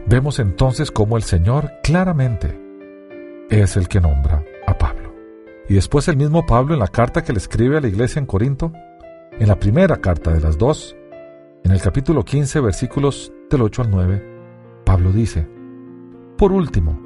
Vemos 0.08 0.40
entonces 0.40 0.92
cómo 0.92 1.18
el 1.18 1.24
Señor 1.24 1.72
claramente 1.84 2.60
es 3.50 3.78
el 3.78 3.88
que 3.88 4.02
nombra 4.02 4.44
a 4.68 4.78
Pablo. 4.78 5.14
Y 5.70 5.76
después 5.76 6.08
el 6.08 6.18
mismo 6.18 6.46
Pablo 6.46 6.74
en 6.74 6.80
la 6.80 6.88
carta 6.88 7.24
que 7.24 7.32
le 7.32 7.40
escribe 7.40 7.78
a 7.78 7.82
la 7.82 7.88
iglesia 7.88 8.20
en 8.20 8.26
Corinto, 8.26 8.74
en 9.40 9.48
la 9.48 9.60
primera 9.60 9.98
carta 9.98 10.32
de 10.32 10.42
las 10.42 10.58
dos, 10.58 10.96
en 11.64 11.72
el 11.72 11.82
capítulo 11.82 12.26
15, 12.26 12.60
versículos 12.60 13.32
del 13.50 13.62
8 13.62 13.84
al 13.84 13.92
9, 13.92 14.34
Pablo 14.86 15.12
dice, 15.12 15.48
Por 16.38 16.52
último, 16.52 17.00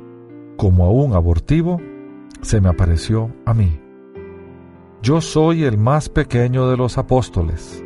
como 0.57 0.86
a 0.86 0.89
un 0.89 1.13
abortivo, 1.13 1.80
se 2.41 2.59
me 2.59 2.70
apareció 2.70 3.32
a 3.45 3.53
mí. 3.53 3.80
Yo 5.02 5.22
soy 5.22 5.64
el 5.64 5.78
más 5.78 6.10
pequeño 6.10 6.70
de 6.70 6.76
los 6.76 6.98
apóstoles, 6.98 7.84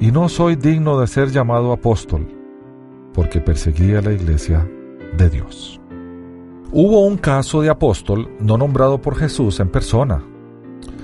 y 0.00 0.10
no 0.10 0.30
soy 0.30 0.56
digno 0.56 0.98
de 0.98 1.06
ser 1.06 1.30
llamado 1.30 1.72
apóstol, 1.72 2.26
porque 3.12 3.40
perseguía 3.40 4.00
la 4.00 4.12
iglesia 4.12 4.66
de 5.16 5.28
Dios. 5.28 5.78
Hubo 6.72 7.04
un 7.04 7.18
caso 7.18 7.60
de 7.60 7.68
apóstol 7.68 8.30
no 8.40 8.56
nombrado 8.56 8.98
por 8.98 9.14
Jesús 9.14 9.60
en 9.60 9.68
persona, 9.68 10.24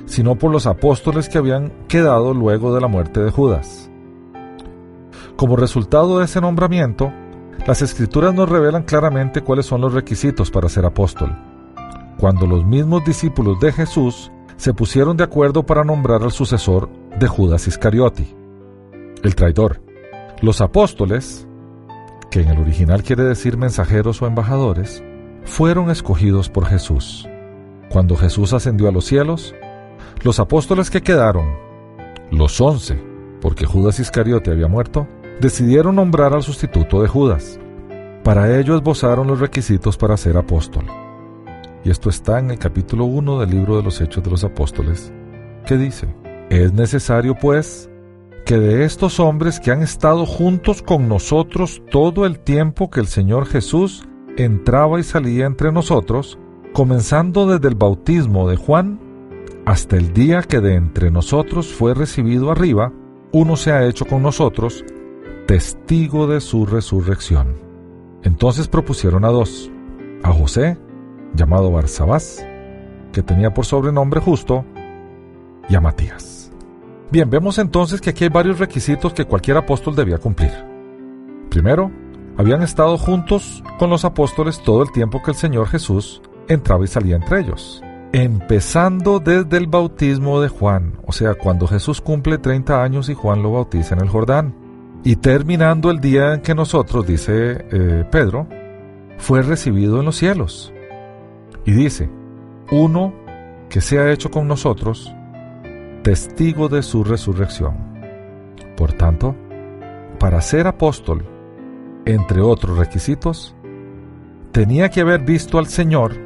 sino 0.06 0.36
por 0.36 0.50
los 0.50 0.66
apóstoles 0.66 1.28
que 1.28 1.36
habían 1.36 1.72
quedado 1.88 2.32
luego 2.32 2.74
de 2.74 2.80
la 2.80 2.88
muerte 2.88 3.20
de 3.20 3.30
Judas. 3.30 3.90
Como 5.36 5.56
resultado 5.56 6.18
de 6.18 6.24
ese 6.24 6.40
nombramiento, 6.40 7.12
las 7.66 7.82
escrituras 7.82 8.34
nos 8.34 8.48
revelan 8.48 8.84
claramente 8.84 9.42
cuáles 9.42 9.66
son 9.66 9.82
los 9.82 9.92
requisitos 9.92 10.50
para 10.50 10.70
ser 10.70 10.86
apóstol. 10.86 11.36
Cuando 12.18 12.46
los 12.46 12.64
mismos 12.64 13.04
discípulos 13.04 13.60
de 13.60 13.72
Jesús 13.72 14.32
se 14.58 14.74
pusieron 14.74 15.16
de 15.16 15.24
acuerdo 15.24 15.64
para 15.64 15.84
nombrar 15.84 16.22
al 16.22 16.32
sucesor 16.32 16.90
de 17.18 17.28
Judas 17.28 17.68
Iscariote, 17.68 18.26
el 19.22 19.34
traidor. 19.34 19.80
Los 20.42 20.60
apóstoles, 20.60 21.46
que 22.30 22.40
en 22.40 22.48
el 22.48 22.58
original 22.58 23.04
quiere 23.04 23.22
decir 23.22 23.56
mensajeros 23.56 24.20
o 24.20 24.26
embajadores, 24.26 25.02
fueron 25.44 25.90
escogidos 25.90 26.50
por 26.50 26.66
Jesús. 26.66 27.26
Cuando 27.88 28.16
Jesús 28.16 28.52
ascendió 28.52 28.88
a 28.88 28.92
los 28.92 29.04
cielos, 29.04 29.54
los 30.22 30.40
apóstoles 30.40 30.90
que 30.90 31.02
quedaron, 31.02 31.54
los 32.32 32.60
once, 32.60 33.00
porque 33.40 33.64
Judas 33.64 34.00
Iscariote 34.00 34.50
había 34.50 34.66
muerto, 34.66 35.06
decidieron 35.40 35.94
nombrar 35.94 36.34
al 36.34 36.42
sustituto 36.42 37.00
de 37.00 37.08
Judas. 37.08 37.60
Para 38.24 38.58
ello 38.58 38.76
esbozaron 38.76 39.28
los 39.28 39.38
requisitos 39.38 39.96
para 39.96 40.16
ser 40.16 40.36
apóstol. 40.36 40.84
Y 41.88 41.90
esto 41.90 42.10
está 42.10 42.38
en 42.38 42.50
el 42.50 42.58
capítulo 42.58 43.06
1 43.06 43.40
del 43.40 43.48
libro 43.48 43.78
de 43.78 43.82
los 43.82 44.02
Hechos 44.02 44.22
de 44.22 44.30
los 44.30 44.44
Apóstoles, 44.44 45.10
que 45.64 45.78
dice, 45.78 46.14
es 46.50 46.74
necesario 46.74 47.34
pues 47.34 47.88
que 48.44 48.58
de 48.58 48.84
estos 48.84 49.18
hombres 49.18 49.58
que 49.58 49.70
han 49.70 49.80
estado 49.80 50.26
juntos 50.26 50.82
con 50.82 51.08
nosotros 51.08 51.80
todo 51.90 52.26
el 52.26 52.40
tiempo 52.40 52.90
que 52.90 53.00
el 53.00 53.06
Señor 53.06 53.46
Jesús 53.46 54.06
entraba 54.36 55.00
y 55.00 55.02
salía 55.02 55.46
entre 55.46 55.72
nosotros, 55.72 56.38
comenzando 56.74 57.46
desde 57.46 57.68
el 57.68 57.74
bautismo 57.74 58.50
de 58.50 58.56
Juan 58.56 59.00
hasta 59.64 59.96
el 59.96 60.12
día 60.12 60.42
que 60.42 60.60
de 60.60 60.74
entre 60.74 61.10
nosotros 61.10 61.68
fue 61.68 61.94
recibido 61.94 62.50
arriba, 62.50 62.92
uno 63.32 63.56
se 63.56 63.72
ha 63.72 63.86
hecho 63.86 64.04
con 64.04 64.22
nosotros 64.22 64.84
testigo 65.46 66.26
de 66.26 66.42
su 66.42 66.66
resurrección. 66.66 67.54
Entonces 68.24 68.68
propusieron 68.68 69.24
a 69.24 69.28
dos, 69.28 69.70
a 70.22 70.34
José, 70.34 70.76
llamado 71.34 71.70
Barsabás, 71.70 72.44
que 73.12 73.22
tenía 73.22 73.52
por 73.54 73.64
sobrenombre 73.64 74.20
justo, 74.20 74.64
y 75.68 75.74
a 75.74 75.80
Matías. 75.80 76.50
Bien, 77.10 77.28
vemos 77.30 77.58
entonces 77.58 78.00
que 78.00 78.10
aquí 78.10 78.24
hay 78.24 78.30
varios 78.30 78.58
requisitos 78.58 79.12
que 79.14 79.24
cualquier 79.24 79.56
apóstol 79.56 79.96
debía 79.96 80.18
cumplir. 80.18 80.52
Primero, 81.48 81.90
habían 82.36 82.62
estado 82.62 82.98
juntos 82.98 83.62
con 83.78 83.90
los 83.90 84.04
apóstoles 84.04 84.62
todo 84.62 84.82
el 84.82 84.92
tiempo 84.92 85.22
que 85.22 85.30
el 85.30 85.36
Señor 85.36 85.68
Jesús 85.68 86.20
entraba 86.48 86.84
y 86.84 86.88
salía 86.88 87.16
entre 87.16 87.40
ellos. 87.40 87.82
Empezando 88.12 89.20
desde 89.20 89.56
el 89.56 89.66
bautismo 89.66 90.40
de 90.40 90.48
Juan, 90.48 90.98
o 91.06 91.12
sea, 91.12 91.34
cuando 91.34 91.66
Jesús 91.66 92.00
cumple 92.00 92.38
30 92.38 92.82
años 92.82 93.08
y 93.08 93.14
Juan 93.14 93.42
lo 93.42 93.52
bautiza 93.52 93.94
en 93.94 94.02
el 94.02 94.08
Jordán. 94.08 94.54
Y 95.04 95.16
terminando 95.16 95.90
el 95.90 96.00
día 96.00 96.34
en 96.34 96.40
que 96.40 96.54
nosotros, 96.54 97.06
dice 97.06 97.66
eh, 97.70 98.04
Pedro, 98.10 98.48
fue 99.18 99.42
recibido 99.42 100.00
en 100.00 100.06
los 100.06 100.16
cielos. 100.16 100.72
Y 101.68 101.72
dice, 101.72 102.08
uno 102.70 103.12
que 103.68 103.82
se 103.82 103.98
ha 103.98 104.10
hecho 104.10 104.30
con 104.30 104.48
nosotros, 104.48 105.14
testigo 106.02 106.70
de 106.70 106.82
su 106.82 107.04
resurrección. 107.04 107.76
Por 108.74 108.94
tanto, 108.94 109.36
para 110.18 110.40
ser 110.40 110.66
apóstol, 110.66 111.26
entre 112.06 112.40
otros 112.40 112.78
requisitos, 112.78 113.54
tenía 114.50 114.88
que 114.88 115.02
haber 115.02 115.20
visto 115.20 115.58
al 115.58 115.66
Señor 115.66 116.16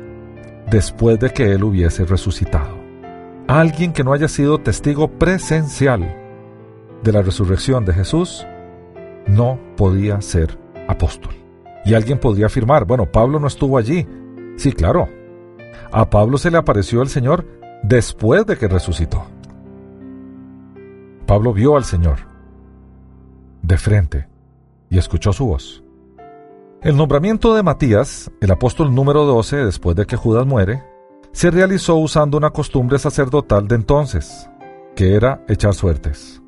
después 0.70 1.18
de 1.18 1.30
que 1.30 1.51
Él 1.51 1.64
hubiese 1.64 2.05
resucitado. 2.05 2.76
Alguien 3.49 3.93
que 3.93 4.05
no 4.05 4.12
haya 4.12 4.28
sido 4.28 4.59
testigo 4.59 5.09
presencial 5.09 6.03
de 7.03 7.12
la 7.12 7.20
resurrección 7.20 7.84
de 7.84 7.95
Jesús 7.95 8.47
no 9.26 9.59
podía 9.76 10.20
ser 10.20 10.57
apóstol. 10.86 11.34
Y 11.84 11.95
alguien 11.95 12.20
podría 12.20 12.47
afirmar, 12.47 12.84
bueno, 12.84 13.11
Pablo 13.11 13.40
no 13.40 13.49
estuvo 13.49 13.76
allí. 13.76 14.07
Sí, 14.57 14.70
claro. 14.70 15.09
A 15.90 16.08
Pablo 16.10 16.38
se 16.38 16.50
le 16.50 16.58
apareció 16.58 17.02
el 17.02 17.08
Señor 17.08 17.46
después 17.82 18.46
de 18.46 18.56
que 18.56 18.68
resucitó. 18.68 19.24
Pablo 21.26 21.52
vio 21.52 21.76
al 21.76 21.84
Señor 21.84 22.18
de 23.62 23.78
frente 23.78 24.28
y 24.90 24.98
escuchó 24.98 25.32
su 25.32 25.46
voz. 25.46 25.82
El 26.82 26.96
nombramiento 26.96 27.54
de 27.54 27.62
Matías, 27.62 28.30
el 28.40 28.50
apóstol 28.50 28.94
número 28.94 29.24
12 29.24 29.64
después 29.64 29.96
de 29.96 30.04
que 30.04 30.16
Judas 30.16 30.46
muere, 30.46 30.82
se 31.32 31.50
realizó 31.50 31.96
usando 31.96 32.36
una 32.36 32.50
costumbre 32.50 32.98
sacerdotal 32.98 33.68
de 33.68 33.76
entonces, 33.76 34.50
que 34.94 35.14
era 35.14 35.44
echar 35.48 35.74
suertes. 35.74 36.42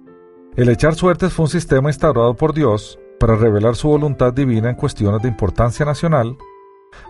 El 0.56 0.68
echar 0.68 0.94
suertes 0.94 1.32
fue 1.32 1.44
un 1.44 1.50
sistema 1.50 1.88
instaurado 1.88 2.34
por 2.34 2.52
Dios 2.52 2.98
para 3.18 3.36
revelar 3.36 3.76
su 3.76 3.88
voluntad 3.88 4.32
divina 4.32 4.70
en 4.70 4.76
cuestiones 4.76 5.22
de 5.22 5.28
importancia 5.28 5.86
nacional, 5.86 6.36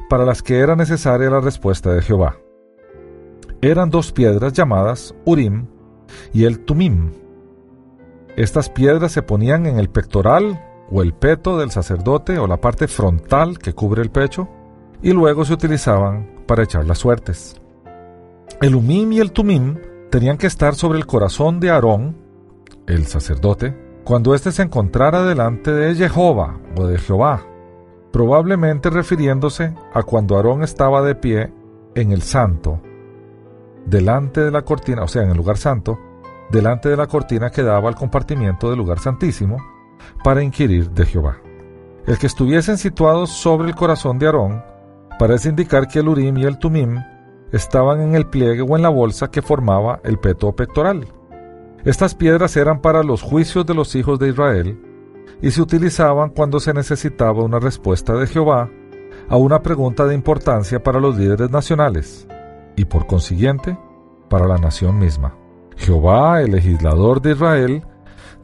para 0.08 0.24
las 0.24 0.42
que 0.42 0.58
era 0.58 0.76
necesaria 0.76 1.30
la 1.30 1.40
respuesta 1.40 1.92
de 1.92 2.02
Jehová. 2.02 2.36
Eran 3.60 3.90
dos 3.90 4.12
piedras 4.12 4.52
llamadas 4.52 5.14
Urim 5.24 5.66
y 6.32 6.44
el 6.44 6.60
Tumim. 6.60 7.12
Estas 8.36 8.68
piedras 8.68 9.12
se 9.12 9.22
ponían 9.22 9.66
en 9.66 9.78
el 9.78 9.88
pectoral 9.88 10.62
o 10.90 11.02
el 11.02 11.14
peto 11.14 11.58
del 11.58 11.70
sacerdote 11.70 12.38
o 12.38 12.46
la 12.46 12.60
parte 12.60 12.88
frontal 12.88 13.58
que 13.58 13.72
cubre 13.72 14.02
el 14.02 14.10
pecho 14.10 14.48
y 15.02 15.12
luego 15.12 15.44
se 15.44 15.54
utilizaban 15.54 16.44
para 16.46 16.64
echar 16.64 16.84
las 16.84 16.98
suertes. 16.98 17.60
El 18.60 18.74
Umim 18.74 19.12
y 19.12 19.20
el 19.20 19.32
Tumim 19.32 19.78
tenían 20.10 20.36
que 20.36 20.46
estar 20.46 20.74
sobre 20.74 20.98
el 20.98 21.06
corazón 21.06 21.60
de 21.60 21.70
Aarón, 21.70 22.16
el 22.86 23.06
sacerdote, 23.06 23.74
cuando 24.04 24.34
éste 24.34 24.52
se 24.52 24.62
encontrara 24.62 25.24
delante 25.24 25.72
de 25.72 25.94
Jehová 25.94 26.60
o 26.76 26.86
de 26.86 26.98
Jehová, 26.98 27.46
probablemente 28.14 28.90
refiriéndose 28.90 29.74
a 29.92 30.04
cuando 30.04 30.36
Aarón 30.36 30.62
estaba 30.62 31.02
de 31.02 31.16
pie 31.16 31.52
en 31.96 32.12
el 32.12 32.22
santo, 32.22 32.80
delante 33.86 34.40
de 34.40 34.52
la 34.52 34.62
cortina, 34.62 35.02
o 35.02 35.08
sea, 35.08 35.24
en 35.24 35.30
el 35.30 35.36
lugar 35.36 35.56
santo, 35.56 35.98
delante 36.48 36.88
de 36.88 36.96
la 36.96 37.08
cortina 37.08 37.50
que 37.50 37.64
daba 37.64 37.88
al 37.88 37.96
compartimiento 37.96 38.70
del 38.70 38.78
lugar 38.78 39.00
santísimo, 39.00 39.56
para 40.22 40.44
inquirir 40.44 40.90
de 40.90 41.06
Jehová. 41.06 41.38
El 42.06 42.16
que 42.16 42.28
estuviesen 42.28 42.78
situados 42.78 43.30
sobre 43.30 43.66
el 43.66 43.74
corazón 43.74 44.20
de 44.20 44.26
Aarón 44.26 44.62
parece 45.18 45.48
indicar 45.48 45.88
que 45.88 45.98
el 45.98 46.06
Urim 46.06 46.38
y 46.38 46.44
el 46.44 46.58
Tumim 46.58 47.02
estaban 47.50 48.00
en 48.00 48.14
el 48.14 48.28
pliegue 48.28 48.62
o 48.62 48.76
en 48.76 48.82
la 48.82 48.90
bolsa 48.90 49.32
que 49.32 49.42
formaba 49.42 49.98
el 50.04 50.20
peto 50.20 50.52
pectoral. 50.52 51.08
Estas 51.84 52.14
piedras 52.14 52.56
eran 52.56 52.80
para 52.80 53.02
los 53.02 53.22
juicios 53.22 53.66
de 53.66 53.74
los 53.74 53.96
hijos 53.96 54.20
de 54.20 54.28
Israel 54.28 54.93
y 55.44 55.50
se 55.50 55.60
utilizaban 55.60 56.30
cuando 56.30 56.58
se 56.58 56.72
necesitaba 56.72 57.44
una 57.44 57.60
respuesta 57.60 58.14
de 58.14 58.26
Jehová 58.26 58.70
a 59.28 59.36
una 59.36 59.60
pregunta 59.60 60.06
de 60.06 60.14
importancia 60.14 60.82
para 60.82 61.00
los 61.00 61.18
líderes 61.18 61.50
nacionales 61.50 62.26
y 62.76 62.86
por 62.86 63.06
consiguiente 63.06 63.78
para 64.30 64.46
la 64.46 64.56
nación 64.56 64.98
misma. 64.98 65.36
Jehová, 65.76 66.40
el 66.40 66.52
legislador 66.52 67.20
de 67.20 67.32
Israel, 67.32 67.82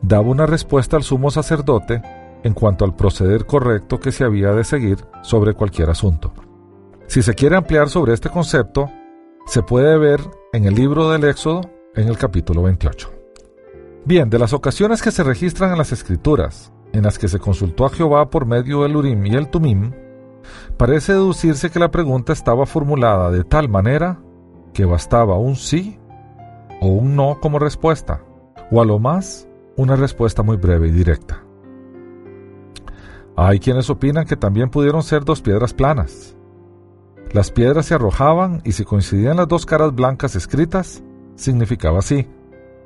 daba 0.03 0.29
una 0.29 0.45
respuesta 0.45 0.99
al 0.99 1.03
sumo 1.03 1.31
sacerdote 1.31 2.03
en 2.43 2.53
cuanto 2.53 2.85
al 2.85 2.95
proceder 2.95 3.47
correcto 3.47 3.99
que 3.99 4.13
se 4.13 4.25
había 4.25 4.53
de 4.53 4.65
seguir 4.65 4.99
sobre 5.23 5.55
cualquier 5.55 5.89
asunto. 5.89 6.35
Si 7.07 7.23
se 7.23 7.33
quiere 7.33 7.57
ampliar 7.57 7.89
sobre 7.89 8.13
este 8.13 8.29
concepto, 8.29 8.91
se 9.47 9.63
puede 9.63 9.97
ver 9.97 10.21
en 10.53 10.67
el 10.67 10.75
libro 10.75 11.11
del 11.11 11.25
Éxodo 11.25 11.63
en 11.95 12.09
el 12.09 12.19
capítulo 12.19 12.63
28. 12.65 13.11
Bien, 14.05 14.29
de 14.29 14.39
las 14.39 14.53
ocasiones 14.53 15.01
que 15.01 15.11
se 15.11 15.25
registran 15.25 15.73
en 15.73 15.79
las 15.79 15.93
Escrituras, 15.93 16.75
en 16.93 17.05
las 17.05 17.19
que 17.19 17.29
se 17.29 17.39
consultó 17.39 17.87
a 17.87 17.91
Jehová 17.91 18.31
por 18.31 18.47
medio 18.47 18.83
del 18.83 18.97
Urim 18.97 19.25
y 19.27 19.35
el 19.35 19.49
Tumim, 19.49 19.93
parece 20.77 21.13
deducirse 21.13 21.71
que 21.71 21.79
la 21.79 21.91
pregunta 21.91 22.33
estaba 22.33 22.67
formulada 22.67 23.31
de 23.31 23.45
tal 23.45 23.69
manera 23.69 24.21
que 24.73 24.85
bastaba 24.85 25.39
un 25.39 25.57
sí 25.57 25.99
o 26.81 26.89
un 26.89 27.17
no 27.17 27.39
como 27.41 27.59
respuesta, 27.59 28.23
o 28.71 28.81
a 28.81 28.85
lo 28.85 28.99
más 28.99 29.47
una 29.77 29.97
respuesta 29.97 30.43
muy 30.43 30.57
breve 30.57 30.89
y 30.89 30.93
directa. 30.93 31.43
Hay 33.37 33.59
quienes 33.59 33.89
opinan 33.89 34.27
que 34.27 34.37
también 34.37 34.71
pudieron 34.71 35.03
ser 35.03 35.25
dos 35.25 35.41
piedras 35.41 35.73
planas. 35.73 36.37
Las 37.33 37.51
piedras 37.51 37.87
se 37.87 37.95
arrojaban 37.95 38.61
y 38.65 38.73
si 38.73 38.85
coincidían 38.85 39.37
las 39.37 39.49
dos 39.49 39.65
caras 39.65 39.95
blancas 39.95 40.35
escritas, 40.37 41.03
significaba 41.37 42.03
sí. 42.03 42.29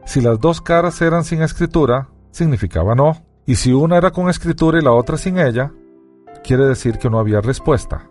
Si 0.05 0.21
las 0.21 0.39
dos 0.39 0.61
caras 0.61 1.01
eran 1.01 1.25
sin 1.25 1.43
escritura, 1.43 2.09
significaba 2.31 2.95
no. 2.95 3.23
Y 3.47 3.57
si 3.57 3.73
una 3.73 3.97
era 3.99 4.11
con 4.11 4.29
escritura 4.29 4.79
y 4.79 4.83
la 4.83 4.93
otra 4.93 5.17
sin 5.17 5.39
ella, 5.39 5.73
quiere 6.43 6.67
decir 6.67 6.99
que 6.99 7.11
no 7.11 7.19
había 7.19 7.41
respuesta. 7.41 8.09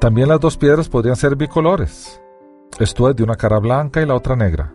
También 0.00 0.28
las 0.28 0.40
dos 0.40 0.56
piedras 0.56 0.88
podrían 0.88 1.16
ser 1.16 1.36
bicolores. 1.36 2.20
Esto 2.78 3.08
es 3.08 3.16
de 3.16 3.22
una 3.22 3.36
cara 3.36 3.58
blanca 3.58 4.02
y 4.02 4.06
la 4.06 4.14
otra 4.14 4.36
negra. 4.36 4.74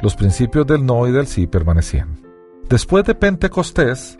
Los 0.00 0.16
principios 0.16 0.66
del 0.66 0.84
no 0.84 1.06
y 1.06 1.12
del 1.12 1.26
sí 1.26 1.46
permanecían. 1.46 2.20
Después 2.68 3.04
de 3.04 3.14
Pentecostés, 3.14 4.18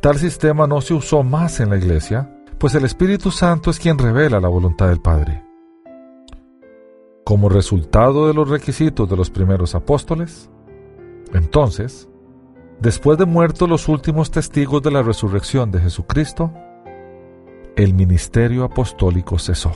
tal 0.00 0.16
sistema 0.16 0.66
no 0.66 0.80
se 0.80 0.94
usó 0.94 1.22
más 1.22 1.60
en 1.60 1.70
la 1.70 1.76
iglesia, 1.76 2.30
pues 2.58 2.74
el 2.74 2.84
Espíritu 2.84 3.30
Santo 3.30 3.70
es 3.70 3.78
quien 3.78 3.98
revela 3.98 4.40
la 4.40 4.48
voluntad 4.48 4.88
del 4.88 5.00
Padre. 5.00 5.44
Como 7.24 7.48
resultado 7.48 8.26
de 8.26 8.34
los 8.34 8.48
requisitos 8.48 9.08
de 9.08 9.16
los 9.16 9.30
primeros 9.30 9.74
apóstoles, 9.74 10.50
entonces, 11.32 12.08
después 12.80 13.18
de 13.18 13.24
muertos 13.24 13.68
los 13.68 13.88
últimos 13.88 14.30
testigos 14.30 14.82
de 14.82 14.90
la 14.90 15.02
resurrección 15.02 15.70
de 15.70 15.80
Jesucristo, 15.80 16.52
el 17.76 17.94
ministerio 17.94 18.64
apostólico 18.64 19.38
cesó. 19.38 19.72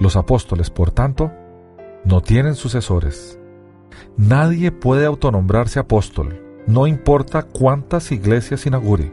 Los 0.00 0.16
apóstoles, 0.16 0.70
por 0.70 0.90
tanto, 0.90 1.32
no 2.04 2.20
tienen 2.20 2.54
sucesores. 2.54 3.38
Nadie 4.16 4.72
puede 4.72 5.06
autonombrarse 5.06 5.78
apóstol, 5.78 6.42
no 6.66 6.86
importa 6.86 7.42
cuántas 7.42 8.12
iglesias 8.12 8.66
inaugure. 8.66 9.12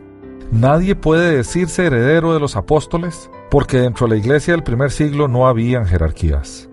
Nadie 0.52 0.96
puede 0.96 1.36
decirse 1.36 1.88
heredero 1.88 2.34
de 2.34 2.40
los 2.40 2.56
apóstoles 2.56 3.30
porque 3.50 3.80
dentro 3.80 4.06
de 4.08 4.16
la 4.16 4.20
iglesia 4.20 4.54
del 4.54 4.64
primer 4.64 4.92
siglo 4.92 5.28
no 5.28 5.48
habían 5.48 5.86
jerarquías. 5.86 6.70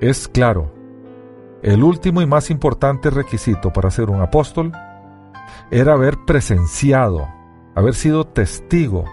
Es 0.00 0.28
claro, 0.28 0.72
el 1.62 1.82
último 1.82 2.22
y 2.22 2.26
más 2.26 2.50
importante 2.50 3.10
requisito 3.10 3.72
para 3.72 3.90
ser 3.90 4.10
un 4.10 4.20
apóstol 4.20 4.72
era 5.70 5.94
haber 5.94 6.18
presenciado, 6.24 7.28
haber 7.74 7.94
sido 7.94 8.24
testigo 8.24 9.04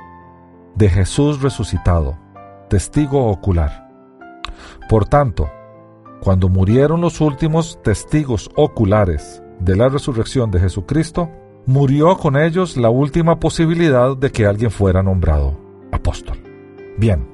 de 0.75 0.89
Jesús 0.89 1.41
resucitado, 1.41 2.17
testigo 2.69 3.27
ocular. 3.27 3.89
Por 4.89 5.05
tanto, 5.05 5.49
cuando 6.21 6.49
murieron 6.49 7.01
los 7.01 7.21
últimos 7.21 7.81
testigos 7.81 8.49
oculares 8.55 9.41
de 9.59 9.75
la 9.75 9.89
resurrección 9.89 10.51
de 10.51 10.59
Jesucristo, 10.59 11.29
murió 11.65 12.17
con 12.17 12.37
ellos 12.37 12.77
la 12.77 12.89
última 12.89 13.39
posibilidad 13.39 14.15
de 14.15 14.31
que 14.31 14.45
alguien 14.45 14.71
fuera 14.71 15.01
nombrado 15.01 15.59
apóstol. 15.91 16.37
Bien, 16.97 17.27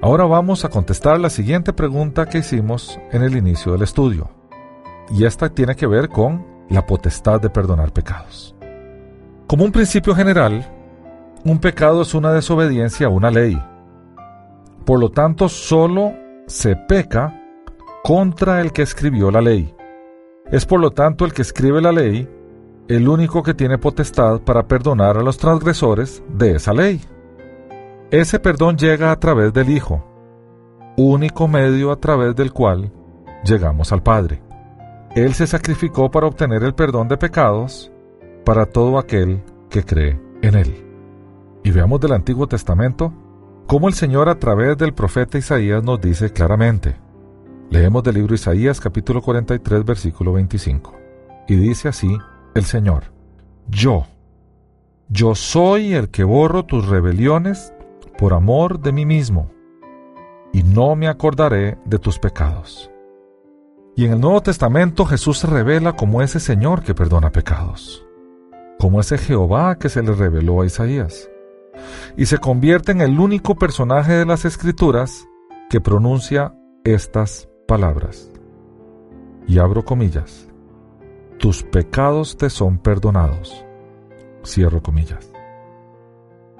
ahora 0.00 0.24
vamos 0.24 0.64
a 0.64 0.68
contestar 0.68 1.20
la 1.20 1.30
siguiente 1.30 1.72
pregunta 1.72 2.26
que 2.26 2.38
hicimos 2.38 2.98
en 3.12 3.22
el 3.22 3.36
inicio 3.36 3.72
del 3.72 3.82
estudio. 3.82 4.30
Y 5.10 5.24
esta 5.24 5.50
tiene 5.50 5.76
que 5.76 5.86
ver 5.86 6.08
con 6.08 6.53
la 6.68 6.86
potestad 6.86 7.40
de 7.40 7.50
perdonar 7.50 7.92
pecados. 7.92 8.54
Como 9.46 9.64
un 9.64 9.72
principio 9.72 10.14
general, 10.14 10.66
un 11.44 11.58
pecado 11.58 12.02
es 12.02 12.14
una 12.14 12.32
desobediencia 12.32 13.06
a 13.06 13.10
una 13.10 13.30
ley. 13.30 13.62
Por 14.84 14.98
lo 14.98 15.10
tanto, 15.10 15.48
solo 15.48 16.14
se 16.46 16.76
peca 16.76 17.40
contra 18.02 18.60
el 18.60 18.72
que 18.72 18.82
escribió 18.82 19.30
la 19.30 19.40
ley. 19.40 19.74
Es 20.50 20.66
por 20.66 20.80
lo 20.80 20.90
tanto 20.90 21.24
el 21.24 21.32
que 21.32 21.42
escribe 21.42 21.80
la 21.80 21.92
ley 21.92 22.28
el 22.88 23.08
único 23.08 23.42
que 23.42 23.54
tiene 23.54 23.78
potestad 23.78 24.40
para 24.42 24.68
perdonar 24.68 25.16
a 25.16 25.22
los 25.22 25.38
transgresores 25.38 26.22
de 26.28 26.56
esa 26.56 26.74
ley. 26.74 27.00
Ese 28.10 28.38
perdón 28.38 28.76
llega 28.76 29.10
a 29.10 29.18
través 29.18 29.52
del 29.52 29.70
Hijo, 29.70 30.04
único 30.96 31.48
medio 31.48 31.90
a 31.90 31.96
través 31.96 32.36
del 32.36 32.52
cual 32.52 32.92
llegamos 33.42 33.90
al 33.92 34.02
Padre. 34.02 34.43
Él 35.14 35.34
se 35.34 35.46
sacrificó 35.46 36.10
para 36.10 36.26
obtener 36.26 36.64
el 36.64 36.74
perdón 36.74 37.06
de 37.06 37.16
pecados 37.16 37.92
para 38.44 38.66
todo 38.66 38.98
aquel 38.98 39.42
que 39.70 39.84
cree 39.84 40.20
en 40.42 40.56
Él. 40.56 40.84
Y 41.62 41.70
veamos 41.70 42.00
del 42.00 42.12
Antiguo 42.12 42.48
Testamento 42.48 43.12
cómo 43.68 43.86
el 43.86 43.94
Señor 43.94 44.28
a 44.28 44.40
través 44.40 44.76
del 44.76 44.92
profeta 44.92 45.38
Isaías 45.38 45.84
nos 45.84 46.00
dice 46.00 46.32
claramente, 46.32 46.96
Leemos 47.70 48.02
del 48.02 48.16
libro 48.16 48.34
Isaías 48.34 48.80
capítulo 48.80 49.22
43 49.22 49.84
versículo 49.84 50.32
25. 50.32 50.94
Y 51.48 51.56
dice 51.56 51.88
así 51.88 52.16
el 52.54 52.64
Señor, 52.64 53.04
yo, 53.68 54.06
yo 55.08 55.34
soy 55.34 55.94
el 55.94 56.08
que 56.08 56.24
borro 56.24 56.64
tus 56.64 56.86
rebeliones 56.88 57.72
por 58.18 58.32
amor 58.32 58.80
de 58.80 58.92
mí 58.92 59.06
mismo, 59.06 59.50
y 60.52 60.62
no 60.62 60.94
me 60.94 61.08
acordaré 61.08 61.78
de 61.84 61.98
tus 61.98 62.18
pecados. 62.18 62.90
Y 63.96 64.06
en 64.06 64.12
el 64.12 64.20
Nuevo 64.20 64.42
Testamento 64.42 65.04
Jesús 65.04 65.38
se 65.38 65.46
revela 65.46 65.94
como 65.94 66.20
ese 66.20 66.40
Señor 66.40 66.82
que 66.82 66.94
perdona 66.94 67.30
pecados, 67.30 68.04
como 68.78 69.00
ese 69.00 69.18
Jehová 69.18 69.78
que 69.78 69.88
se 69.88 70.02
le 70.02 70.12
reveló 70.12 70.62
a 70.62 70.66
Isaías, 70.66 71.30
y 72.16 72.26
se 72.26 72.38
convierte 72.38 72.90
en 72.92 73.00
el 73.00 73.20
único 73.20 73.54
personaje 73.54 74.12
de 74.12 74.26
las 74.26 74.44
Escrituras 74.44 75.28
que 75.70 75.80
pronuncia 75.80 76.54
estas 76.82 77.48
palabras. 77.68 78.32
Y 79.46 79.58
abro 79.58 79.84
comillas. 79.84 80.48
Tus 81.38 81.62
pecados 81.62 82.36
te 82.36 82.50
son 82.50 82.78
perdonados. 82.78 83.64
Cierro 84.44 84.82
comillas. 84.82 85.30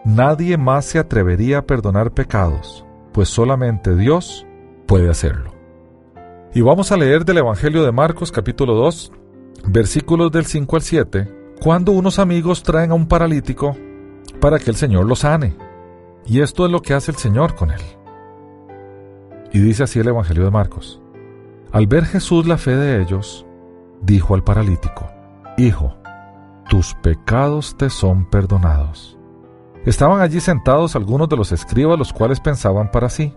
Nadie 0.05 0.59
más 0.59 0.85
se 0.85 0.99
atrevería 0.99 1.59
a 1.59 1.67
perdonar 1.67 2.13
pecados, 2.13 2.85
pues 3.13 3.29
solamente 3.29 3.97
Dios 3.97 4.47
puede 4.87 5.09
hacerlo. 5.09 5.54
Y 6.57 6.61
vamos 6.61 6.93
a 6.93 6.97
leer 6.97 7.25
del 7.25 7.39
Evangelio 7.39 7.83
de 7.83 7.91
Marcos 7.91 8.31
capítulo 8.31 8.75
2, 8.75 9.11
versículos 9.67 10.31
del 10.31 10.47
5 10.47 10.77
al 10.77 10.83
7, 10.83 11.35
cuando 11.61 11.91
unos 11.91 12.21
amigos 12.21 12.63
traen 12.63 12.93
a 12.93 12.95
un 12.95 13.09
paralítico 13.09 13.77
para 14.41 14.61
que 14.61 14.71
el 14.71 14.77
Señor 14.77 15.05
lo 15.07 15.17
sane. 15.17 15.57
Y 16.25 16.43
esto 16.43 16.65
es 16.65 16.71
lo 16.71 16.81
que 16.81 16.95
hace 16.95 17.11
el 17.11 17.17
Señor 17.17 17.57
con 17.57 17.73
él. 17.73 17.81
Y 19.53 19.59
dice 19.59 19.83
así 19.83 19.99
el 19.99 20.07
Evangelio 20.07 20.45
de 20.45 20.53
Marcos. 20.53 21.03
Al 21.73 21.89
ver 21.89 22.05
Jesús 22.05 22.47
la 22.47 22.57
fe 22.57 22.77
de 22.77 23.03
ellos, 23.03 23.45
dijo 24.01 24.37
al 24.37 24.45
paralítico, 24.45 25.11
Hijo, 25.57 25.97
tus 26.69 26.95
pecados 26.95 27.77
te 27.77 27.91
son 27.91 28.31
perdonados. 28.31 29.19
Estaban 29.85 30.21
allí 30.21 30.39
sentados 30.39 30.95
algunos 30.95 31.29
de 31.29 31.37
los 31.37 31.51
escribas 31.51 31.99
los 31.99 32.13
cuales 32.13 32.39
pensaban 32.39 32.93
para 32.93 33.09
sí, 33.09 33.35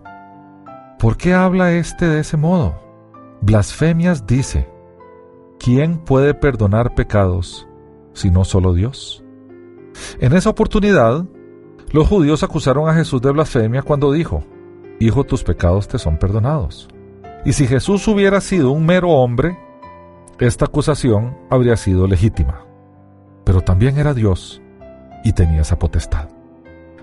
¿por 1.00 1.16
qué 1.16 1.34
habla 1.34 1.72
éste 1.72 2.06
de 2.06 2.20
ese 2.20 2.36
modo? 2.36 2.87
Blasfemias 3.40 4.26
dice, 4.26 4.68
¿quién 5.58 5.98
puede 5.98 6.34
perdonar 6.34 6.94
pecados 6.94 7.68
si 8.12 8.30
no 8.30 8.44
solo 8.44 8.74
Dios? 8.74 9.24
En 10.20 10.32
esa 10.32 10.50
oportunidad, 10.50 11.24
los 11.92 12.08
judíos 12.08 12.42
acusaron 12.42 12.88
a 12.88 12.94
Jesús 12.94 13.22
de 13.22 13.30
blasfemia 13.30 13.82
cuando 13.82 14.12
dijo, 14.12 14.44
Hijo, 15.00 15.24
tus 15.24 15.44
pecados 15.44 15.86
te 15.86 15.98
son 15.98 16.18
perdonados. 16.18 16.88
Y 17.44 17.52
si 17.52 17.66
Jesús 17.68 18.06
hubiera 18.08 18.40
sido 18.40 18.72
un 18.72 18.84
mero 18.84 19.10
hombre, 19.10 19.56
esta 20.40 20.64
acusación 20.64 21.36
habría 21.50 21.76
sido 21.76 22.08
legítima. 22.08 22.64
Pero 23.44 23.60
también 23.60 23.96
era 23.96 24.12
Dios 24.12 24.60
y 25.22 25.32
tenía 25.32 25.60
esa 25.60 25.78
potestad. 25.78 26.28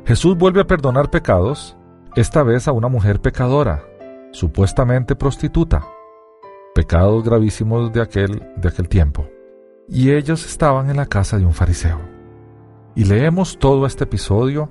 Jesús 0.06 0.38
vuelve 0.38 0.62
a 0.62 0.68
perdonar 0.68 1.10
pecados, 1.10 1.78
esta 2.16 2.44
vez 2.44 2.68
a 2.68 2.74
una 2.74 2.90
mujer 2.90 3.22
pecadora, 3.22 3.84
supuestamente 4.32 5.16
prostituta, 5.16 5.86
pecados 6.76 7.24
gravísimos 7.24 7.94
de 7.94 8.02
aquel, 8.02 8.44
de 8.58 8.68
aquel 8.68 8.90
tiempo. 8.90 9.26
Y 9.88 10.12
ellos 10.12 10.46
estaban 10.46 10.90
en 10.90 10.98
la 10.98 11.06
casa 11.06 11.40
de 11.40 11.46
un 11.46 11.54
fariseo. 11.54 12.02
Y 12.96 13.06
leemos 13.06 13.58
todo 13.58 13.86
este 13.86 14.04
episodio 14.04 14.70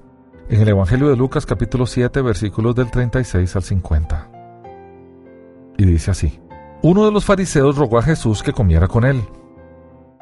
en 0.50 0.60
el 0.60 0.68
Evangelio 0.68 1.08
de 1.08 1.16
Lucas 1.16 1.46
capítulo 1.46 1.86
7 1.86 2.20
versículos 2.20 2.74
del 2.74 2.90
36 2.90 3.56
al 3.56 3.62
50. 3.62 4.30
Y 5.78 5.86
dice 5.86 6.10
así, 6.10 6.38
uno 6.82 7.06
de 7.06 7.10
los 7.10 7.24
fariseos 7.24 7.78
rogó 7.78 7.98
a 7.98 8.02
Jesús 8.02 8.42
que 8.42 8.52
comiera 8.52 8.86
con 8.86 9.06
él. 9.06 9.22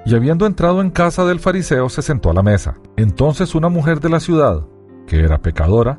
Y 0.07 0.15
habiendo 0.15 0.47
entrado 0.47 0.83
en 0.83 0.91
casa 0.91 1.25
del 1.25 1.41
fariseo 1.41 1.89
se 1.89 2.03
sentó 2.03 2.31
a 2.31 2.35
la 2.35 2.45
mesa. 2.45 2.77
Entonces 2.97 3.57
una 3.57 3.69
mujer 3.69 3.99
de 3.99 4.09
la 4.09 4.21
ciudad, 4.21 4.69
que 5.09 5.19
era 5.19 5.43
pecadora, 5.43 5.99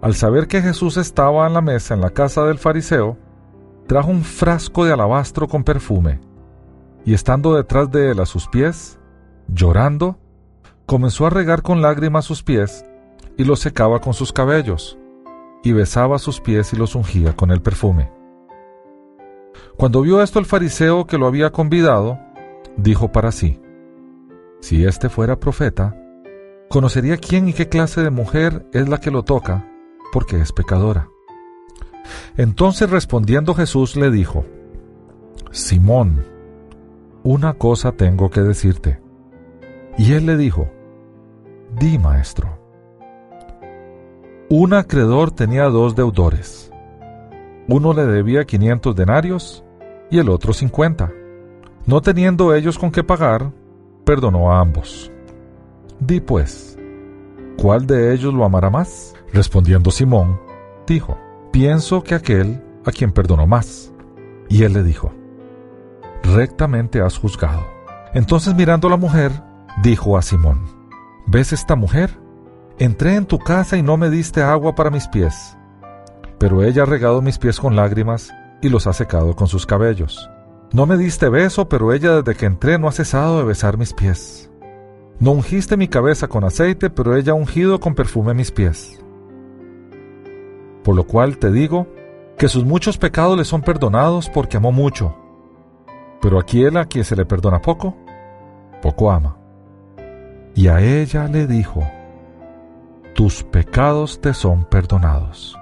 al 0.00 0.14
saber 0.14 0.46
que 0.46 0.62
Jesús 0.62 0.96
estaba 0.96 1.46
en 1.46 1.52
la 1.52 1.60
mesa 1.60 1.92
en 1.92 2.00
la 2.00 2.10
casa 2.10 2.44
del 2.44 2.56
fariseo, 2.56 3.18
trajo 3.86 4.10
un 4.10 4.22
frasco 4.22 4.84
de 4.84 4.92
alabastro 4.92 5.48
con 5.48 5.64
perfume, 5.64 6.20
y 7.04 7.14
estando 7.14 7.54
detrás 7.54 7.90
de 7.90 8.10
él 8.10 8.20
a 8.20 8.26
sus 8.26 8.48
pies, 8.48 8.98
llorando, 9.48 10.18
comenzó 10.86 11.26
a 11.26 11.30
regar 11.30 11.62
con 11.62 11.82
lágrimas 11.82 12.24
sus 12.24 12.42
pies 12.42 12.84
y 13.36 13.44
los 13.44 13.60
secaba 13.60 14.00
con 14.00 14.14
sus 14.14 14.32
cabellos, 14.32 14.98
y 15.62 15.72
besaba 15.72 16.18
sus 16.18 16.40
pies 16.40 16.72
y 16.72 16.76
los 16.76 16.94
ungía 16.94 17.34
con 17.34 17.50
el 17.50 17.62
perfume. 17.62 18.10
Cuando 19.76 20.02
vio 20.02 20.22
esto 20.22 20.38
el 20.38 20.46
fariseo 20.46 21.06
que 21.06 21.18
lo 21.18 21.26
había 21.26 21.50
convidado, 21.50 22.18
dijo 22.76 23.12
para 23.12 23.32
sí, 23.32 23.60
si 24.60 24.84
éste 24.84 25.08
fuera 25.08 25.40
profeta, 25.40 25.96
conocería 26.68 27.16
quién 27.16 27.48
y 27.48 27.52
qué 27.52 27.68
clase 27.68 28.02
de 28.02 28.10
mujer 28.10 28.66
es 28.72 28.88
la 28.88 28.98
que 28.98 29.10
lo 29.10 29.22
toca, 29.22 29.66
porque 30.12 30.40
es 30.40 30.52
pecadora. 30.52 31.08
Entonces 32.36 32.90
respondiendo 32.90 33.54
Jesús 33.54 33.96
le 33.96 34.10
dijo, 34.10 34.44
Simón, 35.50 36.24
una 37.22 37.54
cosa 37.54 37.92
tengo 37.92 38.30
que 38.30 38.40
decirte. 38.40 39.00
Y 39.98 40.12
él 40.12 40.26
le 40.26 40.36
dijo, 40.36 40.70
Di, 41.78 41.98
maestro. 41.98 42.58
Un 44.48 44.74
acreedor 44.74 45.30
tenía 45.30 45.64
dos 45.64 45.94
deudores. 45.94 46.72
Uno 47.68 47.92
le 47.92 48.04
debía 48.06 48.44
quinientos 48.44 48.96
denarios 48.96 49.64
y 50.10 50.18
el 50.18 50.28
otro 50.28 50.52
cincuenta. 50.52 51.12
No 51.86 52.00
teniendo 52.00 52.54
ellos 52.54 52.78
con 52.78 52.90
qué 52.90 53.04
pagar, 53.04 53.52
perdonó 54.04 54.50
a 54.50 54.60
ambos. 54.60 55.12
Di 56.00 56.20
pues, 56.20 56.76
¿cuál 57.56 57.86
de 57.86 58.12
ellos 58.12 58.34
lo 58.34 58.44
amará 58.44 58.70
más? 58.70 59.14
Respondiendo 59.32 59.90
Simón, 59.90 60.40
dijo, 60.86 61.16
pienso 61.50 62.02
que 62.02 62.14
aquel 62.14 62.62
a 62.84 62.92
quien 62.92 63.12
perdonó 63.12 63.46
más. 63.46 63.92
Y 64.48 64.64
él 64.64 64.72
le 64.72 64.82
dijo, 64.82 65.12
rectamente 66.22 67.00
has 67.00 67.18
juzgado. 67.18 67.64
Entonces 68.14 68.54
mirando 68.54 68.88
a 68.88 68.90
la 68.90 68.96
mujer, 68.96 69.32
dijo 69.82 70.16
a 70.16 70.22
Simón, 70.22 70.64
¿ves 71.26 71.52
esta 71.52 71.76
mujer? 71.76 72.18
Entré 72.78 73.14
en 73.14 73.26
tu 73.26 73.38
casa 73.38 73.76
y 73.76 73.82
no 73.82 73.96
me 73.96 74.10
diste 74.10 74.42
agua 74.42 74.74
para 74.74 74.90
mis 74.90 75.06
pies, 75.06 75.56
pero 76.38 76.64
ella 76.64 76.82
ha 76.82 76.86
regado 76.86 77.20
mis 77.20 77.38
pies 77.38 77.60
con 77.60 77.76
lágrimas 77.76 78.32
y 78.62 78.68
los 78.68 78.86
ha 78.86 78.92
secado 78.92 79.36
con 79.36 79.46
sus 79.46 79.66
cabellos. 79.66 80.30
No 80.72 80.86
me 80.86 80.96
diste 80.96 81.28
beso, 81.28 81.68
pero 81.68 81.92
ella 81.92 82.22
desde 82.22 82.38
que 82.38 82.46
entré 82.46 82.78
no 82.78 82.88
ha 82.88 82.92
cesado 82.92 83.38
de 83.38 83.44
besar 83.44 83.76
mis 83.76 83.92
pies. 83.92 84.50
No 85.18 85.32
ungiste 85.32 85.76
mi 85.76 85.88
cabeza 85.88 86.28
con 86.28 86.44
aceite, 86.44 86.88
pero 86.88 87.16
ella 87.16 87.32
ha 87.32 87.34
ungido 87.34 87.80
con 87.80 87.94
perfume 87.94 88.32
mis 88.32 88.50
pies. 88.50 88.98
Por 90.82 90.96
lo 90.96 91.04
cual 91.04 91.38
te 91.38 91.50
digo 91.50 91.86
que 92.38 92.48
sus 92.48 92.64
muchos 92.64 92.96
pecados 92.96 93.36
le 93.36 93.44
son 93.44 93.62
perdonados 93.62 94.30
porque 94.30 94.56
amó 94.56 94.72
mucho. 94.72 95.14
Pero 96.20 96.38
aquel 96.38 96.76
a 96.76 96.86
quien 96.86 97.04
se 97.04 97.16
le 97.16 97.26
perdona 97.26 97.60
poco, 97.60 97.96
poco 98.80 99.10
ama. 99.10 99.36
Y 100.54 100.68
a 100.68 100.80
ella 100.80 101.28
le 101.28 101.46
dijo, 101.46 101.82
tus 103.14 103.44
pecados 103.44 104.20
te 104.20 104.34
son 104.34 104.64
perdonados. 104.64 105.56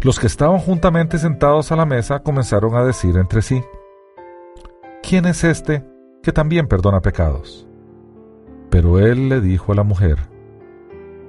Los 0.00 0.18
que 0.18 0.26
estaban 0.26 0.58
juntamente 0.58 1.18
sentados 1.18 1.72
a 1.72 1.76
la 1.76 1.84
mesa 1.84 2.20
comenzaron 2.20 2.74
a 2.74 2.84
decir 2.84 3.16
entre 3.16 3.42
sí, 3.42 3.62
¿quién 5.02 5.26
es 5.26 5.44
este 5.44 5.84
que 6.22 6.32
también 6.32 6.68
perdona 6.68 7.00
pecados? 7.00 7.66
Pero 8.70 8.98
él 8.98 9.28
le 9.28 9.40
dijo 9.40 9.72
a 9.72 9.74
la 9.74 9.82
mujer, 9.82 10.18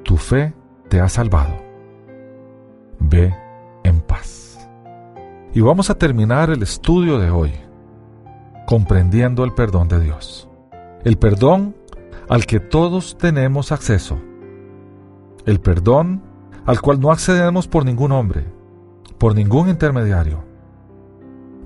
tu 0.03 0.17
fe 0.17 0.53
te 0.87 0.99
ha 0.99 1.09
salvado. 1.09 1.68
Ve 3.09 3.35
en 3.83 4.01
paz. 4.01 4.69
Y 5.53 5.61
vamos 5.61 5.89
a 5.89 5.95
terminar 5.95 6.51
el 6.51 6.61
estudio 6.61 7.17
de 7.17 7.31
hoy 7.31 7.51
comprendiendo 8.67 9.43
el 9.43 9.53
perdón 9.53 9.87
de 9.87 9.99
Dios. 9.99 10.47
El 11.03 11.17
perdón 11.17 11.75
al 12.29 12.45
que 12.45 12.59
todos 12.59 13.17
tenemos 13.17 13.71
acceso. 13.71 14.19
El 15.47 15.59
perdón 15.59 16.21
al 16.67 16.81
cual 16.81 16.99
no 16.99 17.11
accedemos 17.11 17.67
por 17.67 17.83
ningún 17.83 18.11
hombre, 18.11 18.45
por 19.17 19.33
ningún 19.33 19.69
intermediario. 19.69 20.43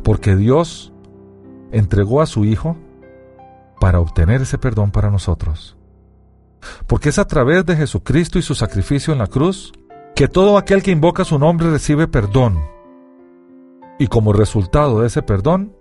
Porque 0.01 0.37
Dios 0.37 0.93
entregó 1.73 2.21
a 2.21 2.25
su 2.25 2.45
Hijo 2.45 2.77
para 3.81 3.99
obtener 3.99 4.41
ese 4.43 4.57
perdón 4.57 4.91
para 4.91 5.09
nosotros. 5.09 5.75
Porque 6.87 7.09
es 7.09 7.19
a 7.19 7.27
través 7.27 7.65
de 7.65 7.75
Jesucristo 7.75 8.39
y 8.39 8.43
su 8.43 8.55
sacrificio 8.55 9.11
en 9.11 9.19
la 9.19 9.27
cruz 9.27 9.73
que 10.15 10.27
todo 10.27 10.57
aquel 10.57 10.83
que 10.83 10.91
invoca 10.91 11.25
su 11.25 11.39
nombre 11.39 11.69
recibe 11.71 12.07
perdón. 12.07 12.59
Y 13.99 14.07
como 14.07 14.33
resultado 14.33 15.01
de 15.01 15.07
ese 15.07 15.21
perdón, 15.21 15.75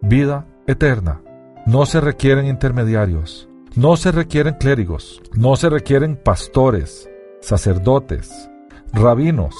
vida 0.00 0.46
eterna. 0.66 1.22
No 1.66 1.84
se 1.84 2.00
requieren 2.00 2.46
intermediarios, 2.46 3.48
no 3.74 3.96
se 3.96 4.10
requieren 4.10 4.54
clérigos, 4.54 5.20
no 5.34 5.56
se 5.56 5.68
requieren 5.68 6.16
pastores, 6.16 7.10
sacerdotes, 7.40 8.50
rabinos, 8.92 9.54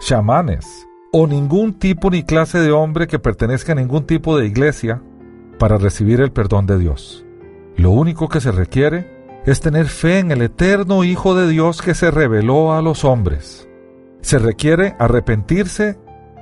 chamanes 0.00 0.66
o 1.12 1.26
ningún 1.26 1.74
tipo 1.74 2.08
ni 2.10 2.22
clase 2.22 2.58
de 2.58 2.72
hombre 2.72 3.06
que 3.06 3.18
pertenezca 3.18 3.72
a 3.72 3.74
ningún 3.74 4.06
tipo 4.06 4.38
de 4.38 4.46
iglesia 4.46 5.02
para 5.58 5.76
recibir 5.76 6.22
el 6.22 6.32
perdón 6.32 6.66
de 6.66 6.78
Dios. 6.78 7.26
Lo 7.76 7.90
único 7.90 8.28
que 8.28 8.40
se 8.40 8.50
requiere 8.50 9.11
es 9.46 9.60
tener 9.60 9.86
fe 9.86 10.18
en 10.18 10.30
el 10.30 10.42
eterno 10.42 11.04
Hijo 11.04 11.34
de 11.34 11.48
Dios 11.48 11.82
que 11.82 11.94
se 11.94 12.10
reveló 12.10 12.72
a 12.72 12.82
los 12.82 13.04
hombres. 13.04 13.68
Se 14.20 14.38
requiere 14.38 14.94
arrepentirse 14.98 15.98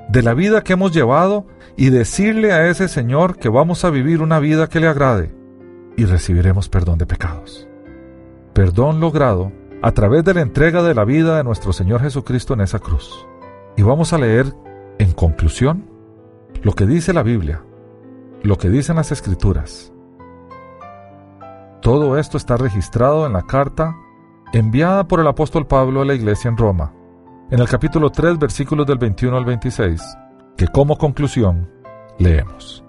de 0.09 0.23
la 0.23 0.35
vida 0.35 0.63
que 0.63 0.75
hemos 0.75 0.93
llevado 0.93 1.47
y 1.77 1.91
decirle 1.91 2.53
a 2.53 2.69
ese 2.69 2.89
Señor 2.89 3.39
que 3.39 3.49
vamos 3.49 3.85
a 3.85 3.91
vivir 3.91 4.21
una 4.21 4.39
vida 4.39 4.69
que 4.69 4.81
le 4.81 4.89
agrade 4.89 5.35
y 5.97 6.05
recibiremos 6.05 6.69
perdón 6.69 6.99
de 6.99 7.07
pecados. 7.07 7.69
Perdón 8.53 9.01
logrado 9.01 9.53
a 9.83 9.93
través 9.93 10.25
de 10.25 10.35
la 10.35 10.43
entrega 10.43 10.83
de 10.83 10.95
la 10.95 11.05
vida 11.05 11.39
de 11.39 11.45
nuestro 11.45 11.73
Señor 11.73 12.03
Jesucristo 12.03 12.53
en 12.53 12.61
esa 12.61 12.81
cruz. 12.81 13.27
Y 13.77 13.83
vamos 13.83 14.13
a 14.13 14.19
leer 14.19 14.53
en 14.99 15.13
conclusión 15.13 15.89
lo 16.63 16.73
que 16.73 16.87
dice 16.87 17.15
la 17.15 17.23
Biblia, 17.23 17.63
lo 18.43 18.59
que 18.59 18.69
dicen 18.69 18.97
las 18.97 19.13
Escrituras. 19.13 19.90
Todo 21.83 22.19
esto 22.19 22.37
está 22.37 22.57
registrado 22.57 23.27
en 23.27 23.33
la 23.33 23.43
carta 23.43 23.97
enviada 24.53 25.09
por 25.09 25.21
el 25.21 25.27
apóstol 25.27 25.67
Pablo 25.67 26.03
a 26.03 26.05
la 26.05 26.15
iglesia 26.15 26.49
en 26.49 26.57
Roma 26.57 26.93
en 27.51 27.59
el 27.59 27.69
capítulo 27.69 28.11
3, 28.11 28.39
versículos 28.39 28.87
del 28.87 28.99
21 28.99 29.37
al 29.37 29.45
26, 29.45 30.01
que 30.57 30.69
como 30.69 30.97
conclusión 30.97 31.69
leemos. 32.19 32.85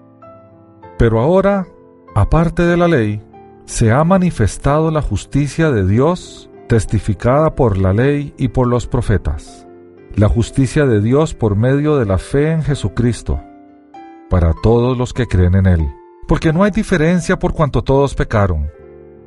Pero 0.98 1.20
ahora, 1.20 1.66
aparte 2.14 2.62
de 2.62 2.76
la 2.76 2.86
ley, 2.86 3.20
se 3.64 3.90
ha 3.90 4.04
manifestado 4.04 4.90
la 4.92 5.02
justicia 5.02 5.72
de 5.72 5.84
Dios 5.84 6.48
testificada 6.68 7.56
por 7.56 7.76
la 7.76 7.92
ley 7.92 8.34
y 8.38 8.48
por 8.48 8.68
los 8.68 8.86
profetas, 8.86 9.66
la 10.14 10.28
justicia 10.28 10.86
de 10.86 11.00
Dios 11.00 11.34
por 11.34 11.56
medio 11.56 11.96
de 11.96 12.06
la 12.06 12.18
fe 12.18 12.52
en 12.52 12.62
Jesucristo, 12.62 13.42
para 14.30 14.52
todos 14.62 14.96
los 14.96 15.12
que 15.12 15.26
creen 15.26 15.56
en 15.56 15.66
Él. 15.66 15.88
Porque 16.28 16.52
no 16.52 16.62
hay 16.62 16.70
diferencia 16.70 17.36
por 17.36 17.52
cuanto 17.52 17.82
todos 17.82 18.14
pecaron 18.14 18.70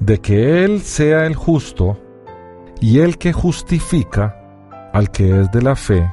de 0.00 0.20
que 0.20 0.64
Él 0.64 0.80
sea 0.80 1.26
el 1.26 1.34
justo 1.34 1.98
y 2.80 3.00
el 3.00 3.18
que 3.18 3.32
justifica 3.32 4.40
al 4.92 5.10
que 5.10 5.40
es 5.40 5.50
de 5.50 5.62
la 5.62 5.76
fe 5.76 6.10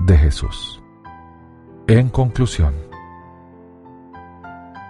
de 0.00 0.16
Jesús. 0.16 0.82
En 1.86 2.08
conclusión, 2.08 2.74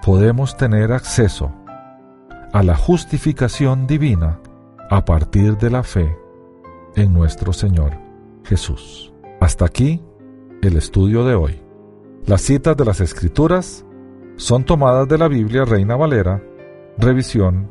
podemos 0.04 0.56
tener 0.56 0.92
acceso 0.92 1.52
a 2.52 2.62
la 2.62 2.76
justificación 2.76 3.86
divina 3.86 4.40
a 4.90 5.04
partir 5.04 5.56
de 5.56 5.70
la 5.70 5.82
fe 5.82 6.16
en 6.96 7.14
nuestro 7.14 7.52
Señor 7.52 7.92
Jesús. 8.44 9.12
Hasta 9.40 9.64
aquí 9.64 10.02
el 10.60 10.76
estudio 10.76 11.24
de 11.24 11.34
hoy. 11.34 11.62
Las 12.26 12.42
citas 12.42 12.76
de 12.76 12.84
las 12.84 13.00
Escrituras 13.00 13.84
son 14.36 14.64
tomadas 14.64 15.08
de 15.08 15.18
la 15.18 15.28
Biblia 15.28 15.64
Reina 15.64 15.96
Valera, 15.96 16.42
revisión 16.98 17.70